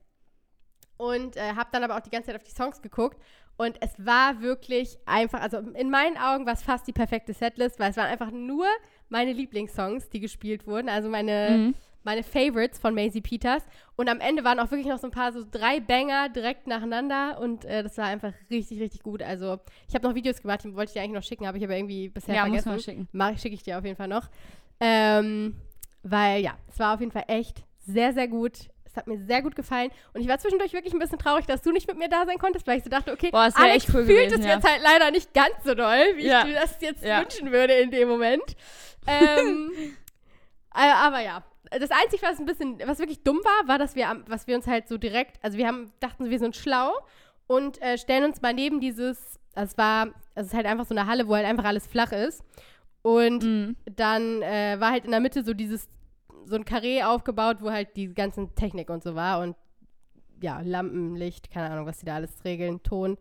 Und 0.97 1.37
äh, 1.37 1.55
habe 1.57 1.71
dann 1.73 1.83
aber 1.83 1.97
auch 1.97 2.01
die 2.01 2.11
ganze 2.11 2.27
Zeit 2.27 2.37
auf 2.37 2.45
die 2.45 2.53
Songs 2.55 2.81
geguckt. 2.83 3.21
Und 3.57 3.81
es 3.81 3.93
war 4.05 4.43
wirklich 4.43 4.99
einfach, 5.07 5.41
also 5.41 5.59
in 5.59 5.91
meinen 5.91 6.17
Augen 6.19 6.45
war 6.45 6.53
es 6.53 6.63
fast 6.63 6.87
die 6.87 6.93
perfekte 6.93 7.33
Setlist, 7.33 7.79
weil 7.81 7.91
es 7.91 7.97
waren 7.97 8.09
einfach 8.09 8.31
nur 8.31 8.67
meine 9.09 9.33
Lieblingssongs, 9.33 10.09
die 10.11 10.21
gespielt 10.21 10.67
wurden. 10.67 10.89
Also 10.89 11.09
meine, 11.09 11.59
Mhm. 11.59 11.75
Meine 12.05 12.23
Favorites 12.23 12.79
von 12.79 12.95
Maisie 12.95 13.21
Peters. 13.21 13.63
Und 13.97 14.09
am 14.09 14.21
Ende 14.21 14.45
waren 14.45 14.61
auch 14.61 14.71
wirklich 14.71 14.87
noch 14.87 14.99
so 14.99 15.09
ein 15.09 15.11
paar, 15.11 15.33
so 15.33 15.45
drei 15.51 15.81
Banger 15.81 16.29
direkt 16.29 16.67
nacheinander. 16.67 17.39
Und 17.41 17.65
äh, 17.65 17.83
das 17.83 17.97
war 17.99 18.07
einfach 18.07 18.33
richtig, 18.51 18.81
richtig 18.81 19.03
gut. 19.03 19.23
Also 19.23 19.59
ich 19.89 19.95
habe 19.95 20.07
noch 20.07 20.15
Videos 20.15 20.41
gemacht, 20.43 20.63
die 20.65 20.75
wollte 20.75 20.91
ich 20.91 20.93
dir 20.95 21.03
eigentlich 21.03 21.15
noch 21.15 21.23
schicken, 21.23 21.47
habe 21.47 21.59
ich 21.59 21.65
aber 21.65 21.77
irgendwie 21.77 22.09
bisher 22.09 22.35
Ja, 22.35 22.43
muss 22.43 22.63
vergessen. 22.63 22.69
man 22.71 22.81
schicken. 22.81 23.09
Mach, 23.13 23.39
schicke 23.39 23.55
ich 23.55 23.63
dir 23.63 23.79
auf 23.79 23.85
jeden 23.85 23.97
Fall 23.97 24.09
noch. 24.09 24.29
Ähm, 24.81 25.57
weil 26.03 26.43
ja, 26.43 26.57
es 26.71 26.79
war 26.79 26.95
auf 26.95 27.01
jeden 27.01 27.13
Fall 27.13 27.25
echt 27.29 27.65
sehr, 27.79 28.13
sehr 28.13 28.29
gut. 28.29 28.69
Es 28.85 28.97
hat 28.97 29.07
mir 29.09 29.19
sehr 29.25 29.43
gut 29.43 29.57
gefallen. 29.57 29.91
Und 30.13 30.21
ich 30.21 30.29
war 30.29 30.39
zwischendurch 30.39 30.73
wirklich 30.73 30.93
ein 30.93 30.99
bisschen 31.01 31.19
traurig, 31.19 31.47
dass 31.47 31.63
du 31.63 31.73
nicht 31.73 31.89
mit 31.89 31.99
mir 31.99 32.09
da 32.09 32.27
sein 32.27 32.39
konntest, 32.39 32.67
weil 32.67 32.79
ich 32.79 32.85
so 32.85 32.91
dachte, 32.91 33.13
okay, 33.13 33.31
Boah, 33.31 33.47
es 33.47 33.57
wär 33.57 33.65
Alex 33.65 33.85
echt 33.87 33.95
cool 33.95 34.05
fühlt 34.05 34.19
gewesen, 34.29 34.41
es 34.41 34.47
ja. 34.47 34.55
jetzt 34.55 34.69
halt 34.71 34.83
leider 34.83 35.11
nicht 35.11 35.35
ganz 35.35 35.55
so 35.65 35.75
doll, 35.75 35.99
wie 36.17 36.27
Ja. 36.27 36.41
ich 36.43 36.47
mir 36.47 36.55
das 36.55 36.77
jetzt 36.81 37.03
Ja. 37.03 37.21
wünschen 37.21 37.51
würde 37.51 37.73
in 37.75 37.91
dem 37.91 38.09
Moment. 38.09 38.43
Ähm, 39.07 39.71
äh, 40.75 40.91
aber 40.95 41.21
ja. 41.21 41.45
Das 41.79 41.91
Einzige, 41.91 42.23
was 42.23 42.39
ein 42.39 42.47
bisschen, 42.47 42.79
was 42.87 42.99
wirklich 42.99 43.23
dumm 43.23 43.39
war, 43.39 43.69
war, 43.69 43.79
dass 43.79 43.95
wir, 43.95 44.23
was 44.29 44.47
wir 44.47 44.57
uns 44.57 44.67
halt 44.67 44.89
so 44.89 44.99
direkt, 44.99 45.43
also 45.43 45.59
wir 45.59 45.67
haben, 45.67 45.93
dachten, 46.01 46.31
wir 46.31 46.39
sind 46.39 46.57
schlau 46.57 46.93
und 47.47 47.81
äh, 47.83 47.99
stellen 47.99 48.25
uns 48.25 48.41
mal 48.43 48.55
neben 48.55 48.81
dieses, 48.81 49.39
also 49.55 49.73
es 49.73 49.79
war, 49.79 50.09
es 50.35 50.47
ist 50.49 50.55
halt 50.55 50.67
einfach 50.67 50.87
so 50.87 50.95
eine 50.95 51.07
Halle, 51.07 51.29
wo 51.29 51.35
halt 51.35 51.47
einfach 51.47 51.65
alles 51.65 51.87
flach 51.87 52.13
ist. 52.13 52.43
Und 53.03 53.43
Mhm. 53.45 53.77
dann 53.97 54.41
äh, 54.43 54.77
war 54.79 54.91
halt 54.93 55.05
in 55.05 55.11
der 55.11 55.21
Mitte 55.21 55.45
so 55.45 55.53
dieses, 55.53 55.89
so 56.47 56.57
ein 56.57 56.65
Karree 56.65 57.03
aufgebaut, 57.03 57.59
wo 57.61 57.71
halt 57.71 57.97
die 57.97 58.13
ganzen 58.15 58.55
Technik 58.55 58.89
und 58.91 59.03
so 59.03 59.15
war 59.15 59.41
und 59.41 59.57
ja, 60.43 60.61
Lampen, 60.61 61.15
Licht, 61.17 61.51
keine 61.51 61.71
Ahnung, 61.71 61.87
was 61.87 61.99
die 61.99 62.07
da 62.07 62.17
alles 62.17 62.45
regeln, 62.45 62.83
Ton. 62.83 63.17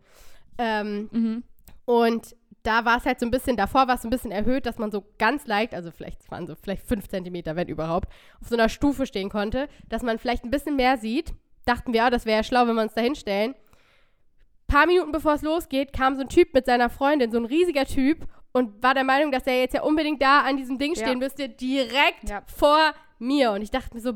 Ähm, 0.58 1.08
Mhm. 1.12 1.42
und 1.86 2.34
da 2.64 2.84
war 2.84 2.96
es 2.96 3.04
halt 3.06 3.20
so 3.20 3.26
ein 3.26 3.30
bisschen, 3.30 3.56
davor 3.56 3.86
war 3.86 3.94
es 3.94 4.02
so 4.02 4.08
ein 4.08 4.10
bisschen 4.10 4.32
erhöht, 4.32 4.66
dass 4.66 4.78
man 4.78 4.90
so 4.90 5.04
ganz 5.18 5.46
leicht, 5.46 5.74
also 5.74 5.90
vielleicht 5.90 6.28
waren 6.30 6.46
so 6.46 6.54
vielleicht 6.56 6.82
fünf 6.86 7.08
Zentimeter, 7.08 7.54
wenn 7.56 7.68
überhaupt, 7.68 8.08
auf 8.40 8.48
so 8.48 8.56
einer 8.56 8.68
Stufe 8.68 9.06
stehen 9.06 9.28
konnte, 9.28 9.68
dass 9.88 10.02
man 10.02 10.18
vielleicht 10.18 10.44
ein 10.44 10.50
bisschen 10.50 10.74
mehr 10.76 10.96
sieht. 10.96 11.34
Dachten 11.66 11.92
wir, 11.92 11.98
ja, 12.00 12.10
das 12.10 12.26
wäre 12.26 12.38
ja 12.38 12.42
schlau, 12.42 12.66
wenn 12.66 12.74
wir 12.74 12.82
uns 12.82 12.94
da 12.94 13.00
hinstellen. 13.00 13.54
Paar 14.66 14.86
Minuten 14.86 15.12
bevor 15.12 15.34
es 15.34 15.42
losgeht, 15.42 15.92
kam 15.92 16.16
so 16.16 16.22
ein 16.22 16.28
Typ 16.28 16.52
mit 16.54 16.66
seiner 16.66 16.88
Freundin, 16.90 17.30
so 17.30 17.38
ein 17.38 17.44
riesiger 17.44 17.84
Typ, 17.84 18.26
und 18.52 18.82
war 18.82 18.94
der 18.94 19.04
Meinung, 19.04 19.32
dass 19.32 19.46
er 19.46 19.60
jetzt 19.60 19.74
ja 19.74 19.82
unbedingt 19.82 20.22
da 20.22 20.40
an 20.40 20.56
diesem 20.56 20.78
Ding 20.78 20.94
Ja. 20.94 21.02
stehen 21.02 21.18
müsste, 21.18 21.48
direkt 21.48 22.28
Ja. 22.28 22.42
vor 22.46 22.92
mir. 23.26 23.52
Und 23.52 23.62
ich 23.62 23.70
dachte 23.70 23.94
mir 23.94 24.00
so, 24.00 24.12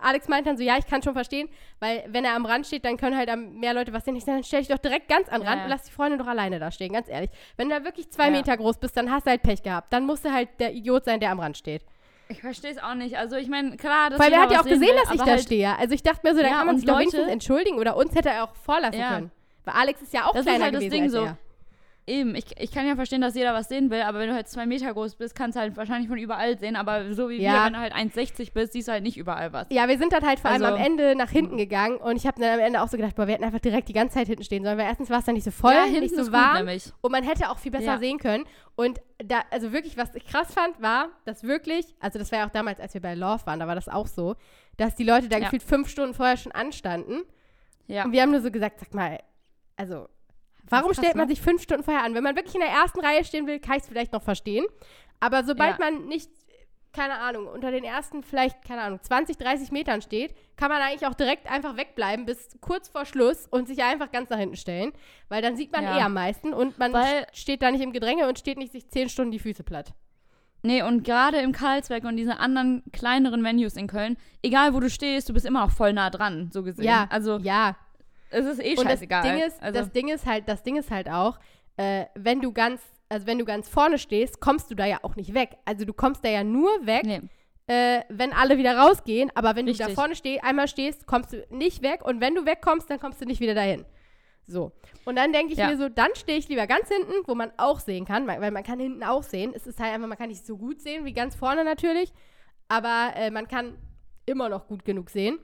Alex 0.00 0.28
meint 0.28 0.46
dann 0.46 0.56
so, 0.56 0.62
ja, 0.62 0.76
ich 0.78 0.86
kann 0.86 1.02
schon 1.02 1.14
verstehen, 1.14 1.48
weil 1.78 2.04
wenn 2.08 2.24
er 2.24 2.34
am 2.34 2.44
Rand 2.46 2.66
steht, 2.66 2.84
dann 2.84 2.96
können 2.96 3.16
halt 3.16 3.28
am- 3.30 3.54
mehr 3.58 3.74
Leute 3.74 3.92
was 3.92 4.04
sehen. 4.04 4.16
Ich 4.16 4.24
sag, 4.24 4.34
dann 4.34 4.44
stell 4.44 4.60
dich 4.60 4.68
doch 4.68 4.78
direkt 4.78 5.08
ganz 5.08 5.28
Ja, 5.28 5.34
Rand 5.34 5.44
ja. 5.44 5.64
und 5.64 5.68
lass 5.70 5.82
die 5.84 5.92
Freundin 5.92 6.18
doch 6.18 6.26
alleine 6.26 6.58
da 6.58 6.70
stehen, 6.70 6.92
ganz 6.92 7.08
ehrlich. 7.08 7.30
Wenn 7.56 7.68
du 7.68 7.78
da 7.78 7.84
wirklich 7.84 8.10
zwei 8.10 8.24
Ja. 8.26 8.30
Meter 8.30 8.56
groß 8.56 8.78
bist, 8.78 8.96
dann 8.96 9.10
hast 9.10 9.26
du 9.26 9.30
halt 9.30 9.42
Pech 9.42 9.62
gehabt. 9.62 9.92
Dann 9.92 10.04
musst 10.06 10.24
du 10.24 10.32
halt 10.32 10.48
der 10.58 10.72
Idiot 10.74 11.04
sein, 11.04 11.20
der 11.20 11.30
am 11.30 11.40
Rand 11.40 11.56
steht. 11.56 11.82
Ich 12.28 12.40
verstehe 12.42 12.70
es 12.70 12.78
auch 12.78 12.94
nicht. 12.94 13.16
Also 13.18 13.34
ich 13.36 13.48
meine, 13.48 13.76
klar, 13.76 14.10
dass 14.10 14.20
Weil 14.20 14.32
er 14.32 14.42
hat 14.42 14.52
ja 14.52 14.60
auch 14.60 14.64
sehen 14.64 14.74
gesehen, 14.78 14.88
will, 14.94 15.02
dass 15.02 15.12
ich 15.14 15.20
da 15.20 15.26
halt, 15.26 15.40
stehe. 15.40 15.76
Also 15.78 15.94
ich 15.94 16.02
dachte 16.02 16.20
mir 16.22 16.34
so, 16.34 16.40
da 16.42 16.48
Ja, 16.48 16.54
kann 16.58 16.66
man 16.66 16.76
sich 16.76 16.86
doch 16.86 16.96
wenigstens 16.98 17.26
entschuldigen 17.28 17.78
oder 17.78 17.96
uns 17.96 18.14
hätte 18.14 18.28
er 18.30 18.44
auch 18.44 18.54
vorlassen 18.54 19.00
können. 19.02 19.30
Weil 19.64 19.74
Alex 19.74 20.00
ist 20.02 20.12
ja 20.12 20.26
auch 20.26 20.32
Das 20.32 20.40
ist 20.42 20.46
kleiner 20.46 20.64
halt 20.66 20.74
das 20.74 20.80
gewesen 20.80 20.92
Ding 20.92 21.02
als 21.04 21.12
so. 21.12 21.24
er. 21.24 21.36
Eben, 22.06 22.34
ich, 22.34 22.46
ich 22.58 22.72
kann 22.72 22.86
ja 22.88 22.96
verstehen, 22.96 23.20
dass 23.20 23.34
jeder 23.36 23.54
was 23.54 23.68
sehen 23.68 23.88
will, 23.90 24.00
aber 24.02 24.18
wenn 24.18 24.28
du 24.28 24.34
halt 24.34 24.48
zwei 24.48 24.66
Meter 24.66 24.92
groß 24.92 25.14
bist, 25.14 25.34
kannst 25.36 25.54
du 25.56 25.60
halt 25.60 25.76
wahrscheinlich 25.76 26.08
von 26.08 26.18
überall 26.18 26.58
sehen. 26.58 26.74
Aber 26.74 27.12
so 27.12 27.28
wie 27.28 27.40
Ja. 27.40 27.52
wir, 27.52 27.64
wenn 27.66 27.72
du 27.74 27.78
halt 27.78 27.94
1,60 27.94 28.52
bist, 28.52 28.72
siehst 28.72 28.88
du 28.88 28.92
halt 28.92 29.04
nicht 29.04 29.16
überall 29.16 29.52
was. 29.52 29.66
Ja, 29.70 29.86
wir 29.86 29.96
sind 29.96 30.12
dann 30.12 30.26
halt 30.26 30.40
vor 30.40 30.50
allem 30.50 30.62
Also- 30.64 30.76
am 30.76 30.82
Ende 30.82 31.14
nach 31.14 31.30
hinten 31.30 31.56
gegangen 31.56 31.98
und 31.98 32.16
ich 32.16 32.26
habe 32.26 32.40
dann 32.40 32.54
am 32.54 32.58
Ende 32.60 32.82
auch 32.82 32.88
so 32.88 32.96
gedacht, 32.96 33.14
boah, 33.14 33.26
wir 33.28 33.34
hätten 33.34 33.44
einfach 33.44 33.60
direkt 33.60 33.88
die 33.88 33.92
ganze 33.92 34.14
Zeit 34.14 34.26
hinten 34.26 34.42
stehen 34.42 34.64
sollen, 34.64 34.76
weil 34.78 34.86
erstens 34.86 35.08
war 35.10 35.18
es 35.20 35.24
dann 35.24 35.34
nicht 35.34 35.44
so 35.44 35.50
voll, 35.52 35.72
ja, 35.72 35.86
nicht 35.86 36.14
so 36.16 36.32
warm 36.32 36.66
gut 36.66 36.92
und 37.02 37.12
man 37.12 37.22
hätte 37.22 37.48
auch 37.50 37.58
viel 37.58 37.70
besser 37.70 37.84
Ja. 37.84 37.98
sehen 37.98 38.18
können. 38.18 38.44
Und 38.74 38.98
da, 39.22 39.42
also 39.50 39.72
wirklich, 39.72 39.96
was 39.96 40.12
ich 40.14 40.26
krass 40.26 40.52
fand, 40.52 40.80
war, 40.82 41.10
dass 41.26 41.44
wirklich, 41.44 41.94
also 42.00 42.18
das 42.18 42.32
war 42.32 42.40
ja 42.40 42.46
auch 42.46 42.50
damals, 42.50 42.80
als 42.80 42.94
wir 42.94 43.02
bei 43.02 43.14
Love 43.14 43.46
waren, 43.46 43.60
da 43.60 43.68
war 43.68 43.74
das 43.74 43.88
auch 43.88 44.06
so, 44.06 44.34
dass 44.78 44.96
die 44.96 45.04
Leute 45.04 45.28
da 45.28 45.38
gefühlt 45.38 45.62
fünf 45.62 45.88
Stunden 45.88 46.14
vorher 46.14 46.38
schon 46.38 46.52
anstanden 46.52 47.22
Ja. 47.86 48.04
und 48.04 48.12
wir 48.12 48.22
haben 48.22 48.30
nur 48.32 48.40
so 48.40 48.50
gesagt, 48.50 48.80
sag 48.80 48.94
mal, 48.94 49.18
also 49.76 50.08
warum 50.70 50.94
stellt 50.94 51.14
man 51.16 51.26
ne? 51.28 51.34
sich 51.34 51.40
fünf 51.42 51.62
Stunden 51.62 51.84
vorher 51.84 52.04
an? 52.04 52.14
Wenn 52.14 52.22
man 52.24 52.36
wirklich 52.36 52.54
in 52.54 52.60
der 52.60 52.70
ersten 52.70 53.00
Reihe 53.00 53.24
stehen 53.24 53.46
will, 53.46 53.58
kann 53.60 53.76
ich 53.76 53.82
es 53.82 53.88
vielleicht 53.88 54.12
noch 54.12 54.22
verstehen. 54.22 54.64
Aber 55.20 55.44
sobald 55.44 55.78
Ja. 55.78 55.90
man 55.90 56.06
nicht, 56.06 56.30
keine 56.92 57.14
Ahnung, 57.20 57.46
unter 57.46 57.70
den 57.70 57.84
ersten 57.84 58.22
vielleicht, 58.22 58.64
keine 58.66 58.82
Ahnung, 58.82 58.98
20, 59.02 59.36
30 59.36 59.70
Metern 59.70 60.02
steht, 60.02 60.34
kann 60.56 60.70
man 60.70 60.80
eigentlich 60.82 61.06
auch 61.06 61.14
direkt 61.14 61.48
einfach 61.50 61.76
wegbleiben 61.76 62.26
bis 62.26 62.56
kurz 62.60 62.88
vor 62.88 63.04
Schluss 63.04 63.46
und 63.46 63.68
sich 63.68 63.82
einfach 63.82 64.10
ganz 64.10 64.30
nach 64.30 64.38
hinten 64.38 64.56
stellen. 64.56 64.92
Weil 65.28 65.42
dann 65.42 65.56
sieht 65.56 65.72
man 65.72 65.84
Ja. 65.84 65.98
eh 65.98 66.02
am 66.02 66.14
meisten 66.14 66.52
und 66.52 66.78
man 66.78 66.92
Weil- 66.92 67.26
steht 67.32 67.62
da 67.62 67.70
nicht 67.70 67.82
im 67.82 67.92
Gedränge 67.92 68.26
und 68.28 68.38
steht 68.38 68.58
nicht 68.58 68.72
sich 68.72 68.88
zehn 68.88 69.08
Stunden 69.08 69.30
die 69.30 69.38
Füße 69.38 69.62
platt. 69.62 69.92
Nee, 70.62 70.82
und 70.82 71.04
gerade 71.04 71.38
im 71.38 71.52
Karlsberg 71.52 72.04
und 72.04 72.16
diese 72.18 72.38
anderen 72.38 72.82
kleineren 72.92 73.42
Venues 73.42 73.76
in 73.76 73.86
Köln, 73.86 74.18
egal 74.42 74.74
wo 74.74 74.80
du 74.80 74.90
stehst, 74.90 75.26
du 75.28 75.32
bist 75.32 75.46
immer 75.46 75.64
auch 75.64 75.70
voll 75.70 75.94
nah 75.94 76.10
dran, 76.10 76.50
so 76.52 76.62
gesehen. 76.62 76.84
Ja, 76.84 77.06
Also, 77.08 77.38
ja. 77.38 77.76
Es 78.30 78.46
ist 78.46 78.60
eh 78.62 78.70
Und 78.70 78.84
das 78.84 78.92
scheißegal. 78.92 79.22
Ding 79.22 79.42
ist, 79.46 79.62
also, 79.62 79.78
das 79.80 79.90
Ding 79.92 80.08
ist 80.08 80.26
halt, 80.26 80.48
das 80.48 80.62
Ding 80.62 80.76
ist 80.76 80.90
halt 80.90 81.08
auch, 81.08 81.38
äh, 81.76 82.06
wenn 82.14 82.40
du 82.40 82.52
ganz, 82.52 82.80
also 83.08 83.26
wenn 83.26 83.38
du 83.38 83.44
ganz 83.44 83.68
vorne 83.68 83.98
stehst, 83.98 84.40
kommst 84.40 84.70
du 84.70 84.74
da 84.74 84.86
ja 84.86 84.98
auch 85.02 85.16
nicht 85.16 85.34
weg. 85.34 85.56
Also 85.64 85.84
du 85.84 85.92
kommst 85.92 86.24
da 86.24 86.28
ja 86.28 86.44
nur 86.44 86.70
weg, 86.86 87.04
nee. 87.04 87.20
äh, 87.66 88.02
wenn 88.08 88.32
alle 88.32 88.56
wieder 88.58 88.76
rausgehen. 88.76 89.30
Aber 89.34 89.56
wenn 89.56 89.66
du 89.66 89.72
da 89.72 89.86
Richtig. 89.86 89.94
vorne 89.94 90.14
steh, 90.14 90.40
einmal 90.40 90.68
stehst, 90.68 91.06
kommst 91.06 91.32
du 91.32 91.44
nicht 91.50 91.82
weg. 91.82 92.04
Und 92.04 92.20
wenn 92.20 92.34
du 92.34 92.46
wegkommst, 92.46 92.88
dann 92.90 93.00
kommst 93.00 93.20
du 93.20 93.26
nicht 93.26 93.40
wieder 93.40 93.54
dahin. 93.54 93.84
So. 94.46 94.72
Und 95.04 95.16
dann 95.16 95.32
denke 95.32 95.52
ich 95.52 95.58
Ja. 95.58 95.68
mir 95.68 95.76
so, 95.76 95.88
dann 95.88 96.08
stehe 96.14 96.38
ich 96.38 96.48
lieber 96.48 96.66
ganz 96.66 96.88
hinten, 96.88 97.12
wo 97.26 97.34
man 97.34 97.52
auch 97.56 97.78
sehen 97.80 98.04
kann, 98.04 98.26
weil 98.26 98.40
weil 98.40 98.50
man 98.50 98.62
kann 98.64 98.80
hinten 98.80 99.02
auch 99.04 99.22
sehen. 99.22 99.52
Es 99.54 99.66
ist 99.66 99.78
halt 99.80 99.92
einfach, 99.94 100.08
man 100.08 100.18
kann 100.18 100.28
nicht 100.28 100.44
so 100.44 100.56
gut 100.56 100.80
sehen 100.80 101.04
wie 101.04 101.12
ganz 101.12 101.34
vorne 101.36 101.62
natürlich, 101.64 102.12
aber 102.68 103.12
äh, 103.16 103.30
man 103.30 103.46
kann 103.48 103.78
immer 104.26 104.48
noch 104.48 104.66
gut 104.66 104.84
genug 104.84 105.10
sehen. 105.10 105.38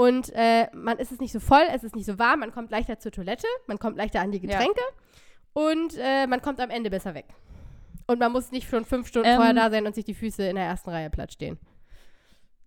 Und 0.00 0.32
äh, 0.34 0.66
man 0.72 0.96
ist 0.98 1.12
es 1.12 1.20
nicht 1.20 1.30
so 1.32 1.40
voll, 1.40 1.64
es 1.74 1.84
ist 1.84 1.94
nicht 1.94 2.06
so 2.06 2.18
warm, 2.18 2.40
man 2.40 2.52
kommt 2.52 2.70
leichter 2.70 2.98
zur 2.98 3.12
Toilette, 3.12 3.46
man 3.66 3.78
kommt 3.78 3.98
leichter 3.98 4.20
an 4.22 4.30
die 4.32 4.38
Ja. 4.38 4.46
Getränke 4.58 4.80
und 5.52 5.94
äh, 5.98 6.26
man 6.26 6.40
kommt 6.40 6.58
am 6.60 6.70
Ende 6.70 6.88
besser 6.88 7.12
weg. 7.14 7.26
Und 8.06 8.18
man 8.18 8.32
muss 8.32 8.50
nicht 8.50 8.66
schon 8.70 8.86
fünf 8.86 9.08
Stunden 9.08 9.28
Ähm, 9.28 9.36
vorher 9.36 9.52
da 9.52 9.70
sein 9.70 9.84
und 9.86 9.94
sich 9.94 10.06
die 10.06 10.14
Füße 10.14 10.42
in 10.44 10.56
der 10.56 10.64
ersten 10.64 10.88
Reihe 10.88 11.10
platt 11.10 11.32
stehen. 11.32 11.58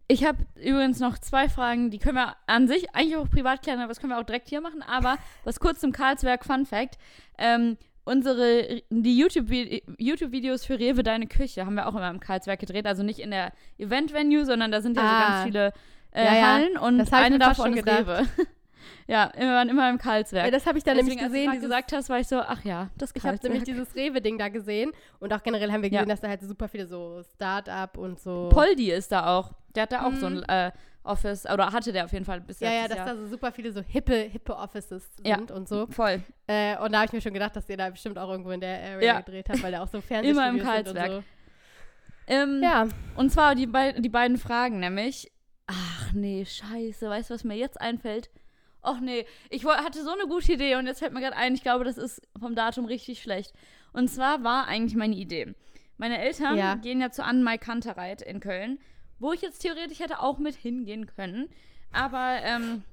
Ich 0.07 0.23
habe 0.25 0.45
übrigens 0.55 0.99
noch 0.99 1.17
zwei 1.17 1.49
Fragen, 1.49 1.89
die 1.89 1.97
können 1.97 2.17
wir 2.17 2.35
an 2.45 2.67
sich 2.67 2.93
eigentlich 2.93 3.17
auch 3.17 3.27
privat 3.29 3.63
klären, 3.63 3.79
aber 3.79 3.87
das 3.87 3.99
können 3.99 4.11
wir 4.11 4.19
auch 4.19 4.25
direkt 4.25 4.49
hier 4.49 4.61
machen. 4.61 4.83
Aber 4.83 5.17
was 5.43 5.59
kurz 5.59 5.79
zum 5.79 5.91
Karlsberg 5.91 6.45
Fun 6.45 6.67
Fact. 6.67 6.99
Ähm, 7.39 7.77
unsere, 8.05 8.83
die 8.91 9.23
YouTube-Vi- 9.23 9.81
YouTube-Videos 9.97 10.65
für 10.65 10.77
Rewe 10.77 11.01
Deine 11.01 11.25
Küche 11.25 11.65
haben 11.65 11.73
wir 11.75 11.87
auch 11.87 11.95
immer 11.95 12.11
im 12.11 12.19
Karlsberg 12.19 12.59
gedreht. 12.59 12.85
Also 12.85 13.01
nicht 13.01 13.19
in 13.19 13.31
der 13.31 13.53
Event-Venue, 13.79 14.45
sondern 14.45 14.71
da 14.71 14.81
sind 14.81 14.97
ja 14.97 15.01
so 15.01 15.07
Ah. 15.07 15.29
ganz 15.29 15.43
viele 15.45 15.73
äh, 16.13 16.25
Ja, 16.25 16.33
ja. 16.35 16.53
Hallen 16.53 16.77
und 16.77 17.13
eine 17.13 17.39
davon 17.39 17.73
ist. 17.77 17.85
Rewe. 17.87 18.25
ja, 19.07 19.31
wir 19.35 19.47
waren 19.47 19.69
immer 19.69 19.89
im 19.89 19.97
Karlsberg. 19.97 20.45
Ja, 20.45 20.51
das 20.51 20.65
habe 20.65 20.77
ich 20.77 20.83
dann 20.83 20.95
Deswegen, 20.97 21.15
nämlich 21.17 21.23
als 21.23 21.31
du 21.31 21.33
gesehen. 21.33 21.45
gerade 21.45 21.57
Dieses, 21.59 21.69
gesagt 21.69 21.91
hast, 21.93 22.09
war 22.09 22.19
ich 22.19 22.27
so, 22.27 22.39
ach 22.39 22.63
ja, 22.63 22.89
das 22.97 23.11
ich 23.15 23.23
habe 23.23 23.37
nämlich 23.43 23.63
dieses 23.63 23.95
Rewe-Ding 23.95 24.37
da 24.37 24.49
gesehen. 24.49 24.91
Und 25.19 25.33
auch 25.33 25.43
generell 25.43 25.71
haben 25.71 25.81
wir 25.81 25.89
Ja. 25.89 25.99
gesehen, 26.01 26.09
dass 26.09 26.21
da 26.21 26.27
halt 26.29 26.41
super 26.41 26.67
viele 26.67 26.87
so 26.87 27.21
Start-up 27.35 27.97
und 27.97 28.19
so. 28.19 28.49
Poldi 28.51 28.91
ist 28.91 29.11
da 29.11 29.35
auch. 29.37 29.53
Der 29.75 29.83
hat 29.83 29.91
da 29.91 30.05
auch 30.05 30.13
so 30.13 30.27
ein 30.27 30.35
Mhm. 30.37 30.43
äh, 30.47 30.71
Office, 31.05 31.45
oder 31.51 31.73
hatte 31.73 31.91
der 31.91 32.05
auf 32.05 32.13
jeden 32.13 32.23
Fall 32.23 32.39
bis 32.39 32.61
ja, 32.61 32.71
ja, 32.71 32.87
dass 32.87 32.95
Jahr. 32.99 33.07
da 33.07 33.15
so 33.17 33.27
super 33.27 33.51
viele 33.51 33.73
so 33.73 33.81
hippe, 33.81 34.15
hippe 34.15 34.55
Offices 34.55 35.03
Ja. 35.25 35.35
sind 35.35 35.51
und 35.51 35.67
so. 35.67 35.85
Voll. 35.87 36.21
Äh, 36.47 36.77
und 36.77 36.93
da 36.93 36.99
habe 36.99 37.07
ich 37.07 37.11
mir 37.11 37.19
schon 37.19 37.33
gedacht, 37.33 37.53
dass 37.57 37.67
ihr 37.67 37.75
da 37.75 37.89
bestimmt 37.89 38.17
auch 38.17 38.29
irgendwo 38.29 38.51
in 38.51 38.61
der 38.61 38.79
Area 38.81 39.01
Ja. 39.15 39.19
gedreht 39.19 39.49
habt, 39.49 39.61
weil 39.63 39.73
da 39.73 39.83
auch 39.83 39.89
so 39.89 39.99
Fernsehstudios 39.99 40.37
Immer 40.49 40.57
im 40.57 40.63
Karlsberg. 40.65 41.11
Und 41.17 41.23
Ähm, 42.27 42.59
so. 42.59 42.63
Ja, 42.63 42.87
Und 43.17 43.31
zwar 43.31 43.53
die, 43.55 43.67
bei, 43.67 43.91
die 43.91 44.07
beiden 44.09 44.37
Fragen, 44.37 44.79
nämlich. 44.79 45.29
Ach 45.67 46.11
nee, 46.13 46.45
scheiße, 46.45 47.09
weißt 47.09 47.29
du, 47.29 47.33
was 47.33 47.43
mir 47.43 47.55
jetzt 47.55 47.79
einfällt? 47.79 48.29
Och 48.85 48.99
nee, 48.99 49.25
ich 49.49 49.65
hatte 49.65 50.03
so 50.03 50.11
eine 50.11 50.27
gute 50.27 50.53
Idee 50.53 50.75
und 50.75 50.87
jetzt 50.87 50.99
fällt 50.99 51.13
mir 51.13 51.21
gerade 51.21 51.37
ein, 51.37 51.53
ich 51.53 51.63
glaube, 51.63 51.85
das 51.85 51.97
ist 51.97 52.21
vom 52.37 52.53
Datum 52.53 52.85
richtig 52.85 53.21
schlecht. 53.21 53.53
Und 53.93 54.09
zwar 54.09 54.43
war 54.43 54.67
eigentlich 54.67 54.95
meine 54.95 55.15
Idee. 55.15 55.55
Meine 55.97 56.19
Eltern 56.19 56.57
Ja. 56.57 56.75
gehen 56.75 56.99
ja 56.99 57.11
zu 57.11 57.23
Anne 57.23 57.43
Mai 57.43 57.57
Kantereit 57.57 58.21
in 58.21 58.41
Köln, 58.41 58.79
wo 59.19 59.31
ich 59.31 59.41
jetzt 59.41 59.59
theoretisch 59.59 59.99
hätte 59.99 60.19
auch 60.19 60.37
mit 60.37 60.55
hingehen 60.55 61.05
können. 61.05 61.49
Aber 61.93 62.39
ähm, 62.41 62.83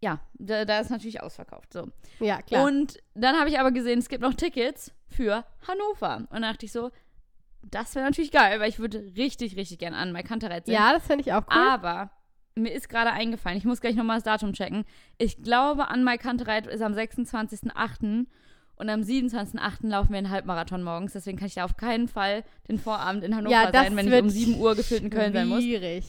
ja, 0.00 0.20
da, 0.34 0.64
da 0.64 0.80
ist 0.80 0.90
natürlich 0.90 1.20
ausverkauft. 1.22 1.72
So. 1.72 1.88
ja, 2.20 2.40
klar. 2.40 2.64
Und 2.64 2.98
dann 3.14 3.36
habe 3.38 3.50
ich 3.50 3.58
aber 3.58 3.72
gesehen, 3.72 3.98
es 3.98 4.08
gibt 4.08 4.22
noch 4.22 4.34
Tickets 4.34 4.92
für 5.06 5.44
Hannover. 5.68 6.16
Und 6.16 6.32
dann 6.32 6.42
dachte 6.42 6.64
ich 6.64 6.72
so, 6.72 6.90
das 7.70 7.94
wäre 7.94 8.04
natürlich 8.04 8.32
geil, 8.32 8.60
weil 8.60 8.68
ich 8.68 8.78
würde 8.78 9.12
richtig, 9.16 9.56
richtig 9.56 9.78
gerne 9.78 9.96
an 9.96 10.12
Mai 10.12 10.22
Kantereit 10.22 10.66
sehen. 10.66 10.74
ja, 10.74 10.92
das 10.92 11.06
finde 11.06 11.22
ich 11.22 11.32
auch 11.32 11.44
cool. 11.48 11.62
Aber 11.62 12.10
mir 12.54 12.72
ist 12.72 12.88
gerade 12.88 13.10
eingefallen, 13.12 13.56
ich 13.56 13.64
muss 13.64 13.80
gleich 13.80 13.94
nochmal 13.94 14.18
das 14.18 14.24
Datum 14.24 14.52
checken. 14.52 14.84
Ich 15.18 15.42
glaube, 15.42 15.88
an 15.88 16.04
Mai 16.04 16.18
Kantereit 16.18 16.66
ist 16.66 16.82
am 16.82 16.92
26.08. 16.92 18.26
und 18.76 18.88
am 18.90 19.00
27.08. 19.00 19.88
laufen 19.88 20.10
wir 20.10 20.18
einen 20.18 20.30
Halbmarathon 20.30 20.82
morgens. 20.82 21.12
Deswegen 21.12 21.38
kann 21.38 21.46
ich 21.46 21.54
da 21.54 21.64
auf 21.64 21.76
keinen 21.76 22.08
Fall 22.08 22.44
den 22.68 22.78
Vorabend 22.78 23.24
in 23.24 23.34
Hannover 23.34 23.54
Ja, 23.54 23.72
sein, 23.72 23.96
wenn 23.96 24.08
ich 24.12 24.22
um 24.22 24.28
7 24.28 24.60
Uhr 24.60 24.74
gefühlt 24.74 25.02
in 25.02 25.10
Köln 25.10 25.32
sein 25.32 25.48
muss. 25.48 25.62
Schwierig. 25.62 26.04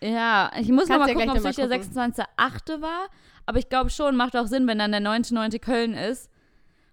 Ja, 0.00 0.50
ich 0.58 0.68
muss 0.68 0.88
nochmal 0.88 1.08
ja 1.08 1.14
gucken, 1.14 1.30
ob 1.30 1.36
es 1.36 1.44
nicht 1.44 1.58
der 1.58 1.68
26.8. 1.68 2.80
war. 2.80 3.08
Aber 3.46 3.58
ich 3.58 3.68
glaube 3.68 3.90
schon, 3.90 4.16
macht 4.16 4.36
auch 4.36 4.46
Sinn, 4.46 4.66
wenn 4.66 4.78
dann 4.78 4.92
der 4.92 5.00
9.9. 5.00 5.58
Köln 5.58 5.94
ist. 5.94 6.30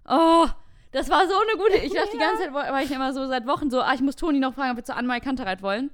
Oh, 0.07 0.47
das 0.91 1.09
war 1.09 1.27
so 1.27 1.35
eine 1.35 1.61
gute. 1.61 1.77
Ich 1.77 1.93
dachte 1.95 2.09
die 2.13 2.17
ganze 2.17 2.43
Zeit, 2.43 2.53
war 2.53 2.81
ich 2.81 2.91
immer 2.91 3.13
so 3.13 3.27
seit 3.27 3.47
Wochen 3.47 3.69
so, 3.69 3.81
ah, 3.81 3.93
ich 3.93 4.01
muss 4.01 4.15
Toni 4.15 4.39
noch 4.39 4.53
fragen, 4.53 4.71
ob 4.71 4.77
wir 4.77 4.83
zu 4.83 4.95
Anmai 4.95 5.19
Kantereit 5.19 5.61
wollen. 5.61 5.91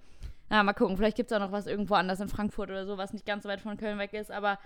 Ja, 0.52 0.62
mal 0.64 0.74
gucken, 0.74 0.96
vielleicht 0.96 1.18
gibt 1.18 1.32
es 1.32 1.36
auch 1.36 1.42
noch 1.42 1.52
was 1.52 1.66
irgendwo 1.68 1.96
anders 1.96 2.20
in 2.20 2.30
Frankfurt 2.30 2.70
oder 2.70 2.86
so, 2.86 2.98
was 2.98 3.14
nicht 3.14 3.26
ganz 3.26 3.44
so 3.44 3.50
weit 3.50 3.62
von 3.62 3.78
Köln 3.78 3.98
weg 3.98 4.14
ist. 4.14 4.32
Aber 4.32 4.60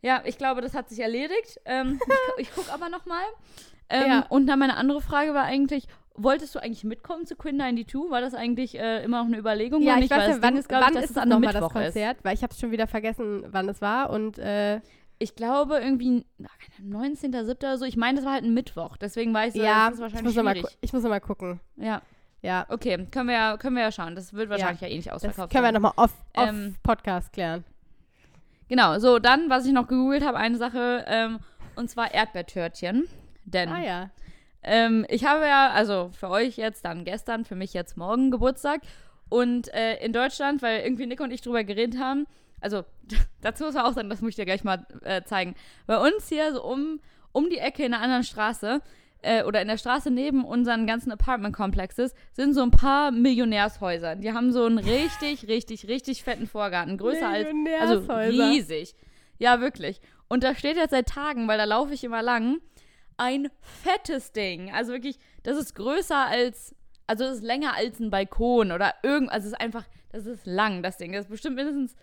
ja, 0.00 0.22
ich 0.24 0.38
glaube, 0.38 0.60
das 0.60 0.74
hat 0.74 0.88
sich 0.88 1.00
erledigt. 1.00 1.60
Ähm, 1.64 2.00
ich 2.38 2.48
ich 2.48 2.54
gucke 2.54 2.72
aber 2.72 2.88
nochmal. 2.88 3.24
Ähm, 3.88 4.06
Ja. 4.06 4.26
Und 4.28 4.46
dann 4.46 4.58
meine 4.58 4.76
andere 4.76 5.00
Frage 5.00 5.34
war 5.34 5.44
eigentlich, 5.44 5.86
wolltest 6.14 6.54
du 6.54 6.60
eigentlich 6.60 6.84
mitkommen 6.84 7.26
zu 7.26 7.36
Queen 7.36 7.56
92? 7.56 8.10
War 8.10 8.20
das 8.20 8.34
eigentlich 8.34 8.78
äh, 8.78 9.02
immer 9.04 9.18
noch 9.18 9.26
eine 9.26 9.38
Überlegung? 9.38 9.82
Ja, 9.82 9.94
ich 9.94 10.02
nicht? 10.02 10.10
weiß 10.10 10.36
ja, 10.36 10.42
wann, 10.42 10.56
ist, 10.56 10.70
wann 10.70 10.94
ich, 10.94 11.00
ist 11.00 11.10
es 11.10 11.16
es 11.16 11.24
nochmal 11.24 11.52
das 11.52 11.54
Mittwoch 11.54 11.80
ist. 11.80 11.84
Konzert? 11.94 12.18
Weil 12.22 12.34
ich 12.34 12.42
habe 12.42 12.54
schon 12.54 12.70
wieder 12.70 12.86
vergessen, 12.86 13.44
wann 13.48 13.68
es 13.68 13.80
war. 13.80 14.10
Und 14.10 14.38
äh, 14.38 14.80
Ich 15.18 15.34
glaube 15.34 15.78
irgendwie 15.78 16.26
na, 16.38 16.48
keine 16.78 16.96
Ahnung, 16.96 17.12
19.07. 17.14 17.56
oder 17.56 17.78
so. 17.78 17.84
Ich 17.86 17.96
meine, 17.96 18.16
das 18.16 18.24
war 18.26 18.34
halt 18.34 18.44
ein 18.44 18.52
Mittwoch. 18.54 18.96
Deswegen 18.96 19.32
weiß 19.32 19.54
ich, 19.54 19.62
ja, 19.62 19.86
das 19.90 19.94
ist 19.94 19.98
ich 19.98 20.02
wahrscheinlich 20.02 20.24
muss, 20.24 20.34
noch 20.36 20.42
mal, 20.42 20.52
schwierig. 20.56 20.70
gu- 20.72 20.76
ich 20.82 20.92
muss 20.92 21.02
noch 21.02 21.10
mal 21.10 21.20
gucken. 21.20 21.60
Ja, 21.76 22.02
Ja, 22.42 22.66
okay. 22.68 23.06
Können 23.10 23.28
wir 23.28 23.34
ja, 23.34 23.56
können 23.56 23.76
wir 23.76 23.82
ja 23.82 23.92
schauen. 23.92 24.14
Das 24.14 24.32
wird 24.34 24.50
wahrscheinlich 24.50 24.80
ja, 24.82 24.88
eh 24.88 24.96
nicht 24.96 25.08
das 25.08 25.14
ausverkauft 25.14 25.52
können 25.52 25.64
wir 25.64 25.72
nochmal 25.72 25.92
off, 25.96 26.12
off 26.34 26.48
Ähm, 26.48 26.74
Podcast 26.82 27.32
klären. 27.32 27.64
Genau, 28.68 28.98
so, 28.98 29.18
dann, 29.18 29.48
was 29.48 29.64
ich 29.64 29.72
noch 29.72 29.86
gegoogelt 29.86 30.24
habe, 30.24 30.38
eine 30.38 30.56
Sache, 30.58 31.04
ähm, 31.06 31.38
und 31.76 31.88
zwar 31.88 32.12
Erdbeertörtchen. 32.12 33.06
Denn 33.44 33.68
Ah 33.68 33.82
ja. 33.82 34.10
ähm, 34.62 35.06
ich 35.08 35.24
habe 35.24 35.46
ja, 35.46 35.70
also 35.70 36.10
für 36.18 36.28
euch 36.30 36.56
jetzt 36.56 36.84
dann 36.84 37.04
gestern, 37.04 37.44
für 37.44 37.54
mich 37.54 37.72
jetzt 37.74 37.96
morgen 37.96 38.30
Geburtstag. 38.30 38.80
Und 39.28 39.72
äh, 39.72 39.96
in 40.04 40.12
Deutschland, 40.12 40.62
weil 40.62 40.80
irgendwie 40.80 41.06
Nick 41.06 41.20
und 41.20 41.30
ich 41.32 41.42
drüber 41.42 41.64
geredet 41.64 42.00
haben, 42.00 42.26
also 42.60 42.84
dazu 43.40 43.64
muss 43.64 43.74
man 43.74 43.84
auch 43.84 43.92
sagen, 43.92 44.10
das 44.10 44.20
muss 44.20 44.30
ich 44.30 44.36
dir 44.36 44.44
gleich 44.44 44.64
mal 44.64 44.86
äh, 45.02 45.22
zeigen. 45.22 45.54
Bei 45.86 45.98
uns 45.98 46.28
hier 46.28 46.52
so 46.52 46.64
um, 46.64 47.00
um 47.32 47.50
die 47.50 47.58
Ecke 47.58 47.84
in 47.84 47.94
einer 47.94 48.02
anderen 48.02 48.24
Straße 48.24 48.80
äh, 49.22 49.42
oder 49.42 49.60
in 49.60 49.68
der 49.68 49.78
Straße 49.78 50.10
neben 50.10 50.44
unseren 50.44 50.86
ganzen 50.86 51.10
Apartment-Complexes 51.12 52.14
sind 52.32 52.54
so 52.54 52.62
ein 52.62 52.70
paar 52.70 53.10
Millionärshäuser. 53.10 54.16
Die 54.16 54.32
haben 54.32 54.52
so 54.52 54.64
einen 54.64 54.78
richtig, 54.78 55.48
richtig, 55.48 55.88
richtig 55.88 56.22
fetten 56.22 56.46
Vorgarten. 56.46 56.98
Größer 56.98 57.28
als, 57.28 57.48
also 57.80 58.12
riesig. 58.12 58.94
Ja, 59.38 59.60
wirklich. 59.60 60.00
Und 60.28 60.44
da 60.44 60.54
steht 60.54 60.76
jetzt 60.76 60.90
seit 60.90 61.08
Tagen, 61.08 61.48
weil 61.48 61.58
da 61.58 61.64
laufe 61.64 61.94
ich 61.94 62.04
immer 62.04 62.22
lang, 62.22 62.60
ein 63.16 63.48
fettes 63.60 64.32
Ding. 64.32 64.72
Also 64.72 64.92
wirklich, 64.92 65.18
das 65.42 65.58
ist 65.58 65.74
größer 65.74 66.26
als, 66.26 66.74
also 67.06 67.24
das 67.24 67.36
ist 67.38 67.44
länger 67.44 67.74
als 67.74 68.00
ein 68.00 68.10
Balkon 68.10 68.72
oder 68.72 68.94
irgend, 69.02 69.30
also 69.30 69.46
es 69.46 69.52
ist 69.52 69.60
einfach, 69.60 69.84
das 70.12 70.26
ist 70.26 70.46
lang, 70.46 70.82
das 70.82 70.98
Ding. 70.98 71.12
Das 71.12 71.22
ist 71.22 71.30
bestimmt 71.30 71.56
mindestens, 71.56 71.96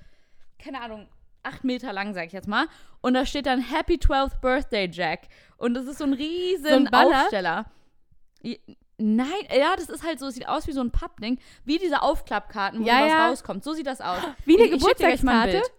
keine 0.59 0.81
Ahnung, 0.81 1.07
acht 1.43 1.63
Meter 1.63 1.91
lang, 1.93 2.13
sag 2.13 2.25
ich 2.27 2.33
jetzt 2.33 2.47
mal. 2.47 2.67
Und 3.01 3.13
da 3.15 3.25
steht 3.25 3.45
dann 3.45 3.59
Happy 3.59 3.95
12th 3.95 4.39
Birthday 4.41 4.89
Jack. 4.91 5.27
Und 5.57 5.73
das 5.73 5.85
ist 5.85 5.97
so 5.97 6.05
ein 6.05 6.13
riesen 6.13 6.65
So 6.65 6.75
ein? 6.75 6.87
Aufsteller. 6.93 7.65
Nein, 8.97 9.27
ja, 9.49 9.75
das 9.75 9.89
ist 9.89 10.03
halt 10.05 10.19
so, 10.19 10.27
es 10.27 10.35
sieht 10.35 10.47
aus 10.47 10.67
wie 10.67 10.71
so 10.71 10.81
ein 10.81 10.91
Pappding, 10.91 11.39
wie 11.65 11.77
diese 11.79 12.01
Aufklappkarten, 12.01 12.81
wo 12.81 12.87
Ja, 12.87 13.01
was 13.01 13.11
ja. 13.11 13.27
rauskommt. 13.27 13.63
So 13.63 13.73
sieht 13.73 13.87
das 13.87 14.01
aus. 14.01 14.19
Wie 14.45 14.55
eine 14.55 14.65
Ich- 14.65 14.71
ich 14.73 14.79
Geburtstagskarte? 14.79 15.51
Bild. 15.51 15.71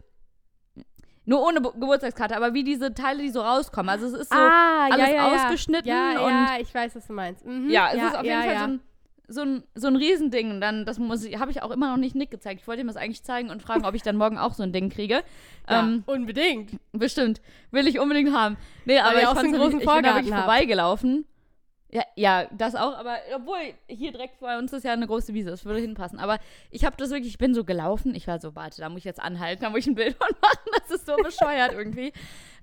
Nur 1.26 1.42
ohne 1.46 1.60
Bu- 1.62 1.72
Geburtstagskarte, 1.72 2.36
aber 2.36 2.52
wie 2.52 2.64
diese 2.64 2.92
Teile, 2.92 3.22
die 3.22 3.30
so 3.30 3.40
rauskommen. 3.40 3.88
Also 3.88 4.06
es 4.08 4.12
ist 4.12 4.30
so, 4.30 4.38
ah, 4.38 4.88
alles 4.90 5.10
ja, 5.10 5.32
ausgeschnitten 5.46 5.88
ja, 5.88 6.20
und- 6.20 6.30
ja, 6.30 6.56
ich 6.60 6.74
weiß, 6.74 6.94
was 6.96 7.06
du 7.06 7.14
meinst. 7.14 7.46
Mhm. 7.46 7.70
ja, 7.70 7.88
es 7.92 8.02
ist 8.02 8.14
auf 8.16 8.24
jeden 8.24 8.26
ja, 8.26 8.40
Fall 8.42 8.52
ja. 8.52 8.58
so 8.58 8.64
ein 8.64 8.80
so 9.28 9.42
ein, 9.42 9.62
so 9.74 9.86
ein 9.86 9.96
Riesending. 9.96 10.50
Und 10.50 10.60
dann, 10.60 10.84
das 10.84 10.98
muss 10.98 11.24
ich, 11.24 11.38
habe 11.38 11.50
ich 11.50 11.62
auch 11.62 11.70
immer 11.70 11.90
noch 11.90 11.96
nicht 11.96 12.14
Nick 12.14 12.30
gezeigt. 12.30 12.60
Ich 12.60 12.66
wollte 12.66 12.82
ihm 12.82 12.86
das 12.88 12.96
eigentlich 12.96 13.22
zeigen 13.22 13.50
und 13.50 13.62
fragen, 13.62 13.84
ob 13.84 13.94
ich 13.94 14.02
dann 14.02 14.16
morgen 14.16 14.38
auch 14.38 14.54
so 14.54 14.62
ein 14.62 14.72
Ding 14.72 14.90
kriege. 14.90 15.22
Ja, 15.68 15.80
Ähm, 15.80 16.02
unbedingt. 16.04 16.78
bestimmt. 16.92 17.40
Will 17.70 17.86
ich 17.86 17.98
unbedingt 17.98 18.34
haben. 18.36 18.58
Nee, 18.84 18.98
aber 18.98 19.18
ich 19.18 19.26
auch 19.26 19.34
so 19.34 19.40
einen 19.40 19.54
großen 19.54 19.80
ich 19.80 19.86
bin 19.86 20.02
da 20.02 20.14
wirklich 20.14 20.34
vorbeigelaufen. 20.34 21.24
Ja, 21.90 22.02
ja, 22.16 22.46
das 22.50 22.74
auch, 22.74 22.98
aber 22.98 23.18
obwohl 23.36 23.56
hier 23.86 24.10
direkt 24.10 24.40
bei 24.40 24.58
uns 24.58 24.72
ist 24.72 24.84
ja 24.84 24.92
eine 24.92 25.06
große 25.06 25.32
Wiese, 25.32 25.50
das 25.50 25.64
würde 25.64 25.78
hinpassen. 25.78 26.18
Aber 26.18 26.40
ich 26.72 26.84
habe 26.84 26.96
das 26.98 27.10
wirklich, 27.10 27.28
ich 27.28 27.38
bin 27.38 27.54
so 27.54 27.62
gelaufen, 27.64 28.16
ich 28.16 28.26
war 28.26 28.40
so, 28.40 28.56
warte, 28.56 28.80
da 28.80 28.88
muss 28.88 28.98
ich 28.98 29.04
jetzt 29.04 29.22
anhalten, 29.22 29.62
da 29.62 29.70
muss 29.70 29.78
ich 29.78 29.86
ein 29.86 29.94
Bild 29.94 30.16
von 30.16 30.26
machen, 30.42 30.70
das 30.80 30.90
ist 30.90 31.06
so 31.06 31.14
bescheuert 31.14 31.72
irgendwie. 31.72 32.12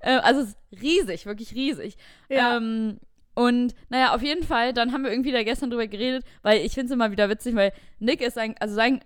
Äh, 0.02 0.18
also 0.18 0.42
es 0.42 0.50
ist 0.50 0.58
riesig, 0.82 1.26
wirklich 1.26 1.56
riesig. 1.56 1.96
Ja. 2.28 2.58
Ähm, 2.58 3.00
und 3.34 3.74
naja, 3.90 4.14
auf 4.14 4.22
jeden 4.22 4.44
Fall, 4.44 4.74
dann 4.74 4.92
haben 4.94 5.04
wir 5.04 5.12
irgendwie 5.12 5.32
da 5.32 5.44
gestern 5.44 5.70
drüber 5.70 5.88
geredet, 5.88 6.26
weil 6.42 6.60
ich 6.66 6.74
finde 6.74 6.88
es 6.88 6.92
immer 6.92 7.12
wieder 7.12 7.30
witzig, 7.30 7.56
weil 7.56 7.72
Nick 8.00 8.22
ist 8.22 8.34
sein, 8.36 8.56
also 8.60 8.76
sein, 8.76 9.02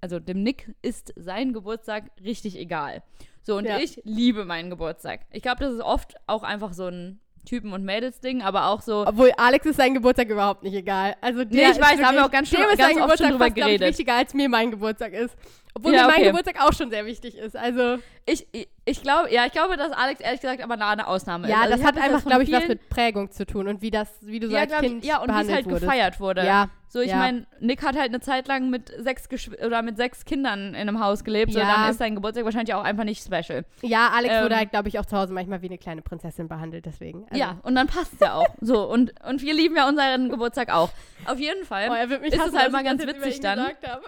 also 0.00 0.18
dem 0.20 0.42
Nick 0.42 0.74
ist 0.82 1.12
sein 1.16 1.52
Geburtstag 1.52 2.04
richtig 2.24 2.56
egal. 2.56 3.02
So, 3.42 3.56
und 3.56 3.64
Ja. 3.64 3.78
ich 3.78 4.00
liebe 4.04 4.44
meinen 4.44 4.70
Geburtstag. 4.70 5.20
Ich 5.32 5.42
glaube, 5.42 5.60
das 5.64 5.72
ist 5.74 5.80
oft 5.80 6.14
auch 6.26 6.42
einfach 6.42 6.72
so 6.72 6.86
ein 6.88 7.20
Typen- 7.44 7.72
und 7.72 7.84
Mädels-Ding, 7.84 8.42
aber 8.42 8.66
auch 8.66 8.82
so, 8.82 9.06
Obwohl 9.06 9.30
Alex 9.36 9.66
ist 9.66 9.76
sein 9.76 9.94
Geburtstag 9.94 10.28
überhaupt 10.28 10.64
nicht 10.64 10.74
egal. 10.74 11.14
Also 11.20 11.44
der 11.44 11.68
Nee, 11.68 11.72
ich 11.76 11.80
weiß, 11.80 11.96
da 12.00 12.06
haben 12.06 12.16
wir 12.16 12.26
auch 12.26 12.30
ganz 12.30 12.48
schön- 12.48 12.58
ganz 12.60 12.76
sein 12.76 12.86
oft 12.86 12.92
schon 12.94 13.02
Geburtstag 13.02 13.30
drüber 13.30 13.44
fast, 13.44 13.54
glaub 13.54 13.68
ich, 13.68 13.78
geredet. 13.78 13.88
wichtiger 13.98 14.14
als 14.14 14.34
mir 14.34 14.48
mein 14.48 14.72
Geburtstag 14.72 15.12
ist. 15.12 15.36
Obwohl 15.74 15.92
Ja, 15.94 16.02
mir 16.02 16.06
mein 16.08 16.16
okay. 16.16 16.26
Geburtstag 16.26 16.60
auch 16.60 16.72
schon 16.72 16.90
sehr 16.90 17.06
wichtig 17.06 17.36
ist. 17.36 17.56
Also 17.56 17.98
ich, 18.26 18.48
ich, 18.50 18.68
ich 18.88 19.02
glaube, 19.02 19.32
ja, 19.34 19.44
ich 19.46 19.52
glaube, 19.52 19.76
dass 19.76 19.90
Alex 19.90 20.20
ehrlich 20.20 20.40
gesagt 20.40 20.62
aber 20.62 20.74
eine 20.80 21.06
Ausnahme 21.08 21.48
ist. 21.48 21.50
ja, 21.52 21.60
Also 21.62 21.76
das 21.76 21.84
hat 21.84 21.98
einfach, 21.98 22.24
glaube 22.24 22.44
ich, 22.44 22.52
was 22.52 22.68
mit 22.68 22.88
Prägung 22.88 23.32
zu 23.32 23.44
tun 23.44 23.66
und 23.66 23.82
wie 23.82 23.90
das, 23.90 24.08
wie 24.22 24.38
du 24.38 24.46
so 24.46 24.54
ja, 24.54 24.60
als 24.60 24.72
Kind 24.78 25.02
ich, 25.02 25.08
ja, 25.10 25.18
und 25.20 25.28
wie 25.28 25.40
es 25.42 25.50
halt 25.52 25.64
wurdest. 25.66 25.82
gefeiert 25.82 26.20
wurde. 26.20 26.46
Ja, 26.46 26.68
So, 26.88 27.00
ich 27.00 27.10
ja. 27.10 27.16
meine, 27.16 27.46
Nick 27.58 27.82
hat 27.82 27.96
halt 27.96 28.10
eine 28.10 28.20
Zeit 28.20 28.46
lang 28.46 28.70
mit 28.70 28.92
sechs 28.98 29.28
Geschw 29.28 29.56
oder 29.66 29.82
mit 29.82 29.96
sechs 29.96 30.24
Kindern 30.24 30.68
in 30.68 30.76
einem 30.76 31.00
Haus 31.00 31.24
gelebt, 31.24 31.52
so 31.52 31.58
Ja. 31.58 31.66
dann 31.66 31.90
ist 31.90 31.98
sein 31.98 32.14
Geburtstag 32.14 32.44
wahrscheinlich 32.44 32.74
auch 32.74 32.84
einfach 32.84 33.02
nicht 33.02 33.22
special. 33.24 33.64
ja, 33.82 34.10
Alex 34.14 34.32
Ähm, 34.36 34.44
wurde 34.44 34.56
halt, 34.56 34.70
glaube 34.70 34.88
ich, 34.88 34.98
auch 35.00 35.06
zu 35.06 35.16
Hause 35.16 35.32
manchmal 35.34 35.62
wie 35.62 35.66
eine 35.66 35.78
kleine 35.78 36.02
Prinzessin 36.02 36.46
behandelt, 36.46 36.86
deswegen. 36.86 37.24
Also, 37.28 37.40
ja, 37.42 37.58
und 37.64 37.74
dann 37.74 37.88
passt 37.88 38.12
es 38.14 38.20
ja 38.20 38.34
auch. 38.34 38.46
so, 38.60 38.88
und, 38.88 39.12
und 39.28 39.42
wir 39.42 39.52
lieben 39.52 39.74
ja 39.74 39.88
unseren 39.88 40.28
Geburtstag 40.30 40.72
auch. 40.72 40.90
Auf 41.26 41.40
jeden 41.40 41.64
Fall. 41.64 41.88
Oh, 41.90 41.94
er 41.94 42.08
wird 42.08 42.20
mich 42.22 42.32
ist 42.32 42.38
es 42.38 42.44
hassen, 42.46 42.56
halt 42.56 42.66
dass 42.66 42.72
mal 42.72 42.84
ganz 42.84 43.04
das 43.04 43.14
witzig 43.16 43.40
dann. 43.40 43.58
gesagt 43.58 43.88
habe. 43.88 44.02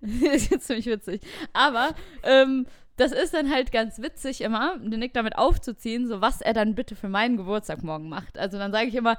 ist 0.34 0.50
jetzt 0.50 0.66
ziemlich 0.66 0.86
witzig. 0.86 1.22
Aber 1.54 1.88
ähm, 2.22 2.66
das 2.98 3.12
ist 3.12 3.32
dann 3.32 3.50
halt 3.50 3.72
ganz 3.72 4.00
witzig 4.02 4.40
immer, 4.42 4.76
den 4.78 5.00
Nick 5.00 5.14
damit 5.14 5.36
aufzuziehen, 5.38 6.06
so 6.06 6.20
was 6.20 6.40
er 6.42 6.52
dann 6.52 6.74
bitte 6.74 6.94
für 6.96 7.08
meinen 7.08 7.36
Geburtstag 7.38 7.82
morgen 7.82 8.08
macht. 8.08 8.36
Also 8.38 8.58
dann 8.58 8.72
sage 8.72 8.88
ich 8.88 8.94
immer, 8.94 9.16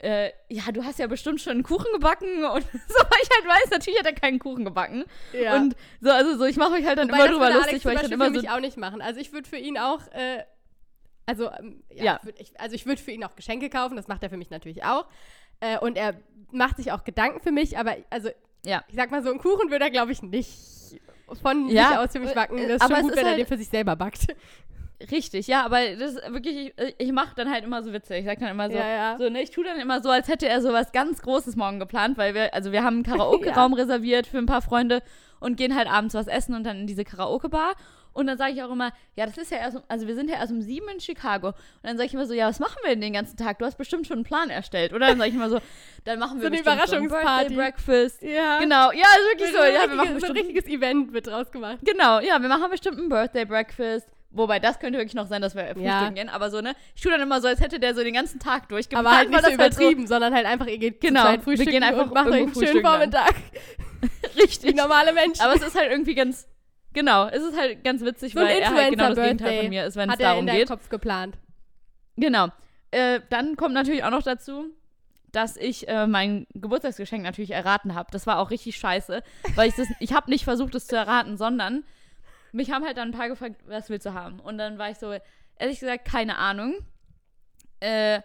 äh, 0.00 0.30
ja, 0.48 0.64
du 0.72 0.84
hast 0.84 0.98
ja 0.98 1.06
bestimmt 1.06 1.40
schon 1.40 1.52
einen 1.52 1.62
Kuchen 1.62 1.90
gebacken 1.94 2.44
und 2.52 2.62
so, 2.62 2.68
weil 2.98 3.18
ich 3.22 3.30
halt 3.30 3.46
weiß, 3.46 3.70
natürlich 3.70 3.98
hat 3.98 4.06
er 4.06 4.12
keinen 4.12 4.38
Kuchen 4.38 4.64
gebacken. 4.64 5.04
Ja. 5.32 5.56
Und 5.56 5.74
so, 6.00 6.10
also 6.10 6.36
so, 6.36 6.44
ich 6.44 6.56
mache 6.56 6.72
mich 6.72 6.84
halt 6.86 6.98
dann 6.98 7.08
Wobei, 7.08 7.18
immer 7.24 7.28
drüber 7.32 7.50
lustig, 7.50 7.68
Alex 7.72 7.84
weil 7.86 7.94
ich 7.96 8.00
dann 8.02 8.12
immer 8.12 8.26
für 8.26 8.34
so. 8.34 8.40
mich 8.40 8.50
auch 8.50 8.60
nicht 8.60 8.76
machen. 8.76 9.00
Also 9.00 9.20
ich 9.20 9.32
würde 9.32 9.48
für 9.48 9.56
ihn 9.56 9.78
auch 9.78 10.00
äh, 10.12 10.42
Also, 11.26 11.50
ähm, 11.52 11.82
ja, 11.90 12.04
Ja. 12.04 12.16
Ich 12.20 12.26
würd, 12.26 12.40
ich, 12.40 12.60
also 12.60 12.74
ich 12.74 12.84
würde 12.84 13.00
für 13.00 13.12
ihn 13.12 13.24
auch 13.24 13.34
Geschenke 13.36 13.70
kaufen, 13.70 13.96
das 13.96 14.08
macht 14.08 14.22
er 14.22 14.28
für 14.28 14.36
mich 14.36 14.50
natürlich 14.50 14.84
auch. 14.84 15.06
Äh, 15.60 15.78
und 15.78 15.96
er 15.96 16.14
macht 16.50 16.76
sich 16.76 16.92
auch 16.92 17.04
Gedanken 17.04 17.40
für 17.40 17.52
mich, 17.52 17.78
aber 17.78 17.96
also, 18.10 18.28
Ja. 18.66 18.82
ich 18.88 18.96
sag 18.96 19.10
mal 19.10 19.22
so, 19.22 19.30
einen 19.30 19.38
Kuchen 19.38 19.70
würde 19.70 19.84
er, 19.84 19.90
glaube 19.90 20.10
ich, 20.12 20.20
nicht 20.22 21.00
von 21.42 21.68
Ja, 21.68 21.88
sich 21.88 21.98
aus 21.98 22.12
für 22.12 22.20
mich 22.20 22.30
äh, 22.30 22.34
backen. 22.34 22.56
Das 22.68 22.82
ist 22.82 22.92
schon 22.92 23.02
gut, 23.02 23.12
wenn 23.16 23.24
er 23.24 23.30
halt- 23.30 23.38
den 23.38 23.46
für 23.46 23.56
sich 23.58 23.68
selber 23.68 23.96
backt. 23.96 24.26
Richtig, 25.10 25.48
ja, 25.48 25.64
aber 25.64 25.78
das 25.98 26.12
ist 26.14 26.32
wirklich, 26.32 26.72
ich, 26.76 26.94
ich 26.98 27.12
mache 27.12 27.34
dann 27.34 27.50
halt 27.50 27.64
immer 27.64 27.82
so 27.82 27.92
Witze. 27.92 28.14
Ich 28.16 28.24
sag 28.24 28.38
dann 28.38 28.48
immer 28.50 28.70
so, 28.70 28.76
Ja, 28.76 28.86
ja. 28.88 29.16
so 29.18 29.28
ne, 29.28 29.42
ich 29.42 29.50
tue 29.50 29.64
dann 29.64 29.78
immer 29.78 30.00
so, 30.02 30.08
als 30.08 30.28
hätte 30.28 30.48
er 30.48 30.62
so 30.62 30.72
was 30.72 30.92
ganz 30.92 31.20
Großes 31.20 31.56
morgen 31.56 31.78
geplant, 31.80 32.16
weil 32.16 32.32
wir, 32.34 32.54
also 32.54 32.72
wir 32.72 32.84
haben 32.84 32.94
einen 32.96 33.02
Karaoke-Raum 33.18 33.74
reserviert 33.74 34.26
für 34.26 34.38
ein 34.38 34.46
paar 34.46 34.62
Freunde 34.62 35.02
und 35.40 35.56
gehen 35.56 35.74
halt 35.76 35.88
abends 35.90 36.14
was 36.14 36.26
essen 36.28 36.54
und 36.54 36.64
dann 36.64 36.78
in 36.80 36.86
diese 36.86 37.04
Karaoke-Bar. 37.04 37.72
Und 38.14 38.26
dann 38.28 38.38
sage 38.38 38.52
ich 38.52 38.62
auch 38.62 38.70
immer, 38.70 38.92
ja, 39.16 39.26
das 39.26 39.36
ist 39.36 39.50
ja 39.50 39.58
erst, 39.58 39.76
um, 39.76 39.82
also 39.88 40.06
wir 40.06 40.14
sind 40.14 40.30
ja 40.30 40.36
erst 40.36 40.52
um 40.52 40.62
sieben 40.62 40.88
in 40.88 41.00
Chicago. 41.00 41.48
Und 41.48 41.54
dann 41.82 41.96
sage 41.96 42.06
ich 42.06 42.14
immer 42.14 42.26
so, 42.26 42.32
ja, 42.32 42.48
was 42.48 42.60
machen 42.60 42.76
wir 42.82 42.90
denn 42.90 43.00
den 43.00 43.12
ganzen 43.12 43.36
Tag? 43.36 43.58
Du 43.58 43.64
hast 43.66 43.76
bestimmt 43.76 44.06
schon 44.06 44.18
einen 44.18 44.24
Plan 44.24 44.48
erstellt, 44.50 44.92
oder? 44.92 45.08
Dann 45.08 45.18
sage 45.18 45.30
ich 45.30 45.34
immer 45.36 45.50
so, 45.50 45.60
dann 46.04 46.18
machen 46.18 46.40
wir 46.40 46.42
So 46.42 46.46
eine 46.46 46.62
bestimmt 46.62 46.76
Überraschungsparty. 47.06 47.26
So 47.26 47.26
ein 47.26 47.38
Birthday 47.38 47.56
Breakfast. 47.56 48.22
Ja. 48.22 48.58
Genau, 48.60 48.92
ja, 48.92 49.02
ist 49.02 49.30
wirklich 49.32 49.50
so. 49.50 49.58
So, 49.58 49.64
Ja, 49.64 49.88
wir 49.90 49.96
machen 49.96 49.98
richtiges, 49.98 50.06
so 50.22 50.26
ein 50.26 50.32
bestimmt 50.34 50.38
richtiges 50.38 50.66
Event 50.66 51.12
wird 51.12 51.26
draus 51.26 51.50
gemacht. 51.50 51.78
Genau, 51.82 52.20
ja, 52.20 52.40
wir 52.40 52.48
machen 52.48 52.70
bestimmt 52.70 52.98
ein 52.98 53.08
Birthday 53.08 53.44
Breakfast. 53.44 54.08
Wobei, 54.36 54.58
das 54.58 54.80
könnte 54.80 54.98
wirklich 54.98 55.14
noch 55.14 55.28
sein, 55.28 55.40
dass 55.42 55.54
wir 55.54 55.62
frühstücken 55.64 55.84
Ja. 55.86 56.08
gehen. 56.10 56.28
Aber 56.28 56.50
so, 56.50 56.60
ne? 56.60 56.74
Ich 56.96 57.02
tue 57.02 57.12
dann 57.12 57.20
immer 57.20 57.40
so, 57.40 57.46
als 57.46 57.60
hätte 57.60 57.78
der 57.78 57.94
so 57.94 58.02
den 58.02 58.14
ganzen 58.14 58.40
Tag 58.40 58.68
durchgeplant. 58.68 59.06
Aber 59.06 59.16
halt 59.16 59.30
nicht 59.30 59.38
so 59.44 59.48
das 59.48 59.58
halt 59.58 59.72
übertrieben, 59.74 60.06
sondern 60.08 60.34
halt 60.34 60.46
einfach, 60.46 60.66
ihr 60.66 60.78
geht 60.78 61.00
Genau, 61.00 61.20
zu 61.20 61.26
zweit 61.26 61.36
wir 61.38 61.42
frühstücken 61.44 61.70
gehen 61.70 61.82
einfach 61.84 62.06
und 62.06 62.14
macht 62.14 62.28
euch 62.28 62.34
einen 62.42 62.54
schönen. 62.54 62.80
Vormittag. 62.84 63.34
So, 64.02 64.08
richtig. 64.42 64.70
Wie 64.72 64.74
normale 64.74 65.12
Menschen. 65.12 65.40
Aber 65.40 65.54
es 65.54 65.62
ist 65.62 65.76
halt 65.78 65.88
irgendwie 65.90 66.16
ganz, 66.16 66.48
genau, 66.94 67.26
es 67.26 67.42
ist 67.42 67.58
halt 67.58 67.84
ganz 67.84 68.02
witzig, 68.02 68.32
so 68.32 68.40
weil 68.40 68.58
er 68.58 68.74
halt 68.74 68.90
genau 68.90 69.08
das 69.10 69.18
Gegenteil 69.18 69.60
von 69.60 69.68
mir 69.68 69.84
ist, 69.84 69.96
wenn 69.96 70.10
es 70.10 70.18
darum 70.18 70.46
geht. 70.46 70.68
Kopf 70.68 70.88
geplant. 70.88 71.36
Genau. 72.16 72.48
Äh, 72.90 73.20
dann 73.28 73.56
kommt 73.56 73.74
natürlich 73.74 74.04
auch 74.04 74.10
noch 74.10 74.22
dazu, 74.22 74.66
dass 75.32 75.56
ich 75.56 75.88
äh, 75.88 76.06
mein 76.06 76.46
Geburtstagsgeschenk 76.54 77.22
natürlich 77.22 77.50
erraten 77.50 77.94
habe. 77.94 78.08
Das 78.12 78.26
war 78.26 78.38
auch 78.38 78.50
richtig 78.50 78.76
scheiße, 78.76 79.22
weil 79.56 79.68
ich 79.68 79.74
das, 79.74 79.88
ich 79.98 80.12
habe 80.12 80.30
nicht 80.30 80.44
versucht, 80.44 80.74
es 80.74 80.86
zu 80.86 80.96
erraten, 80.96 81.36
sondern 81.36 81.84
mich 82.52 82.70
haben 82.70 82.84
halt 82.84 82.96
dann 82.96 83.08
ein 83.08 83.18
paar 83.18 83.28
gefragt, 83.28 83.56
was 83.66 83.90
willst 83.90 84.06
du 84.06 84.14
haben? 84.14 84.38
Und 84.38 84.58
dann 84.58 84.78
war 84.78 84.90
ich 84.90 84.98
so, 84.98 85.12
ehrlich 85.58 85.80
gesagt, 85.80 86.04
keine 86.04 86.38
Ahnung. 86.38 86.76
Äh, 87.80 88.20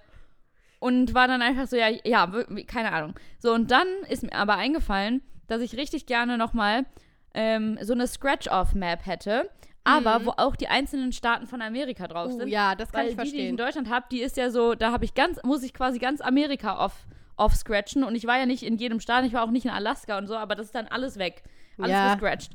und 0.80 1.14
war 1.14 1.28
dann 1.28 1.42
einfach 1.42 1.68
so, 1.68 1.76
ja, 1.76 1.90
ja, 2.04 2.32
keine 2.68 2.92
Ahnung. 2.94 3.16
So, 3.40 3.54
und 3.54 3.72
dann 3.72 3.88
ist 4.08 4.24
mir 4.24 4.34
aber 4.34 4.56
eingefallen, 4.56 5.22
dass 5.48 5.62
ich 5.62 5.76
richtig 5.76 6.06
gerne 6.06 6.38
nochmal 6.38 6.86
ähm, 7.34 7.78
so 7.82 7.94
eine 7.94 8.08
Scratch-Off-Map 8.08 9.06
hätte, 9.06 9.50
aber 9.84 10.20
Mhm. 10.20 10.26
wo 10.26 10.30
auch 10.38 10.56
die 10.56 10.68
einzelnen 10.68 11.12
Staaten 11.12 11.48
von 11.48 11.62
Amerika 11.62 12.08
drauf 12.08 12.32
Uh, 12.34 12.38
sind. 12.40 12.48
ja, 12.50 12.76
das 12.76 12.92
kann 12.92 13.02
Weil 13.06 13.10
ich 13.12 13.16
die, 13.18 13.22
die 13.24 13.28
ich 13.28 13.34
in 13.34 13.38
verstehen. 13.40 13.58
Deutschland 13.58 13.90
habe, 13.90 14.06
die 14.12 14.22
ist 14.22 14.38
ja 14.38 14.50
so, 14.52 14.76
da 14.76 14.92
habe 14.92 15.06
ich 15.06 15.14
ganz, 15.14 15.42
muss 15.44 15.64
ich 15.64 15.74
quasi 15.74 16.00
ganz 16.00 16.22
Amerika 16.22 16.84
off, 16.84 17.08
off 17.38 17.56
scratchen 17.56 18.04
und 18.04 18.16
ich 18.16 18.26
war 18.28 18.38
ja 18.38 18.46
nicht 18.46 18.64
in 18.64 18.78
jedem 18.78 19.00
Staat, 19.00 19.26
ich 19.26 19.34
war 19.34 19.44
auch 19.44 19.52
nicht 19.52 19.66
in 19.66 19.72
Alaska 19.72 20.18
und 20.18 20.28
so, 20.28 20.36
aber 20.36 20.56
das 20.56 20.68
ist 20.68 20.76
dann 20.76 20.88
alles 20.88 21.18
weg. 21.18 21.44
Alles 21.78 21.92
Ja. 21.92 22.14
gescratcht. 22.14 22.52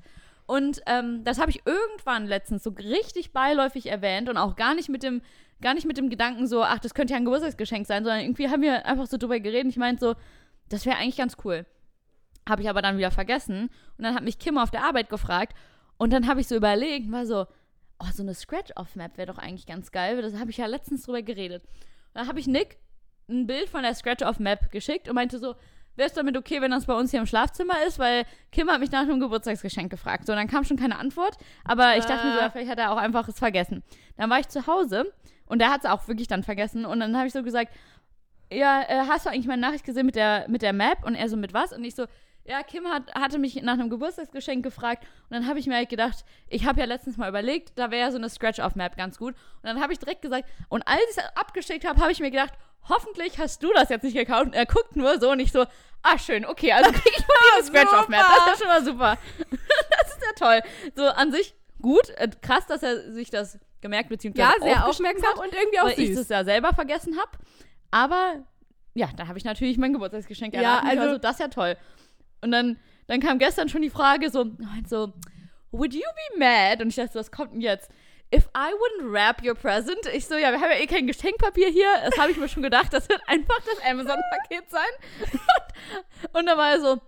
Und 0.47 0.83
ähm, 0.87 1.25
das 1.25 1.39
habe 1.41 1.51
ich 1.51 1.63
irgendwann 1.65 2.27
letztens 2.27 2.63
so 2.65 2.71
richtig 2.71 3.33
beiläufig 3.33 3.91
erwähnt 3.91 4.29
und 4.29 4.37
auch 4.37 4.57
gar 4.57 4.75
nicht 4.75 4.91
mit 4.91 5.03
dem, 5.03 5.23
gar 5.63 5.73
nicht 5.73 5.87
mit 5.87 5.97
dem 5.97 6.11
Gedanken 6.11 6.47
so, 6.47 6.63
ach, 6.63 6.81
das 6.81 6.93
könnte 6.93 7.13
ja 7.15 7.17
ein 7.17 7.25
Geburtstagsgeschenk 7.25 7.87
sein, 7.87 8.05
sondern 8.05 8.21
irgendwie 8.21 8.51
haben 8.51 8.61
wir 8.61 8.85
einfach 8.85 9.07
so 9.07 9.17
drüber 9.17 9.41
geredet. 9.41 9.71
Ich 9.71 9.79
meinte 9.79 10.05
so, 10.05 10.15
das 10.69 10.85
wäre 10.85 10.99
eigentlich 10.99 11.17
ganz 11.17 11.39
cool. 11.45 11.65
Habe 12.49 12.63
ich 12.63 12.69
aber 12.69 12.83
dann 12.83 12.99
wieder 12.99 13.11
vergessen. 13.11 13.71
Und 13.97 14.05
dann 14.05 14.15
hat 14.15 14.23
mich 14.25 14.39
Kim 14.39 14.59
auf 14.59 14.71
der 14.71 14.85
Arbeit 14.85 15.09
gefragt. 15.09 15.57
Und 15.97 16.13
dann 16.13 16.27
habe 16.27 16.41
ich 16.41 16.49
so 16.49 16.57
überlegt, 16.57 17.11
war 17.11 17.25
so, 17.27 17.47
oh, 17.99 18.07
so 18.13 18.23
eine 18.23 18.35
Scratch-Off-Map 18.35 19.17
wäre 19.17 19.33
doch 19.33 19.39
eigentlich 19.39 19.67
ganz 19.67 19.93
geil. 19.93 20.21
Das 20.21 20.35
habe 20.39 20.51
ich 20.51 20.57
ja 20.59 20.67
letztens 20.67 21.05
drüber 21.05 21.23
geredet. 21.23 21.63
Und 21.63 22.15
dann 22.15 22.29
habe 22.29 22.41
ich 22.41 22.47
Nick 22.47 22.79
ein 23.29 23.47
Bild 23.47 23.69
von 23.69 23.83
der 23.83 23.95
Scratch-Off-Map 23.95 24.71
geschickt 24.71 25.09
und 25.09 25.15
meinte 25.15 25.39
so, 25.39 25.55
wäre 25.97 26.09
es 26.09 26.13
damit 26.15 26.37
okay, 26.37 26.61
wenn 26.61 26.73
das 26.73 26.87
bei 26.87 26.95
uns 26.95 27.13
hier 27.13 27.21
im 27.21 27.27
Schlafzimmer 27.27 27.83
ist? 27.87 27.99
Weil 27.99 28.25
Kim 28.51 28.69
hat 28.69 28.81
mich 28.81 28.91
nach 28.91 29.03
einem 29.03 29.21
Geburtstagsgeschenk 29.21 29.91
gefragt. 29.91 30.27
So, 30.27 30.35
dann 30.35 30.49
kam 30.49 30.65
schon 30.65 30.77
keine 30.77 30.99
Antwort. 30.99 31.37
Aber 31.65 31.97
ich 31.97 32.05
dachte 32.05 32.27
mir 32.27 32.33
so, 32.35 32.39
Ah. 32.41 32.43
ja, 32.43 32.51
vielleicht 32.51 32.71
hat 32.71 32.79
er 32.79 32.93
auch 32.93 32.97
einfach 32.99 33.29
es 33.29 33.39
vergessen. 33.39 33.83
Dann 34.17 34.29
war 34.29 34.41
ich 34.41 34.49
zu 34.49 34.67
Hause 34.67 35.11
und 35.47 35.63
er 35.63 35.71
hat 35.71 35.85
es 35.85 35.91
auch 35.91 36.07
wirklich 36.09 36.27
dann 36.29 36.43
vergessen. 36.43 36.85
Und 36.85 37.01
dann 37.01 37.17
habe 37.17 37.29
ich 37.29 37.33
so 37.33 37.43
gesagt, 37.43 37.73
ja, 38.53 38.83
äh, 38.83 39.07
hast 39.09 39.25
du 39.27 39.31
eigentlich 39.31 39.47
meine 39.47 39.63
Nachricht 39.63 39.85
gesehen 39.85 40.07
mit 40.07 40.17
der, 40.17 40.47
mit 40.49 40.63
der 40.63 40.73
Map? 40.73 41.05
Und 41.05 41.15
er 41.15 41.29
so, 41.29 41.37
mit 41.37 41.55
was? 41.55 41.73
Und 41.73 41.85
ich 41.85 41.95
so, 41.95 42.07
ja, 42.47 42.63
Kim 42.63 42.87
hat, 42.89 43.15
hatte 43.15 43.39
mich 43.39 43.55
nach 43.63 43.73
einem 43.75 43.89
Geburtstagsgeschenk 43.91 44.63
gefragt. 44.63 45.05
Und 45.31 45.37
dann 45.37 45.47
habe 45.49 45.59
ich 45.59 45.67
mir 45.67 45.77
halt 45.77 45.89
gedacht, 45.89 46.25
ich 46.49 46.67
habe 46.67 46.81
ja 46.81 46.87
letztens 46.87 47.17
mal 47.17 47.29
überlegt, 47.29 47.79
da 47.79 47.91
wäre 47.91 48.03
ja 48.03 48.11
so 48.11 48.19
eine 48.19 48.29
Scratch-Off-Map 48.29 48.97
ganz 48.97 49.19
gut. 49.19 49.35
Und 49.35 49.65
dann 49.65 49.81
habe 49.81 49.93
ich 49.95 49.99
direkt 49.99 50.23
gesagt, 50.23 50.49
und 50.69 50.87
als 50.87 51.01
ich 51.11 51.17
es 51.17 51.25
abgeschickt 51.37 51.87
habe, 51.87 52.01
habe 52.01 52.13
ich 52.13 52.21
mir 52.21 52.31
gedacht, 52.31 52.53
hoffentlich 52.89 53.39
hast 53.39 53.63
du 53.63 53.73
das 53.75 53.89
jetzt 53.89 54.03
nicht 54.03 54.15
gekauft. 54.17 54.47
Und 54.47 54.55
er 54.55 54.67
guckt 54.67 54.95
nur 54.95 55.19
so 55.19 55.31
und 55.31 55.41
ich 55.41 55.53
so, 55.53 55.65
ah, 56.03 56.19
schön, 56.19 56.45
okay, 56.45 56.73
also 56.73 56.91
kriege 56.93 57.17
ich 57.17 57.25
dir 57.25 57.35
eine 57.57 57.65
Scratch-Off-Map. 57.89 58.21
Das 58.21 58.37
ist 58.37 58.47
ja 58.47 58.57
schon 58.59 58.69
mal 58.69 58.85
super. 58.85 59.19
das 59.51 60.09
ist 60.15 60.23
ja 60.23 60.33
toll. 60.37 60.61
So 60.95 61.05
an 61.07 61.33
sich 61.33 61.55
gut, 61.81 62.11
äh, 62.17 62.29
krass, 62.43 62.67
dass 62.67 62.83
er 62.83 63.13
sich 63.13 63.31
das 63.31 63.59
gemerkt 63.81 64.09
bzw. 64.11 64.39
Ja, 64.39 64.53
sehr 64.61 64.87
aufmerksam 64.87 65.39
und 65.39 65.53
irgendwie 65.55 65.81
auch 65.81 65.85
weil 65.85 65.99
ich 66.01 66.09
süß. 66.11 66.19
es 66.21 66.29
ja 66.29 66.45
selber 66.45 66.73
vergessen 66.75 67.19
habe. 67.19 67.31
Aber 67.91 68.45
ja, 68.95 69.09
da 69.17 69.29
habe 69.29 69.39
ich 69.39 69.45
natürlich 69.45 69.77
mein 69.79 69.93
Geburtstagsgeschenk 69.93 70.55
Ja, 70.55 70.61
erraten. 70.61 70.89
also- 70.89 71.03
Also, 71.03 71.19
das 71.19 71.33
ist 71.33 71.41
ja 71.41 71.49
toll. 71.49 71.77
Und 72.45 72.51
dann, 72.51 72.79
dann 73.07 73.21
kam 73.21 73.39
gestern 73.39 73.71
schon 73.71 73.81
die 73.81 73.91
Frage 73.91 74.29
so, 74.31 74.45
so, 74.87 75.15
would 75.73 75.95
you 75.95 76.03
be 76.03 76.39
mad? 76.39 76.83
Und 76.83 76.89
ich 76.91 76.97
dachte, 76.97 77.15
was 77.15 77.33
kommt 77.33 77.55
denn 77.55 77.63
jetzt? 77.63 77.91
If 78.35 78.49
I 78.55 78.71
wouldn't 78.73 79.13
wrap 79.13 79.43
your 79.43 79.55
present? 79.55 80.07
Ich 80.13 80.27
so, 80.27 80.35
ja, 80.35 80.53
wir 80.53 80.61
haben 80.61 80.71
ja 80.71 80.79
eh 80.79 80.87
kein 80.87 81.07
Geschenkpapier 81.07 81.69
hier. 81.69 81.89
Das 82.05 82.19
habe 82.19 82.33
ich 82.33 82.37
mir 82.37 82.49
schon 82.49 82.63
gedacht, 82.63 82.93
das 82.93 83.09
wird 83.09 83.23
einfach 83.27 83.59
das 83.61 83.91
Amazon-Paket 83.91 84.71
sein. 84.71 84.81
Und, 86.33 86.47
dann 86.47 86.59
war 86.59 86.73
er 86.73 86.81
so, 86.81 87.01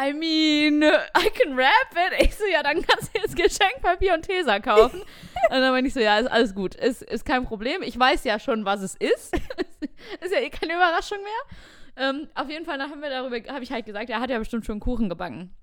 I 0.00 0.14
mean, 0.14 0.82
I 0.82 1.30
can 1.30 1.54
wrap 1.54 1.92
it. 1.92 2.24
Ich 2.24 2.36
so, 2.36 2.46
ja, 2.46 2.62
dann 2.62 2.80
kannst 2.86 3.14
du 3.14 3.20
jetzt 3.20 3.36
Geschenkpapier 3.36 4.14
und 4.14 4.22
Tesa 4.22 4.60
kaufen. 4.60 5.00
Und 5.02 5.06
dann 5.50 5.72
meinte 5.72 5.88
ich 5.88 5.94
so, 5.94 6.00
ja, 6.00 6.18
ist 6.18 6.30
alles 6.30 6.54
gut. 6.54 6.76
Ist, 6.76 7.02
ist 7.02 7.26
kein 7.26 7.44
Problem. 7.44 7.82
Ich 7.82 7.98
weiß 7.98 8.24
ja 8.24 8.38
schon, 8.38 8.64
was 8.64 8.80
es 8.80 8.94
ist. 8.94 9.34
ist 10.20 10.32
ja 10.32 10.38
eh 10.38 10.50
keine 10.50 10.76
Überraschung 10.76 11.18
mehr. 11.18 11.58
Ähm, 11.98 12.28
auf 12.34 12.48
jeden 12.48 12.64
Fall, 12.64 12.78
da 12.78 12.84
haben 12.90 13.02
wir 13.02 13.10
darüber, 13.10 13.36
habe 13.52 13.64
ich 13.64 13.72
halt 13.72 13.86
gesagt, 13.86 14.08
er 14.10 14.20
hat 14.20 14.30
ja 14.30 14.38
bestimmt 14.38 14.64
schon 14.64 14.74
einen 14.74 14.80
Kuchen 14.80 15.08
gebacken. 15.08 15.54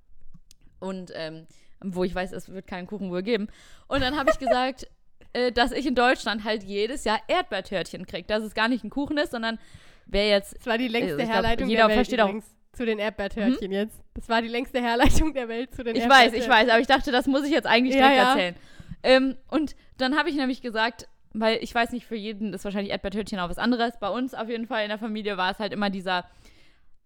Und 0.79 1.11
ähm, 1.15 1.47
wo 1.81 2.03
ich 2.03 2.13
weiß, 2.13 2.31
es 2.31 2.49
wird 2.49 2.67
keinen 2.67 2.87
Kuchen 2.87 3.09
wohl 3.11 3.23
geben. 3.23 3.47
Und 3.87 4.01
dann 4.01 4.17
habe 4.17 4.29
ich 4.31 4.39
gesagt, 4.39 4.87
äh, 5.33 5.51
dass 5.51 5.71
ich 5.71 5.85
in 5.85 5.95
Deutschland 5.95 6.43
halt 6.43 6.63
jedes 6.63 7.03
Jahr 7.05 7.19
Erdbeertörtchen 7.27 8.05
kriege. 8.05 8.27
Dass 8.27 8.43
es 8.43 8.53
gar 8.53 8.67
nicht 8.67 8.83
ein 8.83 8.89
Kuchen 8.89 9.17
ist, 9.17 9.31
sondern 9.31 9.59
wer 10.05 10.27
jetzt 10.27 10.55
Das 10.57 10.67
war 10.67 10.77
die 10.77 10.87
längste 10.87 11.13
Also 11.13 11.23
ich 11.23 11.29
glaub, 11.29 11.35
Herleitung 11.43 11.69
jeder 11.69 11.81
der 11.83 11.87
Welt 11.89 11.95
versteht 11.97 12.19
auch- 12.21 12.25
übrigens 12.29 12.55
zu 12.73 12.85
den 12.85 12.99
Erdbeertörtchen 12.99 13.71
jetzt. 13.71 14.01
Das 14.15 14.27
war 14.27 14.41
die 14.41 14.49
längste 14.49 14.81
Herleitung 14.81 15.33
der 15.33 15.47
Welt 15.47 15.73
zu 15.73 15.83
den 15.85 15.95
Ich 15.95 16.01
weiß, 16.03 16.23
Erdbeertörtchen. 16.33 16.41
ich 16.41 16.49
weiß, 16.49 16.69
aber 16.69 16.79
ich 16.81 16.87
dachte, 16.87 17.11
das 17.13 17.25
muss 17.25 17.45
ich 17.45 17.51
jetzt 17.51 17.67
eigentlich 17.67 17.95
Ja, 17.95 18.01
direkt 18.09 18.17
ja. 18.21 18.29
erzählen. 18.31 18.55
Ähm, 19.03 19.37
und 19.49 19.75
dann 19.97 20.17
habe 20.17 20.29
ich 20.29 20.35
nämlich 20.35 20.61
gesagt, 20.61 21.07
weil 21.39 21.57
ich 21.61 21.73
weiß 21.73 21.91
nicht, 21.91 22.05
für 22.05 22.15
jeden 22.15 22.53
ist 22.53 22.63
wahrscheinlich 22.65 22.91
Erdbeertörtchen 22.91 23.39
auch 23.39 23.49
was 23.49 23.57
anderes. 23.57 23.93
Bei 23.99 24.09
uns 24.09 24.33
auf 24.33 24.49
jeden 24.49 24.67
Fall 24.67 24.83
in 24.83 24.89
der 24.89 24.97
Familie 24.99 25.37
war 25.37 25.51
es 25.51 25.59
halt 25.59 25.73
immer 25.73 25.89
dieser, 25.89 26.25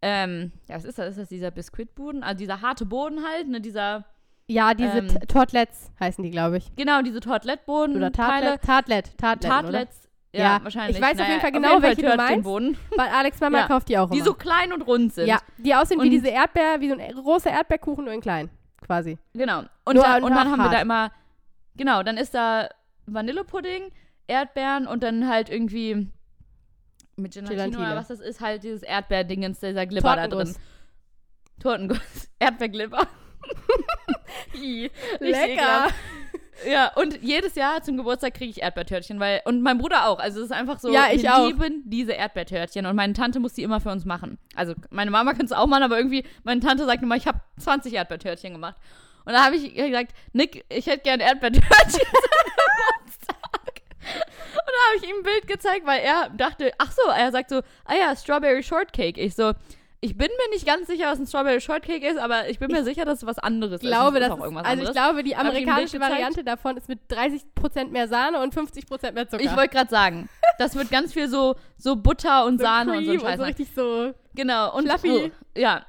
ähm, 0.01 0.51
ja, 0.67 0.75
was 0.75 0.85
ist 0.85 0.97
das? 0.99 1.09
Ist 1.11 1.19
das 1.19 1.29
dieser 1.29 1.51
Biskuitboden? 1.51 2.23
Also 2.23 2.39
dieser 2.39 2.61
harte 2.61 2.85
Boden 2.85 3.19
halt, 3.25 3.47
ne, 3.49 3.59
dieser, 3.61 4.05
Ja, 4.47 4.73
diese 4.73 4.99
Ähm, 4.99 5.07
Tortlets 5.27 5.91
heißen 5.99 6.23
die, 6.23 6.31
glaube 6.31 6.57
ich. 6.57 6.75
genau, 6.75 7.01
diese 7.01 7.19
Tortlettboden. 7.19 7.95
Oder. 7.97 8.11
Tartlet. 8.11 8.61
Tartlet. 8.61 9.17
Tartlet, 9.17 9.51
Tartlets. 9.51 10.09
Ja, 10.33 10.39
Ja, 10.57 10.59
wahrscheinlich. 10.63 10.95
ich 10.97 11.01
weiß 11.01 11.11
auf 11.13 11.17
Naja, 11.17 11.29
jeden 11.29 11.41
Fall 11.41 11.51
genau, 11.51 11.81
welche 11.81 12.01
du 12.03 12.15
meinst. 12.15 12.47
Oder? 12.47 12.71
Weil 12.97 13.09
Alex 13.09 13.39
Mama 13.41 13.59
Ja. 13.59 13.67
kauft 13.67 13.89
die 13.89 13.97
auch 13.97 14.09
Die 14.11 14.17
immer. 14.17 14.25
so 14.25 14.33
klein 14.35 14.71
und 14.73 14.83
rund 14.83 15.13
sind. 15.13 15.27
ja, 15.27 15.39
die 15.57 15.73
aussehen 15.75 15.99
wie 16.01 16.05
Und- 16.05 16.11
diese 16.11 16.27
Erdbeer, 16.29 16.79
wie 16.81 16.89
so 16.89 16.95
ein 16.97 17.13
großer 17.13 17.49
Erdbeerkuchen, 17.49 18.05
nur 18.05 18.13
in 18.13 18.21
klein, 18.21 18.49
quasi. 18.85 19.17
Genau. 19.33 19.63
Und, 19.85 19.95
dann, 19.97 20.23
und 20.23 20.31
dann 20.35 20.51
haben 20.51 20.61
wir 20.63 20.69
da 20.69 20.81
immer, 20.81 21.11
genau, 21.75 22.03
dann 22.03 22.17
ist 22.17 22.33
da 22.35 22.69
Vanillepudding, 23.07 23.91
Erdbeeren 24.29 24.87
und 24.87 25.03
dann 25.03 25.27
halt 25.27 25.49
irgendwie 25.49 26.07
mit 27.15 27.33
Gelatine, 27.33 27.49
Gelatine. 27.55 27.79
oder 27.79 27.95
was 27.95 28.07
das 28.07 28.19
ist, 28.19 28.39
halt 28.39 28.63
dieses 28.63 28.83
Erdbeerdingens, 28.83 29.59
dieser 29.59 29.85
Glibber 29.85 30.15
da 30.15 30.27
drin. 30.27 30.55
Tortenguss. 31.59 32.29
Erdbeerglibber. 32.39 33.07
Lecker. 35.19 35.87
Ja, 36.69 36.91
und 36.95 37.21
jedes 37.21 37.55
Jahr 37.55 37.81
zum 37.83 37.95
Geburtstag 37.97 38.33
kriege 38.33 38.51
ich 38.51 38.61
Erdbeertörtchen, 38.61 39.19
weil, 39.19 39.41
und 39.45 39.61
mein 39.61 39.77
Bruder 39.77 40.07
auch. 40.07 40.19
Also 40.19 40.39
es 40.39 40.47
ist 40.47 40.51
einfach 40.51 40.79
so, 40.79 40.91
Ja, 40.91 41.07
ich 41.11 41.23
wir 41.23 41.35
auch. 41.37 41.47
lieben 41.47 41.83
diese 41.85 42.11
Erdbeertörtchen 42.11 42.85
und 42.85 42.95
meine 42.95 43.13
Tante 43.13 43.39
muss 43.39 43.53
die 43.53 43.63
immer 43.63 43.79
für 43.79 43.91
uns 43.91 44.03
machen. 44.05 44.37
Also 44.55 44.73
meine 44.89 45.09
Mama 45.09 45.33
kann 45.33 45.45
es 45.45 45.51
auch 45.53 45.67
machen, 45.67 45.83
aber 45.83 45.97
irgendwie, 45.97 46.25
meine 46.43 46.59
Tante 46.59 46.85
sagt 46.85 47.01
immer, 47.01 47.15
ich 47.15 47.27
habe 47.27 47.39
20 47.59 47.93
Erdbeertörtchen 47.93 48.53
gemacht. 48.53 48.75
Und 49.25 49.33
da 49.33 49.45
habe 49.45 49.55
ich 49.55 49.73
gesagt, 49.73 50.13
Nick, 50.33 50.65
ich 50.69 50.87
hätte 50.87 51.03
gerne 51.03 51.23
Erdbeertörtchen 51.23 51.69
zum 51.89 52.01
Geburtstag. 52.01 53.81
Und 54.51 54.65
da 54.65 54.68
habe 54.87 54.97
ich 54.97 55.09
ihm 55.09 55.17
ein 55.17 55.23
Bild 55.23 55.47
gezeigt, 55.47 55.85
weil 55.85 56.01
er 56.01 56.29
dachte, 56.29 56.71
ach 56.77 56.91
so, 56.91 57.09
er 57.11 57.31
sagt 57.31 57.49
so, 57.49 57.61
ah 57.85 57.95
ja, 57.95 58.15
Strawberry 58.15 58.63
Shortcake. 58.63 59.17
Ich 59.19 59.35
so, 59.35 59.53
Ich 60.01 60.17
bin 60.17 60.27
mir 60.29 60.53
nicht 60.55 60.65
ganz 60.65 60.87
sicher, 60.87 61.07
was 61.11 61.19
ein 61.19 61.27
Strawberry 61.27 61.59
Shortcake 61.59 62.05
ist, 62.07 62.17
aber 62.17 62.47
ich 62.49 62.57
bin 62.59 62.71
mir 62.71 62.83
sicher, 62.85 63.03
dass 63.03 63.19
es 63.19 63.25
was 63.25 63.37
anderes 63.39 63.81
Ich 63.81 63.87
glaube, 63.87 64.19
ist. 64.19 64.29
das 64.29 64.37
ist, 64.37 64.43
also 64.43 64.59
ich 64.61 64.65
anderes. 64.65 64.91
glaube, 64.93 65.23
die 65.23 65.31
ich 65.31 65.37
ein 65.37 65.43
Bild 65.51 65.55
amerikanische? 65.67 65.99
Variante 65.99 66.43
davon 66.45 66.77
ist 66.77 66.87
mit 66.87 66.99
30% 67.09 67.89
mehr 67.89 68.07
Sahne 68.07 68.39
und 68.41 68.55
50% 68.55 69.11
mehr 69.11 69.27
Zucker. 69.27 69.43
Ich 69.43 69.55
wollte 69.55 69.75
gerade 69.75 69.89
sagen, 69.89 70.29
das 70.57 70.75
wird 70.75 70.89
ganz 70.89 71.11
viel 71.13 71.27
so, 71.27 71.55
so 71.77 71.95
Butter 71.97 72.45
und 72.45 72.59
so 72.59 72.63
Sahne 72.63 72.91
und 72.93 72.97
Cream 73.05 73.05
so 73.05 73.11
ein 73.11 73.17
und 73.19 73.21
Scheiß. 73.25 73.37
so 73.37 73.43
rein. 73.43 73.49
richtig 73.53 73.67
so. 73.75 74.13
Genau. 74.35 74.75
Und 74.77 74.87
Fluffy. 74.87 75.31
Oh, 75.33 75.59
ja. 75.59 75.85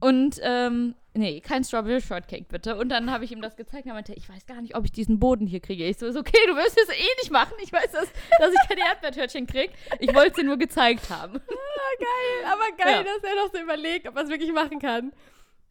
Und, 0.00 0.38
ähm, 0.42 0.94
nee, 1.14 1.40
kein 1.40 1.64
Strawberry 1.64 2.00
Shortcake, 2.00 2.48
bitte. 2.48 2.76
Und 2.76 2.88
dann 2.90 3.10
habe 3.10 3.24
ich 3.24 3.32
ihm 3.32 3.40
das 3.40 3.56
gezeigt 3.56 3.84
und 3.84 3.90
er 3.90 3.94
meinte, 3.94 4.12
ich 4.14 4.28
weiß 4.28 4.46
gar 4.46 4.60
nicht, 4.60 4.76
ob 4.76 4.84
ich 4.84 4.92
diesen 4.92 5.18
Boden 5.18 5.46
hier 5.46 5.60
kriege. 5.60 5.84
Ich 5.86 5.98
so, 5.98 6.06
ist 6.06 6.16
okay, 6.16 6.38
du 6.46 6.54
wirst 6.56 6.76
es 6.78 6.88
eh 6.88 7.08
nicht 7.22 7.30
machen. 7.30 7.54
Ich 7.62 7.72
weiß, 7.72 7.90
dass, 7.92 8.08
dass 8.38 8.52
ich 8.52 8.68
keine 8.68 8.88
Erdbeertörtchen 8.88 9.46
kriege. 9.46 9.72
Ich 10.00 10.14
wollte 10.14 10.30
es 10.30 10.36
dir 10.36 10.44
nur 10.44 10.56
gezeigt 10.58 11.08
haben. 11.10 11.36
Ah, 11.36 11.98
geil, 11.98 12.52
aber 12.52 12.76
geil, 12.76 13.04
Ja. 13.06 13.14
dass 13.14 13.22
er 13.30 13.36
noch 13.44 13.52
so 13.52 13.58
überlegt, 13.60 14.08
ob 14.08 14.16
er 14.16 14.24
es 14.24 14.30
wirklich 14.30 14.52
machen 14.52 14.78
kann. 14.78 15.12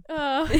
Ah. 0.09 0.45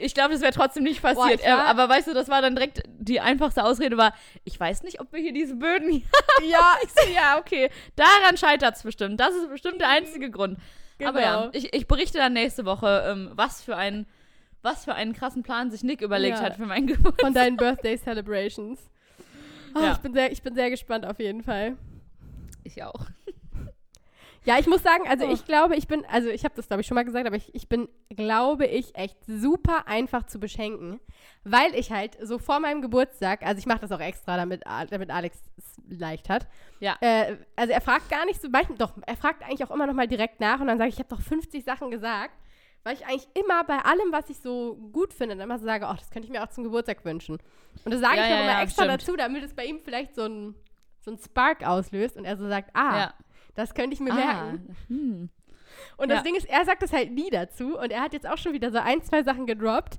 Ich 0.00 0.14
glaube, 0.14 0.30
das 0.32 0.42
wäre 0.42 0.52
trotzdem 0.52 0.84
nicht 0.84 1.02
Boah, 1.02 1.12
passiert. 1.14 1.40
war- 1.42 1.48
Äh, 1.48 1.50
aber 1.70 1.88
weißt 1.88 2.06
du, 2.06 2.14
das 2.14 2.28
war 2.28 2.40
dann 2.40 2.54
direkt 2.54 2.82
die 2.86 3.18
einfachste 3.20 3.64
Ausrede 3.64 3.96
war, 3.96 4.14
ich 4.44 4.58
weiß 4.60 4.84
nicht, 4.84 5.00
ob 5.00 5.12
wir 5.12 5.18
hier 5.18 5.32
diese 5.32 5.56
Böden 5.56 5.90
hier 5.90 6.02
ja, 6.48 6.76
Ich 6.84 6.90
so, 6.90 7.08
ja, 7.12 7.36
okay. 7.36 7.68
Daran 7.96 8.36
scheitert 8.36 8.76
es 8.76 8.84
bestimmt. 8.84 9.18
Das 9.18 9.34
ist 9.34 9.48
bestimmt 9.50 9.80
der 9.80 9.88
einzige 9.88 10.30
Grund. 10.30 10.56
Aber 11.04 11.20
ja, 11.20 11.40
Genau. 11.40 11.50
ich, 11.52 11.74
ich 11.74 11.88
berichte 11.88 12.18
dann 12.18 12.32
nächste 12.34 12.64
Woche, 12.64 13.04
ähm, 13.10 13.30
was 13.34 13.60
für 13.60 13.76
ein 13.76 14.06
was 14.62 14.84
für 14.84 14.94
einen 14.94 15.12
krassen 15.12 15.42
Plan 15.42 15.70
sich 15.70 15.82
Nick 15.82 16.00
überlegt 16.02 16.38
Ja. 16.38 16.44
hat 16.44 16.56
für 16.56 16.66
meinen 16.66 16.86
Geburtstag. 16.88 17.20
von 17.20 17.34
deinen 17.34 17.56
Birthday 17.56 17.96
Celebrations. 17.98 18.78
Ah, 19.74 19.80
Ja. 19.82 19.92
ich, 19.92 19.98
bin 19.98 20.12
sehr, 20.14 20.32
ich 20.32 20.42
bin 20.42 20.54
sehr 20.54 20.70
gespannt 20.70 21.06
auf 21.06 21.18
jeden 21.20 21.42
Fall. 21.42 21.76
Ich 22.64 22.82
auch. 22.82 23.06
Ja, 24.44 24.58
ich 24.58 24.66
muss 24.66 24.82
sagen, 24.82 25.06
also 25.06 25.26
Oh. 25.26 25.30
ich 25.32 25.44
glaube, 25.44 25.76
ich 25.76 25.88
bin, 25.88 26.06
also 26.06 26.28
ich 26.30 26.44
habe 26.44 26.54
das 26.54 26.68
glaube 26.68 26.80
ich 26.80 26.86
schon 26.86 26.94
mal 26.94 27.04
gesagt, 27.04 27.26
aber 27.26 27.36
ich, 27.36 27.54
ich 27.54 27.68
bin, 27.68 27.86
glaube 28.08 28.66
ich, 28.66 28.94
echt 28.96 29.16
super 29.26 29.86
einfach 29.86 30.24
zu 30.24 30.38
beschenken, 30.40 31.00
weil 31.44 31.74
ich 31.74 31.90
halt 31.90 32.16
so 32.22 32.38
vor 32.38 32.58
meinem 32.58 32.80
Geburtstag, 32.80 33.42
also 33.44 33.58
ich 33.58 33.66
mache 33.66 33.80
das 33.80 33.92
auch 33.92 34.00
extra, 34.00 34.36
damit, 34.38 34.62
damit 34.90 35.10
Alex 35.10 35.42
es 35.58 35.98
leicht 35.98 36.30
hat. 36.30 36.46
Ja. 36.80 36.96
Äh, 37.00 37.36
also 37.56 37.72
er 37.74 37.80
fragt 37.82 38.08
gar 38.08 38.24
nicht 38.24 38.40
so, 38.40 38.48
manchmal, 38.48 38.78
doch, 38.78 38.92
er 39.06 39.16
fragt 39.16 39.42
eigentlich 39.42 39.64
auch 39.64 39.70
immer 39.74 39.86
noch 39.86 39.92
mal 39.94 40.08
direkt 40.08 40.40
nach 40.40 40.60
und 40.60 40.68
dann 40.68 40.78
sage 40.78 40.88
ich, 40.88 40.94
ich 40.94 41.00
habe 41.00 41.14
doch 41.14 41.20
50 41.20 41.64
Sachen 41.64 41.90
gesagt, 41.90 42.32
weil 42.88 42.94
ich 42.94 43.04
eigentlich 43.04 43.28
immer 43.34 43.64
bei 43.64 43.80
allem, 43.80 44.10
was 44.12 44.30
ich 44.30 44.38
so 44.40 44.76
gut 44.94 45.12
finde, 45.12 45.36
dann 45.36 45.44
immer 45.44 45.58
so 45.58 45.66
sage, 45.66 45.86
ach, 45.86 45.98
das 45.98 46.10
könnte 46.10 46.24
ich 46.24 46.32
mir 46.32 46.42
auch 46.42 46.48
zum 46.48 46.64
Geburtstag 46.64 47.04
wünschen. 47.04 47.36
Und 47.84 47.92
das 47.92 48.00
sage 48.00 48.16
Ja, 48.16 48.22
ich 48.24 48.30
noch 48.30 48.36
ja, 48.36 48.42
immer 48.44 48.52
ja, 48.52 48.62
extra 48.62 48.84
stimmt. 48.84 49.02
dazu, 49.02 49.16
damit 49.16 49.44
es 49.44 49.52
bei 49.52 49.66
ihm 49.66 49.78
vielleicht 49.84 50.14
so 50.14 50.22
ein, 50.22 50.54
so 51.02 51.10
ein 51.10 51.18
Spark 51.18 51.66
auslöst 51.66 52.16
und 52.16 52.24
er 52.24 52.38
so 52.38 52.48
sagt, 52.48 52.70
ah, 52.72 52.98
ja. 52.98 53.14
das 53.54 53.74
könnte 53.74 53.92
ich 53.92 54.00
mir 54.00 54.12
Ah, 54.12 54.14
merken. 54.14 54.76
hm. 54.88 55.28
Und 55.98 56.08
das. 56.10 56.22
Ding 56.22 56.34
ist, 56.34 56.48
er 56.48 56.64
sagt 56.64 56.82
das 56.82 56.94
halt 56.94 57.12
nie 57.12 57.28
dazu 57.28 57.78
und 57.78 57.90
er 57.92 58.00
hat 58.00 58.14
jetzt 58.14 58.26
auch 58.26 58.38
schon 58.38 58.54
wieder 58.54 58.70
so 58.72 58.78
ein, 58.78 59.02
zwei 59.02 59.22
Sachen 59.22 59.46
gedroppt, 59.46 59.98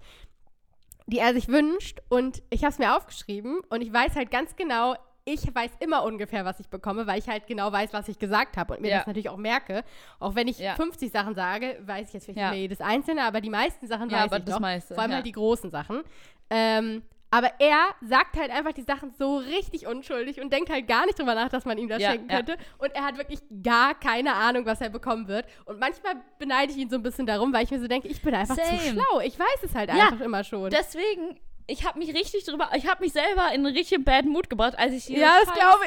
die 1.06 1.20
er 1.20 1.34
sich 1.36 1.48
wünscht 1.48 2.00
und 2.10 2.42
ich 2.50 2.64
habe 2.64 2.72
es 2.74 2.80
mir 2.80 2.98
aufgeschrieben 2.98 3.60
und 3.70 3.82
ich 3.82 3.94
weiß 3.94 4.16
halt 4.16 4.32
ganz 4.32 4.56
genau, 4.56 4.96
ich 5.32 5.54
weiß 5.54 5.72
immer 5.80 6.04
ungefähr, 6.04 6.44
was 6.46 6.60
ich 6.60 6.68
bekomme, 6.68 7.06
weil 7.08 7.20
ich 7.20 7.28
halt 7.30 7.46
genau 7.48 7.72
weiß, 7.72 7.94
was 7.94 8.08
ich 8.08 8.18
gesagt 8.20 8.58
habe 8.58 8.74
und 8.74 8.82
mir 8.82 8.90
Ja. 8.90 8.98
das 8.98 9.08
natürlich 9.08 9.30
auch 9.30 9.38
merke. 9.38 9.84
Auch 10.20 10.36
wenn 10.36 10.48
ich 10.48 10.60
Ja. 10.60 10.76
50 10.76 11.12
Sachen 11.12 11.36
sage, 11.36 11.78
weiß 11.86 12.08
ich 12.08 12.14
jetzt 12.16 12.26
vielleicht 12.26 12.38
Ja. 12.40 12.46
nicht 12.48 12.54
mehr 12.54 12.62
jedes 12.62 12.82
einzelne, 12.82 13.24
aber 13.24 13.42
die 13.42 13.50
meisten 13.50 13.88
Sachen 13.88 14.10
Ja, 14.10 14.18
weiß 14.18 14.24
aber 14.26 14.38
ich 14.38 14.44
das 14.46 14.54
noch. 14.56 14.60
meiste, 14.62 14.94
Vor 14.96 15.02
allem 15.04 15.12
ja. 15.12 15.18
halt 15.18 15.26
die 15.26 15.32
großen 15.32 15.70
Sachen. 15.70 16.02
Ähm, 16.50 17.04
aber 17.32 17.52
er 17.60 17.90
sagt 18.02 18.38
halt 18.38 18.50
einfach 18.50 18.72
die 18.72 18.82
Sachen 18.82 19.12
so 19.12 19.38
richtig 19.38 19.86
unschuldig 19.86 20.42
und 20.42 20.52
denkt 20.52 20.72
halt 20.72 20.88
gar 20.88 21.06
nicht 21.06 21.20
drüber 21.20 21.36
nach, 21.36 21.50
dass 21.50 21.64
man 21.64 21.78
ihm 21.78 21.88
das 21.88 22.02
Ja, 22.02 22.10
schenken 22.12 22.28
ja. 22.28 22.38
könnte. 22.38 22.58
Und 22.80 22.90
er 22.96 23.04
hat 23.06 23.20
wirklich 23.20 23.40
gar 23.62 23.94
keine 23.94 24.34
Ahnung, 24.34 24.66
was 24.66 24.82
er 24.82 24.90
bekommen 24.90 25.28
wird. 25.28 25.46
Und 25.66 25.80
manchmal 25.80 26.16
beneide 26.40 26.72
ich 26.72 26.78
ihn 26.80 26.90
so 26.90 26.96
ein 26.96 27.04
bisschen 27.04 27.28
darum, 27.28 27.54
weil 27.54 27.66
ich 27.66 27.70
mir 27.72 27.80
so 27.80 27.88
denke, 27.88 28.08
ich 28.08 28.20
bin 28.24 28.34
einfach 28.34 28.56
zu 28.58 28.64
Same. 28.66 28.80
schlau. 28.80 29.20
Ich 29.20 29.38
weiß 29.38 29.64
es 29.64 29.76
halt 29.76 29.90
Ja, 29.94 30.06
einfach 30.08 30.22
immer 30.22 30.44
schon. 30.44 30.72
Deswegen, 30.72 31.40
ich 31.70 31.86
habe 31.86 32.00
mich 32.00 32.14
richtig 32.14 32.46
drüber, 32.46 32.70
ich 32.76 32.88
habe 32.88 33.04
mich 33.04 33.14
selber 33.14 33.48
in 33.54 33.66
einen 33.66 33.76
richtig 33.76 34.04
bad 34.04 34.26
Mood 34.26 34.50
gebracht, 34.50 34.78
als 34.78 34.94
ich 34.94 35.06
diese 35.06 35.20
Ja, 35.22 35.38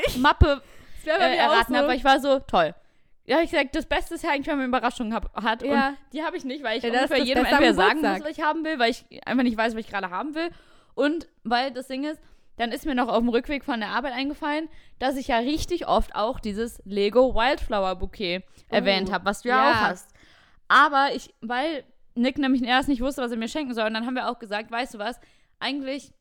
ich. 0.06 0.16
Mappe 0.18 0.62
äh, 1.04 1.36
erraten 1.36 1.72
so. 1.74 1.78
habe, 1.78 1.88
weil 1.88 1.96
ich 1.96 2.04
war 2.04 2.20
so, 2.20 2.38
toll. 2.40 2.74
Ja, 3.24 3.40
ich 3.40 3.50
gesagt, 3.50 3.74
das 3.76 3.86
Beste 3.86 4.14
ist 4.16 4.24
ja 4.24 4.30
eigentlich, 4.30 4.48
wenn 4.48 4.58
man 4.58 4.66
Überraschungen 4.66 5.14
hab, 5.14 5.32
hat. 5.42 5.62
Ja. 5.62 5.88
Und 5.90 5.96
die 6.12 6.22
habe 6.22 6.36
ich 6.36 6.44
nicht, 6.44 6.64
weil 6.64 6.78
ich 6.78 6.82
Ja, 6.84 6.90
ungefähr 6.90 7.18
das 7.18 7.26
jedem 7.28 7.44
entweder 7.44 7.74
sagen 7.74 8.00
muss, 8.00 8.20
was 8.20 8.30
ich 8.36 8.42
haben 8.42 8.64
will, 8.64 8.78
weil 8.78 8.90
ich 8.90 9.04
einfach 9.26 9.44
nicht 9.44 9.56
weiß, 9.56 9.74
was 9.74 9.80
ich 9.80 9.88
gerade 9.88 10.10
haben 10.10 10.34
will. 10.34 10.50
Und 10.94 11.28
weil 11.44 11.70
das 11.70 11.86
Ding 11.86 12.04
ist, 12.04 12.20
dann 12.56 12.72
ist 12.72 12.84
mir 12.84 12.94
noch 12.94 13.08
auf 13.08 13.18
dem 13.18 13.28
Rückweg 13.28 13.64
von 13.64 13.80
der 13.80 13.90
Arbeit 13.90 14.12
eingefallen, 14.12 14.68
dass 14.98 15.16
ich 15.16 15.28
ja 15.28 15.38
richtig 15.38 15.86
oft 15.86 16.14
auch 16.14 16.40
dieses 16.40 16.82
Lego 16.84 17.34
Wildflower 17.34 17.94
Bouquet 17.96 18.42
erwähnt 18.68 19.10
habe, 19.12 19.24
was 19.24 19.42
du 19.42 19.48
ja, 19.48 19.54
Oh, 19.56 19.58
ja. 19.64 19.70
auch 19.70 19.80
hast. 19.90 20.12
Aber 20.68 21.10
ich, 21.14 21.32
weil 21.40 21.84
Nick 22.14 22.38
nämlich 22.38 22.62
erst 22.62 22.88
nicht 22.88 23.00
wusste, 23.00 23.22
was 23.22 23.30
er 23.30 23.38
mir 23.38 23.48
schenken 23.48 23.72
soll, 23.72 23.86
und 23.86 23.94
dann 23.94 24.04
haben 24.04 24.14
wir 24.14 24.28
auch 24.28 24.38
gesagt, 24.38 24.70
weißt 24.70 24.94
du 24.94 24.98
was, 24.98 25.18
eigentlich 25.62 26.12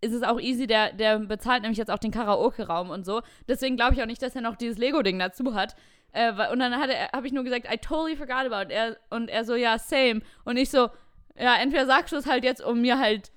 ist 0.00 0.12
es 0.12 0.22
auch 0.22 0.38
easy, 0.38 0.66
der, 0.66 0.92
der 0.92 1.18
bezahlt 1.18 1.62
nämlich 1.62 1.78
jetzt 1.78 1.90
auch 1.90 1.98
den 1.98 2.10
Karaoke-Raum 2.10 2.90
und 2.90 3.06
so. 3.06 3.22
Deswegen 3.48 3.76
glaube 3.76 3.94
ich 3.94 4.02
auch 4.02 4.06
nicht, 4.06 4.20
dass 4.20 4.34
er 4.36 4.42
noch 4.42 4.56
dieses 4.56 4.76
Lego-Ding 4.76 5.18
dazu 5.18 5.54
hat. 5.54 5.74
Äh, 6.12 6.30
und 6.52 6.58
dann 6.58 6.74
habe 6.78 7.26
ich 7.26 7.32
nur 7.32 7.42
gesagt, 7.42 7.66
I 7.72 7.78
totally 7.78 8.14
forgot 8.16 8.44
about 8.52 8.64
it. 8.66 8.70
Er, 8.70 8.96
und 9.10 9.30
er 9.30 9.44
so, 9.44 9.54
ja, 9.54 9.78
same. 9.78 10.20
Und 10.44 10.58
ich 10.58 10.70
so, 10.70 10.90
ja, 11.38 11.56
entweder 11.56 11.86
sagst 11.86 12.12
du 12.12 12.16
es 12.16 12.26
halt 12.26 12.44
jetzt, 12.44 12.62
um 12.62 12.82
mir 12.82 12.98
halt, 12.98 13.32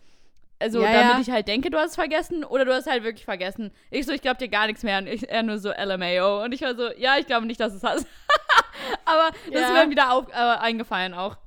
also 0.59 0.81
Ja, 0.81 0.91
damit 0.91 1.13
ja. 1.15 1.19
ich 1.21 1.29
halt 1.31 1.47
denke, 1.47 1.69
du 1.69 1.77
hast 1.77 1.91
es 1.91 1.95
vergessen, 1.95 2.43
oder 2.43 2.65
du 2.65 2.73
hast 2.73 2.85
es 2.85 2.91
halt 2.91 3.03
wirklich 3.03 3.25
vergessen. 3.25 3.71
Ich 3.89 4.05
so, 4.05 4.11
ich 4.11 4.21
glaube 4.21 4.37
dir 4.37 4.49
gar 4.49 4.67
nichts 4.67 4.83
mehr. 4.83 4.97
Und 4.99 5.07
ich, 5.07 5.29
er 5.29 5.43
nur 5.43 5.59
so, 5.59 5.69
LMAO. 5.71 6.43
Und 6.43 6.51
ich 6.51 6.61
war 6.61 6.75
so, 6.75 6.91
ja, 6.97 7.15
ich 7.17 7.27
glaube 7.27 7.45
nicht, 7.45 7.59
dass 7.61 7.71
du 7.71 7.77
es 7.77 7.83
hast. 7.83 8.07
Aber 9.05 9.31
das 9.51 9.61
Ja. 9.61 9.67
ist 9.67 9.85
mir 9.85 9.89
wieder 9.89 10.11
auf, 10.11 10.27
äh, 10.29 10.33
eingefallen 10.33 11.13
auch. 11.13 11.37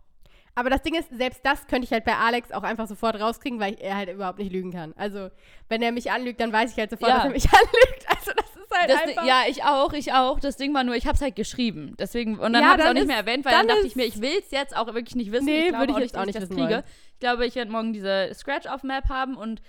Aber 0.55 0.68
das 0.68 0.82
Ding 0.82 0.94
ist, 0.94 1.09
selbst 1.16 1.40
das 1.44 1.66
könnte 1.68 1.84
ich 1.86 1.92
halt 1.92 2.05
bei 2.05 2.16
Alex 2.16 2.51
auch 2.53 2.62
einfach 2.64 2.86
sofort 2.86 3.18
rauskriegen, 3.20 3.61
weil 3.61 3.74
er 3.80 3.96
halt 3.96 4.11
überhaupt 4.11 4.38
nicht 4.38 4.53
lügen 4.53 4.72
kann. 4.72 4.92
Also, 4.96 5.30
wenn 5.68 5.80
er 5.80 5.92
mich 5.92 6.11
anlügt, 6.11 6.40
dann 6.40 6.53
weiß 6.53 6.72
ich 6.72 6.76
halt 6.78 6.90
sofort, 6.90 7.09
Ja. 7.11 7.16
dass 7.16 7.24
er 7.26 7.30
mich 7.30 7.44
anlügt. 7.53 8.07
Also, 8.09 8.32
das 8.36 8.46
ist 8.57 8.76
halt 8.78 8.90
Das, 8.90 9.01
einfach. 9.03 9.24
ja, 9.24 9.42
ich 9.48 9.62
auch, 9.64 9.92
ich 9.92 10.12
auch. 10.12 10.40
Das 10.40 10.57
Ding 10.57 10.74
war 10.74 10.82
nur, 10.84 10.96
ich 10.96 11.07
habe 11.07 11.14
es 11.14 11.22
halt 11.22 11.36
geschrieben. 11.36 11.94
Deswegen, 11.98 12.38
und 12.38 12.53
dann 12.53 12.62
Ja, 12.62 12.70
habe 12.70 12.78
ich 12.80 12.84
es 12.84 12.90
auch 12.90 12.94
nicht 12.94 13.07
mehr 13.07 13.16
erwähnt, 13.16 13.44
weil 13.44 13.53
dann, 13.53 13.68
dann 13.68 13.76
dachte 13.76 13.86
ich 13.86 13.96
mir, 13.96 14.05
ich 14.05 14.20
will 14.20 14.38
es 14.38 14.51
jetzt 14.51 14.76
auch 14.76 14.86
wirklich 14.88 15.14
nicht 15.14 15.30
wissen. 15.32 15.46
Nee, 15.46 15.61
ich 15.62 15.68
glaube 15.68 15.88
würde 15.88 15.92
ich 15.92 15.96
auch 15.96 16.01
jetzt 16.01 16.12
nicht, 16.12 16.20
auch 16.20 16.24
dass 16.26 16.28
ich 16.28 16.34
nicht 16.34 16.42
das 16.42 16.51
wissen 16.51 16.57
kriege. 16.66 16.74
wollen. 16.74 16.84
Ich 17.14 17.20
glaube, 17.20 17.46
ich 17.46 17.55
werde 17.55 17.70
morgen 17.70 17.92
diese 17.92 18.30
Scratch-Off-Map 18.34 19.09
haben 19.09 19.36
und 19.36 19.62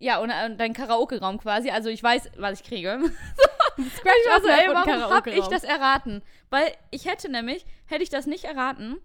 ja, 0.00 0.18
und, 0.18 0.30
und 0.30 0.58
dein 0.58 0.74
Karaoke-Raum 0.74 1.38
quasi. 1.38 1.70
Also 1.70 1.88
ich 1.90 2.00
weiß, 2.02 2.30
was 2.38 2.60
ich 2.60 2.66
kriege. 2.66 3.00
Scratch 3.96 4.14
Also, 4.34 4.48
ey, 4.48 4.68
warum 4.72 5.10
habe 5.14 5.30
ich 5.30 5.46
das 5.46 5.64
erraten? 5.64 6.22
Weil 6.50 6.72
ich 6.90 7.06
hätte 7.06 7.30
nämlich, 7.30 7.64
hätte 7.86 8.02
ich 8.02 8.10
das 8.10 8.26
nicht 8.26 8.44
erraten, 8.44 8.96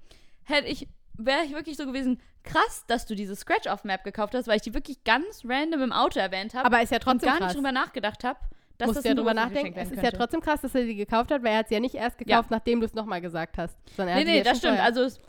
hätte 0.43 0.68
ich, 0.68 0.88
wäre 1.26 1.43
ich 1.43 1.53
wirklich 1.53 1.78
so 1.78 1.86
gewesen, 1.86 2.19
krass, 2.43 2.86
dass 2.88 3.05
du 3.05 3.15
diese 3.15 3.36
Scratch-Off-Map 3.36 4.03
gekauft 4.03 4.36
hast, 4.36 4.47
weil 4.47 4.57
ich 4.57 4.61
die 4.61 4.74
wirklich 4.74 5.03
ganz 5.03 5.43
random 5.45 5.82
im 5.82 5.91
Auto 5.91 6.19
erwähnt 6.19 6.53
habe 6.53 6.65
Aber 6.65 6.82
ist 6.82 6.91
ja 6.91 6.99
trotzdem 6.99 7.30
gar 7.30 7.38
krass. 7.38 7.47
nicht 7.47 7.57
drüber 7.57 7.71
nachgedacht 7.71 8.24
habe, 8.24 8.39
dass 8.78 8.88
Musst 8.88 8.99
das 8.99 9.05
ja 9.05 9.13
drüber 9.13 9.34
nachdenken. 9.34 9.78
Es 9.80 9.91
ist 9.91 10.01
ja 10.01 10.11
trotzdem 10.11 10.41
krass, 10.41 10.61
dass 10.61 10.76
er 10.76 10.86
sie 10.86 10.95
gekauft 10.95 11.32
hat, 11.32 11.43
weil 11.43 11.53
er 11.53 11.59
hat 11.59 11.67
sie 11.69 11.76
ja 11.76 11.80
nicht 11.80 11.95
erst 11.95 12.17
gekauft, 12.17 12.51
nachdem 12.51 12.80
du 12.80 12.86
es 12.86 12.93
nochmal 12.93 13.21
gesagt 13.21 13.57
hast. 13.57 13.78
Sondern 13.95 14.17
er 14.17 14.24
Nee, 14.24 14.32
nee, 14.32 14.38
ja 14.39 14.43
das 14.43 14.57
stimmt. 14.57 14.78
vorher. 14.78 14.84
Also, 14.84 15.19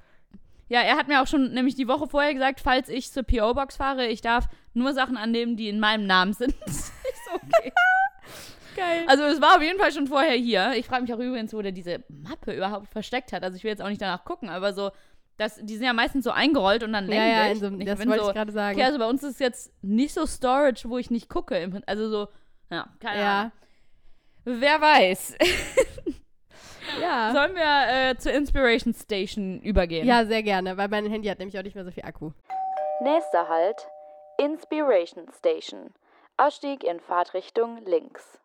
ja, 0.69 0.81
er 0.81 0.97
hat 0.97 1.09
mir 1.09 1.23
auch 1.23 1.27
schon 1.27 1.53
nämlich 1.53 1.75
die 1.75 1.87
Woche 1.87 2.09
vorher 2.09 2.33
gesagt, 2.33 2.61
falls 2.61 2.89
ich 2.89 3.13
zur 3.13 3.23
PO-Box 3.23 3.77
fahre, 3.77 4.07
ich 4.07 4.23
darf 4.23 4.47
nur 4.73 4.95
Sachen 4.95 5.17
annehmen, 5.17 5.57
die 5.57 5.69
in 5.69 5.79
meinem 5.79 6.07
Namen 6.07 6.33
sind. 6.33 6.55
so, 6.67 7.35
okay. 7.35 7.73
geil. 8.77 9.05
Also, 9.07 9.25
es 9.25 9.41
war 9.41 9.57
auf 9.57 9.63
jeden 9.63 9.79
Fall 9.79 9.93
schon 9.93 10.07
vorher 10.07 10.37
hier. 10.37 10.73
Ich 10.77 10.87
frage 10.87 11.03
mich 11.03 11.13
auch 11.13 11.19
übrigens, 11.19 11.53
wo 11.53 11.61
der 11.61 11.73
diese 11.73 12.03
Mappe 12.09 12.55
überhaupt 12.55 12.89
versteckt 12.89 13.33
hat. 13.33 13.45
Also, 13.45 13.57
ich 13.57 13.63
will 13.65 13.71
jetzt 13.71 13.83
auch 13.83 13.89
nicht 13.89 14.01
danach 14.01 14.25
gucken, 14.25 14.49
aber 14.49 14.73
so, 14.73 14.91
das, 15.37 15.57
die 15.63 15.77
sind 15.77 15.87
ja 15.87 15.93
meistens 15.93 16.25
so 16.25 16.31
eingerollt 16.31 16.83
und 16.85 16.93
dann 16.93 17.11
ja, 17.11 17.11
länglich. 17.11 17.37
ja, 17.37 17.47
in 17.47 17.59
so, 17.59 17.79
Ich 17.79 17.87
das 17.87 18.07
wollte 18.07 18.23
so, 18.23 18.29
ich 18.29 18.35
gerade 18.35 18.53
sagen. 18.53 18.77
Okay, 18.77 18.85
also 18.87 18.99
bei 18.99 19.07
uns 19.09 19.23
ist 19.23 19.33
es 19.35 19.39
jetzt 19.41 19.73
nicht 19.83 20.15
so 20.15 20.27
Storage, 20.27 20.89
wo 20.89 20.99
ich 20.99 21.11
nicht 21.11 21.29
gucke. 21.29 21.83
Also 21.87 22.09
so, 22.09 22.29
ja, 22.71 22.89
keine 23.01 23.23
Ahnung. 23.25 23.53
ja. 23.53 23.53
Wer 24.45 24.81
weiß. 24.81 25.37
Ja. 27.01 27.33
Sollen 27.33 27.55
wir 27.55 28.11
äh, 28.11 28.17
zur 28.19 28.33
Inspiration 28.33 28.95
Station 28.95 29.61
übergehen? 29.63 30.07
ja, 30.07 30.27
sehr 30.27 30.43
gerne, 30.43 30.77
weil 30.77 30.89
mein 30.89 31.07
Handy 31.07 31.29
hat 31.29 31.39
nämlich 31.39 31.59
auch 31.59 31.63
nicht 31.63 31.75
mehr 31.75 31.85
so 31.85 31.91
viel 31.91 32.05
Akku. 32.05 32.31
Nächster 33.01 33.49
Halt, 33.49 33.89
Inspiration 34.39 35.27
Station. 35.37 35.93
Ausstieg 36.37 36.85
in 36.85 37.01
Fahrtrichtung 37.01 37.79
links. 37.87 38.39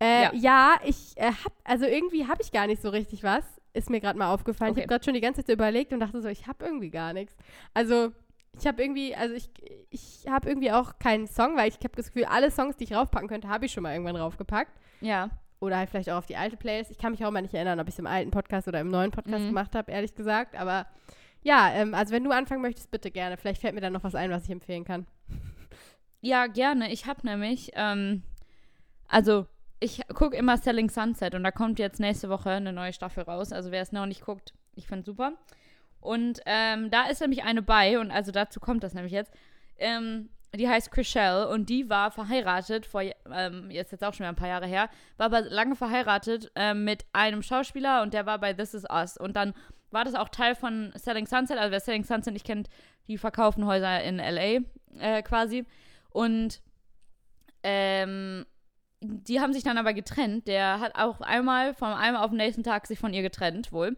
Äh, 0.00 0.24
Ja. 0.24 0.30
ja. 0.34 0.74
ich 0.84 1.16
äh, 1.16 1.26
hab, 1.26 1.52
also 1.64 1.86
irgendwie 1.86 2.26
habe 2.26 2.42
ich 2.42 2.50
gar 2.52 2.66
nicht 2.66 2.82
so 2.82 2.88
richtig 2.90 3.22
was. 3.22 3.44
Ist 3.76 3.90
mir 3.90 4.00
gerade 4.00 4.18
mal 4.18 4.32
aufgefallen. 4.32 4.70
Ich 4.72 4.76
Okay. 4.78 4.82
habe 4.82 4.88
gerade 4.88 5.04
schon 5.04 5.14
die 5.14 5.20
ganze 5.20 5.44
Zeit 5.44 5.54
überlegt 5.54 5.92
und 5.92 6.00
dachte 6.00 6.20
so, 6.22 6.28
ich 6.28 6.46
habe 6.46 6.64
irgendwie 6.64 6.90
gar 6.90 7.12
nichts. 7.12 7.36
Also, 7.74 8.12
ich 8.58 8.66
habe 8.66 8.82
irgendwie, 8.82 9.14
also 9.14 9.34
ich, 9.34 9.50
ich 9.90 10.26
habe 10.30 10.48
irgendwie 10.48 10.72
auch 10.72 10.98
keinen 10.98 11.26
Song, 11.26 11.56
weil 11.56 11.68
ich 11.68 11.74
habe 11.76 11.94
das 11.94 12.06
Gefühl, 12.06 12.24
alle 12.24 12.50
Songs, 12.50 12.76
die 12.76 12.84
ich 12.84 12.94
raufpacken 12.94 13.28
könnte, 13.28 13.48
habe 13.48 13.66
ich 13.66 13.72
schon 13.72 13.82
mal 13.82 13.92
irgendwann 13.92 14.16
raufgepackt. 14.16 14.72
Ja. 15.02 15.28
Oder 15.60 15.76
halt 15.78 15.90
vielleicht 15.90 16.08
auch 16.10 16.16
auf 16.18 16.26
die 16.26 16.36
alte 16.36 16.56
Playlist. 16.56 16.90
Ich 16.90 16.98
kann 16.98 17.12
mich 17.12 17.24
auch 17.24 17.30
mal 17.30 17.42
nicht 17.42 17.54
erinnern, 17.54 17.80
ob 17.80 17.88
ich 17.88 17.94
es 17.94 17.98
im 17.98 18.06
alten 18.06 18.30
Podcast 18.30 18.66
oder 18.68 18.80
im 18.80 18.88
neuen 18.88 19.10
Podcast 19.10 19.42
Mhm. 19.42 19.48
gemacht 19.48 19.74
habe, 19.74 19.92
ehrlich 19.92 20.14
gesagt. 20.14 20.54
Aber 20.56 20.86
ja, 21.42 21.70
ähm, 21.72 21.94
also 21.94 22.14
wenn 22.14 22.24
du 22.24 22.30
anfangen 22.30 22.62
möchtest, 22.62 22.90
bitte 22.90 23.10
gerne. 23.10 23.36
Vielleicht 23.36 23.60
fällt 23.60 23.74
mir 23.74 23.80
dann 23.82 23.92
noch 23.92 24.04
was 24.04 24.14
ein, 24.14 24.30
was 24.30 24.44
ich 24.44 24.50
empfehlen 24.50 24.84
kann. 24.84 25.06
Ja, 26.20 26.46
gerne. 26.46 26.90
Ich 26.92 27.06
habe 27.06 27.26
nämlich, 27.26 27.70
ähm, 27.74 28.22
also 29.08 29.46
ich 29.80 30.06
gucke 30.08 30.36
immer 30.36 30.56
Selling 30.56 30.88
Sunset 30.88 31.34
und 31.34 31.44
da 31.44 31.50
kommt 31.50 31.78
jetzt 31.78 32.00
nächste 32.00 32.28
Woche 32.28 32.50
eine 32.50 32.72
neue 32.72 32.92
Staffel 32.92 33.24
raus. 33.24 33.52
Also 33.52 33.70
wer 33.70 33.82
es 33.82 33.92
noch 33.92 34.06
nicht 34.06 34.24
guckt, 34.24 34.54
Ich 34.74 34.86
fand's 34.86 35.06
super. 35.06 35.32
Und 36.00 36.40
ähm, 36.46 36.90
da 36.90 37.08
ist 37.08 37.20
nämlich 37.20 37.44
eine 37.44 37.62
bei, 37.62 37.98
und 37.98 38.10
also 38.10 38.30
dazu 38.32 38.60
kommt 38.60 38.84
das 38.84 38.94
nämlich 38.94 39.12
jetzt. 39.12 39.32
Ähm, 39.78 40.28
die 40.54 40.68
heißt 40.68 40.90
Chriselle 40.90 41.48
und 41.48 41.68
die 41.68 41.90
war 41.90 42.10
verheiratet, 42.10 42.86
vor 42.86 43.02
ähm, 43.02 43.70
jetzt 43.70 43.92
jetzt 43.92 44.02
auch 44.04 44.12
schon 44.14 44.20
wieder 44.20 44.28
ein 44.28 44.36
paar 44.36 44.48
Jahre 44.48 44.66
her, 44.66 44.88
war 45.16 45.26
aber 45.26 45.42
lange 45.42 45.76
verheiratet 45.76 46.50
ähm, 46.54 46.84
mit 46.84 47.04
einem 47.12 47.42
Schauspieler 47.42 48.02
und 48.02 48.14
der 48.14 48.24
war 48.24 48.38
bei 48.38 48.54
This 48.54 48.72
Is 48.72 48.84
Us. 48.90 49.16
Und 49.16 49.36
dann 49.36 49.52
war 49.90 50.04
das 50.04 50.14
auch 50.14 50.28
Teil 50.28 50.54
von 50.54 50.92
Selling 50.94 51.26
Sunset. 51.26 51.58
Also 51.58 51.72
wer 51.72 51.80
Selling 51.80 52.04
Sunset 52.04 52.32
nicht 52.32 52.46
kennt, 52.46 52.68
die 53.08 53.18
verkaufen 53.18 53.66
Häuser 53.66 54.02
in 54.02 54.16
LA 54.16 54.60
äh, 54.98 55.22
quasi. 55.22 55.66
Und 56.10 56.60
ähm, 57.62 58.46
die 59.02 59.40
haben 59.40 59.52
sich 59.52 59.62
dann 59.62 59.78
aber 59.78 59.92
getrennt. 59.92 60.48
Der 60.48 60.80
hat 60.80 60.94
auch 60.96 61.20
einmal 61.20 61.74
von 61.74 61.88
einem 61.88 62.16
auf 62.16 62.30
den 62.30 62.38
nächsten 62.38 62.62
Tag 62.62 62.86
sich 62.86 62.98
von 62.98 63.12
ihr 63.12 63.22
getrennt, 63.22 63.72
wohl. 63.72 63.96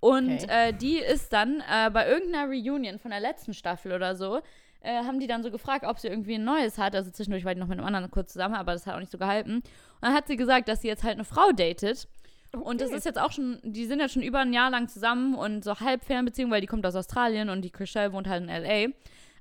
Und 0.00 0.44
Okay. 0.44 0.46
äh, 0.48 0.72
die 0.72 0.96
ist 0.98 1.32
dann 1.32 1.60
äh, 1.70 1.90
bei 1.90 2.08
irgendeiner 2.08 2.48
Reunion 2.48 2.98
von 2.98 3.10
der 3.10 3.20
letzten 3.20 3.52
Staffel 3.52 3.92
oder 3.92 4.16
so, 4.16 4.40
äh, 4.80 5.04
haben 5.04 5.20
die 5.20 5.26
dann 5.26 5.42
so 5.42 5.50
gefragt, 5.50 5.84
ob 5.86 5.98
sie 5.98 6.08
irgendwie 6.08 6.36
ein 6.36 6.44
neues 6.44 6.78
hat. 6.78 6.94
Also 6.94 7.10
zwischendurch 7.10 7.44
war 7.44 7.54
die 7.54 7.60
noch 7.60 7.66
mit 7.68 7.78
einem 7.78 7.86
anderen 7.86 8.10
kurz 8.10 8.32
zusammen, 8.32 8.54
aber 8.54 8.72
das 8.72 8.86
hat 8.86 8.94
auch 8.94 9.00
nicht 9.00 9.12
so 9.12 9.18
gehalten. 9.18 9.56
Und 9.56 9.64
dann 10.00 10.14
hat 10.14 10.26
sie 10.26 10.36
gesagt, 10.36 10.68
dass 10.68 10.80
sie 10.80 10.88
jetzt 10.88 11.02
halt 11.04 11.14
eine 11.14 11.24
Frau 11.24 11.52
datet. 11.52 12.08
Und 12.52 12.80
das 12.80 12.88
Okay. 12.88 12.96
ist 12.96 13.04
jetzt 13.04 13.20
auch 13.20 13.30
schon, 13.30 13.58
die 13.62 13.84
sind 13.84 14.00
jetzt 14.00 14.14
schon 14.14 14.22
über 14.22 14.38
ein 14.40 14.54
Jahr 14.54 14.70
lang 14.70 14.88
zusammen 14.88 15.34
und 15.34 15.62
so 15.64 15.78
halb 15.80 16.02
Fernbeziehung, 16.04 16.50
weil 16.50 16.62
die 16.62 16.66
kommt 16.66 16.86
aus 16.86 16.96
Australien 16.96 17.50
und 17.50 17.60
die 17.62 17.70
Chriselle 17.70 18.12
wohnt 18.14 18.26
halt 18.26 18.42
in 18.42 18.48
L.A. 18.48 18.90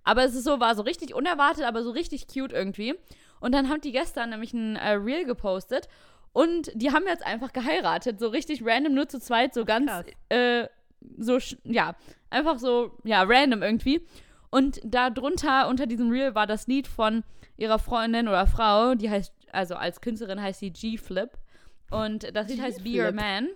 Aber 0.03 0.25
es 0.25 0.35
ist 0.35 0.43
so, 0.43 0.59
war 0.59 0.75
so 0.75 0.81
richtig 0.83 1.15
unerwartet, 1.15 1.63
aber 1.63 1.83
so 1.83 1.91
richtig 1.91 2.27
cute 2.27 2.51
irgendwie. 2.51 2.95
Und 3.39 3.53
dann 3.53 3.69
haben 3.69 3.81
die 3.81 3.91
gestern 3.91 4.31
nämlich 4.31 4.53
ein 4.53 4.75
äh, 4.75 4.91
Reel 4.91 5.25
gepostet 5.25 5.87
und 6.33 6.71
die 6.75 6.91
haben 6.91 7.05
jetzt 7.07 7.25
einfach 7.25 7.53
geheiratet, 7.53 8.19
so 8.19 8.27
richtig 8.27 8.61
random, 8.63 8.93
nur 8.93 9.07
zu 9.07 9.19
zweit, 9.19 9.53
so 9.53 9.65
ganz, 9.65 9.91
äh, 10.29 10.67
so, 11.17 11.37
ja, 11.63 11.95
einfach 12.29 12.59
so, 12.59 12.97
ja, 13.03 13.23
random 13.23 13.63
irgendwie. 13.63 14.05
Und 14.51 14.79
da 14.83 15.09
drunter, 15.09 15.67
unter 15.67 15.85
diesem 15.85 16.09
Reel, 16.11 16.35
war 16.35 16.47
das 16.47 16.67
Lied 16.67 16.87
von 16.87 17.23
ihrer 17.57 17.79
Freundin 17.79 18.27
oder 18.27 18.47
Frau, 18.47 18.95
die 18.95 19.09
heißt, 19.09 19.33
also 19.51 19.75
als 19.75 20.01
Künstlerin 20.01 20.41
heißt 20.41 20.59
sie 20.59 20.71
G-Flip. 20.71 21.29
Und 21.91 22.35
das 22.35 22.47
Lied 22.47 22.61
heißt 22.61 22.83
Be 22.83 23.03
Your. 23.03 23.11
Man. 23.11 23.49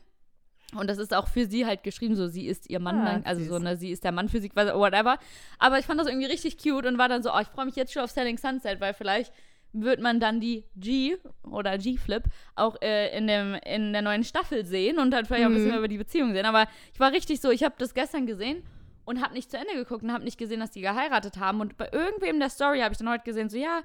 Und 0.76 0.90
das 0.90 0.98
ist 0.98 1.14
auch 1.14 1.28
für 1.28 1.46
sie 1.46 1.68
halt 1.68 1.84
geschrieben, 1.84 2.16
so 2.16 2.28
sie 2.28 2.48
ist 2.48 2.68
ihr 2.70 2.80
Mann, 2.80 3.00
Ah, 3.02 3.06
dann, 3.06 3.26
also 3.26 3.44
so, 3.44 3.60
ne, 3.60 3.78
sie 3.78 3.92
ist 3.92 4.04
der 4.04 4.12
Mann 4.12 4.28
für 4.28 4.42
sie, 4.42 4.50
whatever. 4.56 5.20
Aber 5.60 5.78
ich 5.78 5.86
fand 5.86 6.00
das 6.00 6.08
irgendwie 6.08 6.26
richtig 6.26 6.58
cute 6.58 6.88
und 6.88 6.98
war 6.98 7.10
dann 7.10 7.22
so, 7.22 7.32
oh, 7.32 7.40
ich 7.40 7.48
freue 7.48 7.66
mich 7.66 7.76
jetzt 7.76 7.94
schon 7.94 8.02
auf 8.02 8.10
Selling 8.10 8.40
Sunset, 8.40 8.82
weil 8.82 8.96
vielleicht 8.96 9.32
wird 9.74 10.00
man 10.00 10.20
dann 10.20 10.40
die 10.40 10.64
G 10.76 11.18
oder 11.50 11.78
G-Flip 11.78 12.24
auch 12.56 12.80
äh, 12.82 13.18
in, 13.18 13.28
dem, 13.28 13.56
in 13.66 13.92
der 13.92 14.02
neuen 14.04 14.24
Staffel 14.24 14.66
sehen 14.66 15.00
und 15.00 15.12
dann 15.12 15.26
vielleicht 15.26 15.44
auch 15.44 15.48
ein 15.50 15.54
bisschen 15.54 15.66
Mhm. 15.66 15.72
mehr 15.72 15.80
über 15.80 15.88
die 15.88 15.98
Beziehung 15.98 16.34
sehen. 16.34 16.46
Aber 16.46 16.68
ich 16.94 17.00
war 17.00 17.12
richtig 17.12 17.42
so, 17.42 17.50
ich 17.50 17.64
habe 17.64 17.76
das 17.78 17.94
gestern 17.94 18.26
gesehen 18.28 18.64
und 19.06 19.22
habe 19.22 19.34
nicht 19.34 19.50
zu 19.52 19.58
Ende 19.58 19.74
geguckt 19.74 20.04
und 20.04 20.14
habe 20.14 20.24
nicht 20.24 20.38
gesehen, 20.38 20.60
dass 20.60 20.72
die 20.72 20.82
geheiratet 20.82 21.38
haben. 21.38 21.60
Und 21.60 21.76
bei 21.78 21.90
irgendwem 21.92 22.36
in 22.36 22.40
der 22.40 22.50
Story 22.50 22.80
habe 22.80 22.92
ich 22.94 22.98
dann 23.00 23.10
heute 23.10 23.24
gesehen, 23.24 23.50
so, 23.50 23.58
ja, 23.58 23.82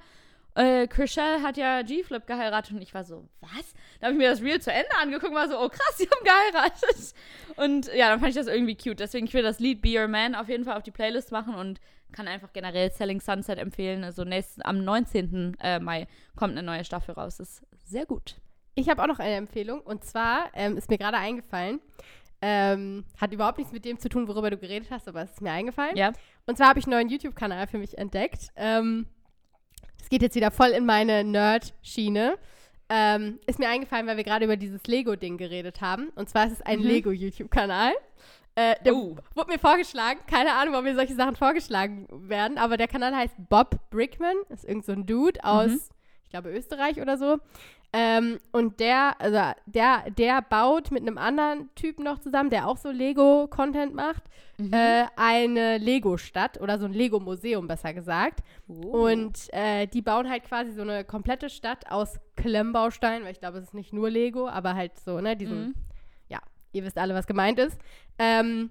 äh, 0.55 0.87
Chriselle 0.89 1.43
hat 1.43 1.57
ja 1.57 1.83
G-Flip 1.83 2.27
geheiratet 2.27 2.73
und 2.75 2.83
ich 2.83 2.93
war 2.93 3.05
so, 3.05 3.29
was? 3.41 3.75
Da 4.01 4.07
habe 4.07 4.13
ich 4.15 4.19
mir 4.19 4.31
das 4.31 4.43
Reel 4.43 4.61
zu 4.61 4.73
Ende 4.73 4.91
angeguckt 5.01 5.31
und 5.31 5.35
war 5.37 5.49
so, 5.49 5.59
oh 5.59 5.69
krass, 5.69 5.97
die 5.99 6.09
haben 6.09 6.25
geheiratet. 6.25 7.15
Und 7.57 7.87
ja, 7.95 8.09
dann 8.09 8.19
fand 8.21 8.31
ich 8.31 8.37
das 8.37 8.47
irgendwie 8.47 8.77
cute. 8.77 8.99
Deswegen, 9.01 9.27
ich 9.27 9.35
will 9.35 9.43
das 9.43 9.59
Lied 9.59 9.81
Be 9.83 9.99
Your 9.99 10.09
Man 10.09 10.35
auf 10.35 10.49
jeden 10.49 10.65
Fall 10.65 10.77
auf 10.77 10.83
die 10.83 10.91
Playlist 10.91 11.33
machen 11.33 11.55
und 11.55 11.81
kann 12.13 12.27
einfach 12.29 12.53
generell 12.53 12.91
Selling 12.91 13.21
Sunset 13.21 13.59
empfehlen. 13.59 14.05
Also 14.05 14.25
nächsten, 14.25 14.63
am 14.65 14.85
19. 14.85 15.57
Äh, 15.61 15.79
Mai 15.81 16.07
kommt 16.37 16.53
eine 16.53 16.63
neue 16.63 16.85
Staffel 16.85 17.15
raus. 17.15 17.39
ist 17.41 17.63
sehr 17.85 18.07
gut. 18.07 18.37
Ich 18.75 18.89
habe 18.89 19.03
auch 19.03 19.07
noch 19.09 19.19
eine 19.19 19.35
Empfehlung 19.35 19.81
und 19.81 20.05
zwar 20.05 20.51
ähm, 20.55 20.77
ist 20.77 20.89
mir 20.89 20.99
gerade 20.99 21.17
eingefallen, 21.17 21.81
ähm, 22.41 23.05
hat 23.21 23.33
überhaupt 23.33 23.59
nichts 23.59 23.73
mit 23.73 23.85
dem 23.85 23.99
zu 23.99 24.09
tun, 24.09 24.29
worüber 24.29 24.51
du 24.51 24.57
geredet 24.57 24.89
hast, 24.91 25.09
aber 25.09 25.23
es 25.23 25.33
ist 25.33 25.41
mir 25.43 25.51
eingefallen. 25.51 25.97
Ja. 25.97 26.13
Und 26.47 26.57
zwar 26.57 26.69
habe 26.69 26.79
ich 26.79 26.87
einen 26.87 26.93
neuen 26.93 27.09
YouTube-Kanal 27.09 27.67
für 27.67 27.79
mich 27.79 27.99
entdeckt. 27.99 28.49
Ähm, 28.55 29.07
es 30.01 30.09
geht 30.09 30.23
jetzt 30.23 30.37
wieder 30.37 30.51
voll 30.53 30.69
in 30.69 30.87
meine 30.87 31.25
Nerd-Schiene. 31.25 32.37
Ähm, 32.89 33.39
ist 33.47 33.59
mir 33.59 33.69
eingefallen, 33.69 34.07
weil 34.07 34.17
wir 34.17 34.25
gerade 34.25 34.45
über 34.45 34.57
dieses 34.57 34.87
Lego-Ding 34.87 35.37
geredet 35.37 35.81
haben. 35.81 36.09
Und 36.15 36.31
zwar 36.31 36.47
ist 36.47 36.53
es 36.53 36.63
ein 36.63 36.79
Mhm. 36.79 36.87
Lego-YouTube-Kanal. 36.87 37.93
Äh, 38.59 38.75
der 38.85 38.95
Oh. 38.95 39.17
wurde 39.37 39.53
mir 39.53 39.59
vorgeschlagen. 39.59 40.19
Keine 40.27 40.53
Ahnung, 40.55 40.73
warum 40.73 40.85
mir 40.85 40.95
solche 40.97 41.15
Sachen 41.15 41.37
vorgeschlagen 41.37 42.09
werden. 42.29 42.59
Aber 42.59 42.77
der 42.77 42.89
Kanal 42.89 43.15
heißt 43.15 43.35
Bob 43.49 43.77
Brickman. 43.91 44.35
Ist 44.49 44.65
irgend 44.65 44.85
so 44.85 44.93
ein 44.93 45.07
Dude 45.07 45.39
aus, 45.45 45.69
Mhm. 45.71 45.81
ich 46.25 46.31
glaube, 46.31 46.51
Österreich 46.51 47.01
oder 47.01 47.17
so. 47.19 47.39
Ähm, 47.93 48.39
und 48.53 48.81
der, 48.81 49.19
also 49.19 49.39
der, 49.67 50.11
der 50.11 50.43
baut 50.43 50.91
mit 50.91 51.03
einem 51.03 51.17
anderen 51.19 51.71
Typen 51.75 52.05
noch 52.05 52.19
zusammen, 52.19 52.51
der 52.51 52.67
auch 52.69 52.77
so 52.77 52.91
Lego-Content 52.91 53.95
macht, 53.95 54.25
Mhm. 54.59 54.73
äh, 54.75 55.05
eine 55.17 55.79
Lego-Stadt 55.79 56.61
oder 56.61 56.79
so 56.79 56.85
ein 56.85 56.93
Lego-Museum, 56.93 57.67
besser 57.69 57.95
gesagt. 57.95 58.41
Oh. 58.67 58.73
Und 59.09 59.39
äh, 59.55 59.87
die 59.87 60.03
bauen 60.03 60.29
halt 60.29 60.45
quasi 60.45 60.73
so 60.73 60.83
eine 60.83 61.05
komplette 61.05 61.49
Stadt 61.49 61.91
aus 61.91 62.19
Klemmbausteinen, 62.37 63.25
weil 63.25 63.33
ich 63.33 63.41
glaube, 63.41 63.59
es 63.59 63.65
ist 63.65 63.75
nicht 63.75 63.93
nur 63.95 64.11
Lego, 64.11 64.49
aber 64.49 64.75
halt 64.75 64.99
so, 64.99 65.21
ne, 65.21 65.37
diesen, 65.37 65.69
Mhm. 65.69 65.75
Ihr 66.73 66.85
wisst 66.85 66.99
alle, 66.99 67.15
was 67.15 67.27
gemeint 67.27 67.59
ist. 67.59 67.79
Ähm, 68.19 68.71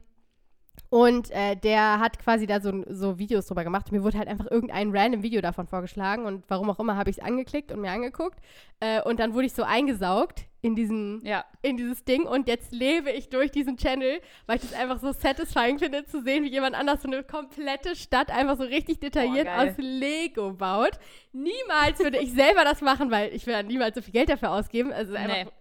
und 0.90 1.32
äh, 1.32 1.56
der 1.56 2.00
hat 2.00 2.20
quasi 2.20 2.46
da 2.46 2.62
so, 2.62 2.72
so 2.88 3.18
Videos 3.18 3.48
drüber 3.48 3.64
gemacht. 3.64 3.92
Mir 3.92 4.04
wurde 4.04 4.18
halt 4.20 4.28
einfach 4.30 4.50
irgendein 4.50 4.96
random 4.96 5.22
Video 5.24 5.42
davon 5.42 5.68
vorgeschlagen 5.68 6.26
und 6.26 6.46
warum 6.50 6.70
auch 6.70 6.80
immer 6.80 6.96
habe 6.96 7.10
ich 7.10 7.18
es 7.18 7.24
angeklickt 7.24 7.72
und 7.72 7.82
mir 7.82 7.92
angeguckt. 7.92 8.40
Äh, 8.80 9.02
und 9.02 9.20
dann 9.20 9.34
wurde 9.34 9.48
ich 9.48 9.54
so 9.54 9.64
eingesaugt 9.64 10.46
in 10.62 10.76
diesen 10.76 11.26
Ja. 11.26 11.46
in 11.62 11.78
dieses 11.78 12.06
Ding 12.06 12.24
und 12.26 12.48
jetzt 12.48 12.72
lebe 12.72 13.10
ich 13.12 13.30
durch 13.30 13.52
diesen 13.52 13.76
Channel, 13.78 14.22
weil 14.46 14.58
ich 14.58 14.62
das 14.62 14.74
einfach 14.74 15.00
so 15.00 15.12
satisfying 15.12 15.78
finde, 15.80 16.06
zu 16.06 16.22
sehen, 16.22 16.44
wie 16.44 16.50
jemand 16.52 16.76
anders 16.76 17.02
so 17.02 17.08
eine 17.10 17.24
komplette 17.24 17.96
Stadt 17.96 18.30
einfach 18.32 18.58
so 18.58 18.64
richtig 18.64 19.00
detailliert 19.00 19.46
geil. 19.48 19.70
aus 19.70 19.76
Lego 19.78 20.54
baut. 20.54 21.00
Niemals 21.34 22.00
würde 22.00 22.18
ich 22.20 22.32
selber 22.34 22.64
das 22.64 22.82
machen, 22.82 23.12
weil 23.12 23.34
ich 23.34 23.46
ja 23.46 23.62
niemals 23.62 23.96
so 23.96 24.02
viel 24.02 24.14
Geld 24.14 24.30
dafür 24.30 24.52
ausgeben. 24.52 24.94
Also 24.94 25.16
einfach 25.16 25.36
Nee. 25.46 25.52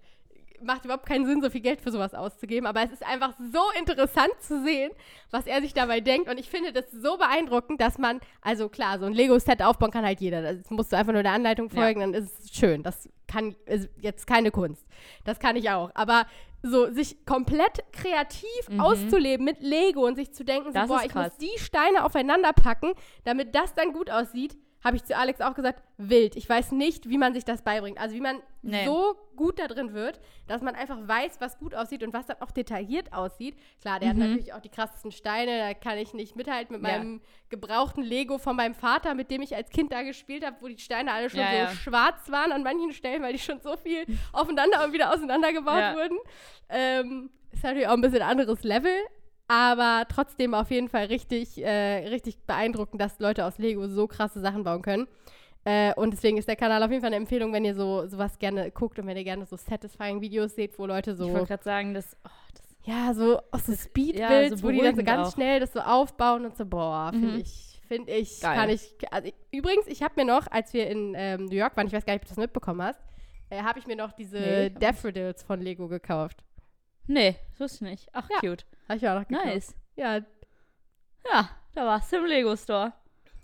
Macht 0.62 0.84
überhaupt 0.84 1.06
keinen 1.06 1.26
Sinn, 1.26 1.42
so 1.42 1.50
viel 1.50 1.60
Geld 1.60 1.80
für 1.80 1.90
sowas 1.90 2.14
auszugeben. 2.14 2.66
Aber 2.66 2.82
es 2.82 2.92
ist 2.92 3.04
einfach 3.06 3.34
so 3.52 3.60
interessant 3.78 4.32
zu 4.40 4.62
sehen, 4.64 4.90
was 5.30 5.46
er 5.46 5.60
sich 5.60 5.74
dabei 5.74 6.00
denkt. 6.00 6.28
Und 6.30 6.38
ich 6.38 6.48
finde 6.48 6.72
das 6.72 6.90
so 6.90 7.16
beeindruckend, 7.18 7.80
dass 7.80 7.98
man, 7.98 8.20
also 8.42 8.68
klar, 8.68 8.98
so 8.98 9.06
ein 9.06 9.12
Lego-Set 9.12 9.62
aufbauen 9.62 9.90
kann 9.90 10.04
halt 10.04 10.20
jeder. 10.20 10.42
Das 10.42 10.70
musst 10.70 10.92
du 10.92 10.96
einfach 10.96 11.12
nur 11.12 11.22
der 11.22 11.32
Anleitung 11.32 11.68
Ja. 11.70 11.82
folgen, 11.82 12.00
dann 12.00 12.14
ist 12.14 12.38
es 12.44 12.50
schön. 12.56 12.82
Das 12.82 13.08
kann 13.26 13.54
ist 13.66 13.88
jetzt 14.00 14.26
keine 14.26 14.50
Kunst. 14.50 14.86
Das 15.24 15.38
kann 15.38 15.56
ich 15.56 15.70
auch. 15.70 15.90
Aber 15.94 16.26
so 16.62 16.90
sich 16.90 17.24
komplett 17.26 17.84
kreativ 17.92 18.68
Mhm. 18.68 18.80
auszuleben 18.80 19.44
mit 19.44 19.60
Lego 19.62 20.04
und 20.06 20.16
sich 20.16 20.32
zu 20.32 20.44
denken, 20.44 20.72
so, 20.72 20.86
boah, 20.86 21.02
ich 21.04 21.14
muss 21.14 21.36
die 21.38 21.58
Steine 21.58 22.04
aufeinander 22.04 22.52
packen, 22.52 22.92
damit 23.24 23.54
das 23.54 23.74
dann 23.74 23.92
gut 23.92 24.10
aussieht, 24.10 24.56
habe 24.86 24.96
ich 24.96 25.04
zu 25.04 25.16
Alex 25.16 25.40
auch 25.40 25.54
gesagt, 25.54 25.82
wild. 25.98 26.36
Ich 26.36 26.48
weiß 26.48 26.70
nicht, 26.70 27.08
wie 27.08 27.18
man 27.18 27.34
sich 27.34 27.44
das 27.44 27.62
beibringt. 27.62 27.98
Also 27.98 28.14
wie 28.14 28.20
man 28.20 28.40
Nee. 28.62 28.84
so 28.84 29.16
gut 29.36 29.58
da 29.58 29.66
drin 29.66 29.92
wird, 29.94 30.20
dass 30.46 30.62
man 30.62 30.74
einfach 30.74 30.96
weiß, 31.06 31.40
was 31.40 31.58
gut 31.58 31.74
aussieht 31.74 32.02
und 32.02 32.12
was 32.12 32.26
dann 32.26 32.36
auch 32.40 32.50
detailliert 32.52 33.12
aussieht. 33.12 33.56
Klar, 33.80 33.98
der 34.00 34.08
hat 34.10 34.16
Mhm. 34.16 34.22
natürlich 34.22 34.52
auch 34.54 34.60
die 34.60 34.68
krassesten 34.68 35.10
Steine, 35.12 35.58
da 35.58 35.74
kann 35.74 35.98
ich 35.98 36.14
nicht 36.14 36.36
mithalten 36.36 36.76
mit 36.80 36.88
Ja. 36.88 36.98
meinem 36.98 37.20
gebrauchten 37.48 38.02
Lego 38.02 38.38
von 38.38 38.54
meinem 38.56 38.74
Vater, 38.74 39.14
mit 39.14 39.30
dem 39.30 39.42
ich 39.42 39.54
als 39.56 39.70
Kind 39.70 39.92
da 39.92 40.02
gespielt 40.02 40.44
habe, 40.46 40.56
wo 40.60 40.68
die 40.68 40.78
Steine 40.78 41.12
alle 41.12 41.30
schon 41.30 41.40
Ja, 41.40 41.50
so 41.50 41.56
ja. 41.56 41.68
schwarz 41.70 42.30
waren 42.30 42.52
an 42.52 42.62
manchen 42.62 42.92
Stellen, 42.92 43.22
weil 43.22 43.32
die 43.32 43.38
schon 43.40 43.60
so 43.60 43.76
viel 43.76 44.04
aufeinander 44.32 44.84
und 44.84 44.92
wieder 44.92 45.12
auseinandergebaut 45.12 45.94
wurden. 45.96 46.18
Ähm, 46.68 47.30
ist 47.52 47.62
natürlich 47.64 47.88
auch 47.88 47.92
ein 47.94 48.00
bisschen 48.00 48.22
anderes 48.22 48.62
Level, 48.64 48.92
aber 49.48 50.06
trotzdem 50.08 50.54
auf 50.54 50.70
jeden 50.70 50.88
Fall 50.88 51.06
richtig, 51.06 51.62
äh, 51.64 52.08
richtig 52.08 52.38
beeindruckend, 52.46 53.00
dass 53.00 53.18
Leute 53.20 53.44
aus 53.44 53.58
Lego 53.58 53.86
so 53.88 54.06
krasse 54.06 54.40
Sachen 54.40 54.64
bauen 54.64 54.82
können. 54.82 55.06
Äh, 55.64 55.94
und 55.94 56.12
deswegen 56.12 56.36
ist 56.38 56.46
der 56.48 56.56
Kanal 56.56 56.82
auf 56.82 56.90
jeden 56.90 57.00
Fall 57.02 57.08
eine 57.08 57.16
Empfehlung, 57.16 57.52
wenn 57.52 57.64
ihr 57.64 57.74
so 57.74 58.06
sowas 58.06 58.38
gerne 58.38 58.70
guckt 58.70 58.98
und 58.98 59.06
wenn 59.06 59.16
ihr 59.16 59.24
gerne 59.24 59.46
so 59.46 59.56
satisfying 59.56 60.20
Videos 60.20 60.54
seht, 60.54 60.78
wo 60.78 60.86
Leute 60.86 61.12
Ich 61.12 61.16
so 61.18 61.32
wollte 61.32 61.46
gerade 61.48 61.64
sagen, 61.64 61.94
das, 61.94 62.16
oh, 62.24 62.30
das 62.54 62.62
ja, 62.84 63.12
so 63.14 63.40
aus 63.50 63.66
so 63.66 63.74
Speed 63.74 64.16
ja, 64.16 64.48
so 64.48 64.62
wo 64.62 64.70
die 64.70 64.80
dann 64.80 64.94
so 64.94 65.02
ganz 65.02 65.28
auch. 65.28 65.34
schnell 65.34 65.58
das 65.58 65.72
so 65.72 65.80
aufbauen 65.80 66.44
und 66.44 66.56
so, 66.56 66.64
boah, 66.66 67.10
finde 67.12 67.26
Mhm. 67.34 67.40
ich, 67.40 67.80
finde 67.88 68.12
ich, 68.12 68.40
Geil. 68.40 68.56
kann 68.56 68.70
ich, 68.70 68.94
also 69.10 69.26
ich, 69.28 69.34
übrigens, 69.50 69.88
ich 69.88 70.02
habe 70.04 70.14
mir 70.16 70.24
noch, 70.24 70.46
als 70.50 70.72
wir 70.72 70.88
in 70.88 71.14
ähm, 71.16 71.46
New 71.46 71.56
York 71.56 71.76
waren, 71.76 71.88
ich 71.88 71.92
weiß 71.92 72.04
gar 72.06 72.12
nicht, 72.12 72.22
ob 72.22 72.26
du 72.28 72.34
das 72.34 72.38
mitbekommen 72.38 72.82
hast, 72.82 73.00
äh, 73.50 73.60
habe 73.62 73.80
ich 73.80 73.88
mir 73.88 73.96
noch 73.96 74.12
diese 74.12 74.38
Nee. 74.38 74.70
Daffodils 74.70 75.42
von 75.42 75.60
Lego 75.60 75.88
gekauft. 75.88 76.44
Nee, 77.08 77.34
das 77.50 77.60
wusste 77.60 77.84
ich 77.86 77.90
nicht. 77.90 78.08
Ach, 78.12 78.28
Ja. 78.30 78.38
cute. 78.38 78.66
Habe 78.88 78.96
ich 78.96 79.02
mir 79.02 79.12
auch 79.14 79.18
noch 79.20 79.28
gekauft. 79.28 79.46
Nice. 79.46 79.74
Ja, 79.96 80.18
Ja, 81.32 81.48
da 81.74 81.86
warst 81.86 82.12
du 82.12 82.16
im 82.18 82.24
Lego-Store. 82.26 82.92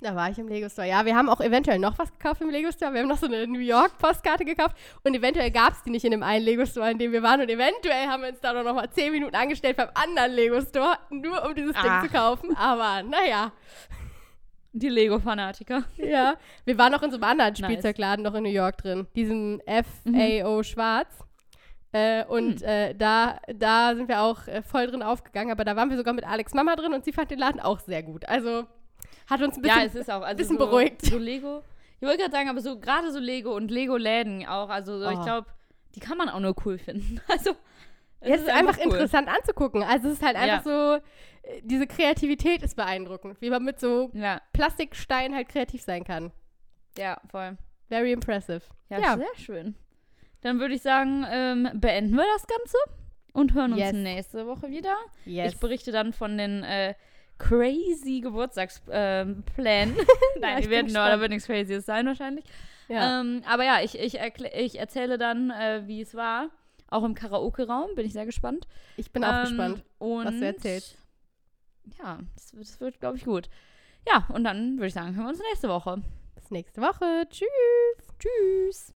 da 0.01 0.15
war 0.17 0.31
ich 0.31 0.39
im 0.39 0.49
Lego 0.49 0.69
Store. 0.69 0.87
Ja, 0.89 1.05
wir 1.05 1.15
haben 1.17 1.29
auch 1.29 1.41
eventuell 1.41 1.79
noch 1.79 1.97
was 1.99 2.11
gekauft 2.13 2.41
im 2.41 2.51
Lego 2.51 2.71
Store. 2.73 2.93
Wir 2.93 3.01
haben 3.03 3.09
noch 3.09 3.19
so 3.19 3.27
eine 3.27 3.47
New 3.47 3.61
York 3.61 3.99
Postkarte 3.99 4.45
gekauft 4.45 4.77
und 5.05 5.15
eventuell 5.15 5.51
gab 5.51 5.73
es 5.75 5.83
die 5.85 5.91
nicht 5.91 6.05
in 6.05 6.11
dem 6.13 6.23
einen 6.23 6.45
Lego 6.45 6.65
Store, 6.67 6.91
in 6.91 6.99
dem 6.99 7.13
wir 7.13 7.23
waren 7.23 7.41
und 7.41 7.49
eventuell 7.49 8.07
haben 8.09 8.23
wir 8.23 8.31
uns 8.31 8.41
da 8.41 8.53
noch 8.53 8.75
mal 8.75 8.91
zehn 8.91 9.13
Minuten 9.13 9.35
angestellt 9.37 9.77
beim 9.77 9.89
anderen 9.95 10.33
Lego 10.33 10.61
Store, 10.61 10.99
nur 11.11 11.45
um 11.47 11.55
dieses 11.55 11.75
Ach. 11.77 11.83
Ding 12.03 12.11
zu 12.11 12.17
kaufen. 12.17 12.57
Aber 12.57 13.03
naja, 13.03 13.53
Die 14.73 14.89
Lego-Fanatiker. 14.89 15.85
ja. 15.99 16.35
Wir 16.65 16.79
waren 16.79 16.93
noch 16.93 17.03
in 17.03 17.11
so 17.11 17.17
einem 17.17 17.25
anderen 17.25 17.53
Nice. 17.53 17.59
Spielzeugladen 17.65 18.25
noch 18.25 18.35
in 18.35 18.43
New 18.45 18.49
York 18.51 18.79
drin. 18.79 19.07
Diesen 19.15 19.61
FAO 19.67 20.63
Schwarz. 20.63 21.09
Äh, 21.93 22.25
und 22.25 22.61
Hm. 22.63 22.67
äh, 22.69 22.95
da, 22.95 23.39
da 23.55 23.95
sind 23.95 24.09
wir 24.09 24.23
auch 24.23 24.47
äh, 24.49 24.63
voll 24.63 24.87
drin 24.87 25.03
aufgegangen. 25.03 25.51
Aber 25.53 25.65
da 25.65 25.77
waren 25.77 25.91
wir 25.91 25.97
sogar 25.97 26.15
mit 26.15 26.27
Alex 26.27 26.55
Mama 26.55 26.75
drin 26.77 26.95
und 26.95 27.05
sie 27.05 27.13
fand 27.13 27.31
den 27.31 27.39
Laden 27.39 27.61
auch 27.61 27.81
sehr 27.81 28.03
gut. 28.03 28.27
Also 28.29 28.67
hat 29.29 29.43
uns 29.43 29.57
ein 29.57 29.63
bisschen. 29.63 29.79
ja, 29.81 29.85
es 29.85 29.95
ist 29.95 30.11
auch 30.11 30.23
also 30.23 30.37
bisschen 30.37 30.59
so, 30.59 30.67
beruhigt. 30.67 31.03
So 31.03 31.19
Lego. 31.19 31.63
Ich 32.01 32.07
wollte 32.09 32.19
gerade 32.23 32.33
sagen, 32.33 32.49
aber 32.49 32.61
so 32.61 32.79
gerade 32.81 33.13
so 33.13 33.19
Lego 33.21 33.55
und 33.55 33.71
Lego-Läden 33.71 34.47
auch. 34.47 34.69
Also 34.71 34.99
so, 34.99 35.09
ich 35.11 35.19
Oh. 35.19 35.23
glaube, 35.23 35.47
die 35.95 36.01
kann 36.01 36.17
man 36.19 36.29
auch 36.29 36.41
nur 36.41 36.55
cool 36.65 36.79
finden. 36.79 37.21
Also 37.29 37.51
es 38.21 38.29
Ja, 38.29 38.35
es 38.37 38.41
ist 38.43 38.51
einfach 38.51 38.79
cool. 38.79 38.85
interessant 38.93 39.29
anzugucken. 39.29 39.83
Also 39.83 40.09
es 40.09 40.15
ist 40.15 40.23
halt 40.23 40.37
Ja. 40.37 40.43
einfach 40.43 40.65
so, 40.65 40.95
äh, 41.43 41.61
diese 41.63 41.87
Kreativität 41.87 42.63
ist 42.63 42.75
beeindruckend, 42.77 43.41
wie 43.41 43.51
man 43.51 43.63
mit 43.65 43.79
so 43.81 44.11
Ja, 44.15 44.41
Plastiksteinen 44.53 45.37
halt 45.37 45.49
kreativ 45.49 45.83
sein 45.83 46.05
kann. 46.05 46.33
ja, 46.97 47.21
voll. 47.31 47.57
Very 47.89 48.13
impressive. 48.13 48.63
Ja, 48.89 48.99
Ja. 49.01 49.17
sehr 49.19 49.35
schön. 49.37 49.75
Dann 50.43 50.61
würde 50.61 50.75
ich 50.75 50.83
sagen, 50.83 51.25
ähm, 51.31 51.69
beenden 51.75 52.15
wir 52.15 52.25
das 52.35 52.47
Ganze 52.47 52.77
und 53.33 53.55
hören 53.55 53.73
uns 53.73 53.81
Yes. 53.81 53.93
nächste 53.95 54.47
Woche 54.47 54.69
wieder. 54.71 54.95
Yes. 55.25 55.55
Ich 55.55 55.59
berichte 55.61 55.91
dann 55.93 56.13
von 56.13 56.37
den 56.37 56.63
äh, 56.65 56.95
crazy 57.39 58.21
Geburtstagsplänen. 58.21 59.97
Nein, 60.41 60.55
Ja, 60.57 60.61
die 60.61 60.71
werden, 60.71 60.93
da 60.93 61.19
wird 61.21 61.31
nichts 61.31 61.47
Crazyes 61.47 61.87
sein 61.87 62.07
wahrscheinlich. 62.07 62.45
ja. 62.89 63.21
Ähm, 63.21 63.43
aber 63.47 63.65
ja, 63.65 63.81
ich, 63.83 63.99
ich, 63.99 64.19
ich 64.55 64.79
erzähle 64.79 65.17
dann, 65.19 65.51
äh, 65.51 65.83
wie 65.87 66.01
es 66.03 66.15
war. 66.15 66.51
Auch 66.91 67.05
im 67.05 67.15
Karaoke-Raum, 67.15 67.95
bin 67.95 68.05
ich 68.05 68.13
sehr 68.13 68.27
gespannt. 68.27 68.67
ich 68.99 69.11
bin 69.13 69.25
auch 69.25 69.33
Ähm, 69.33 69.43
gespannt. 69.49 69.85
was 69.99 70.35
du 70.39 70.45
erzählst. 70.45 70.99
Ja, 71.99 72.19
das, 72.35 72.53
wird- 72.53 72.69
das 72.69 72.81
wird, 72.81 73.01
glaube 73.01 73.17
ich, 73.17 73.25
gut. 73.25 73.49
Ja, 74.07 74.27
und 74.35 74.45
dann 74.45 74.77
würde 74.77 74.89
ich 74.89 74.95
sagen, 74.95 75.15
hören 75.17 75.25
wir 75.27 75.31
uns 75.31 75.41
nächste 75.51 75.69
Woche. 75.71 76.03
Bis 76.35 76.51
nächste 76.51 76.81
Woche. 76.83 77.27
Tschüss. 77.31 77.49
Tschüss. 78.19 78.91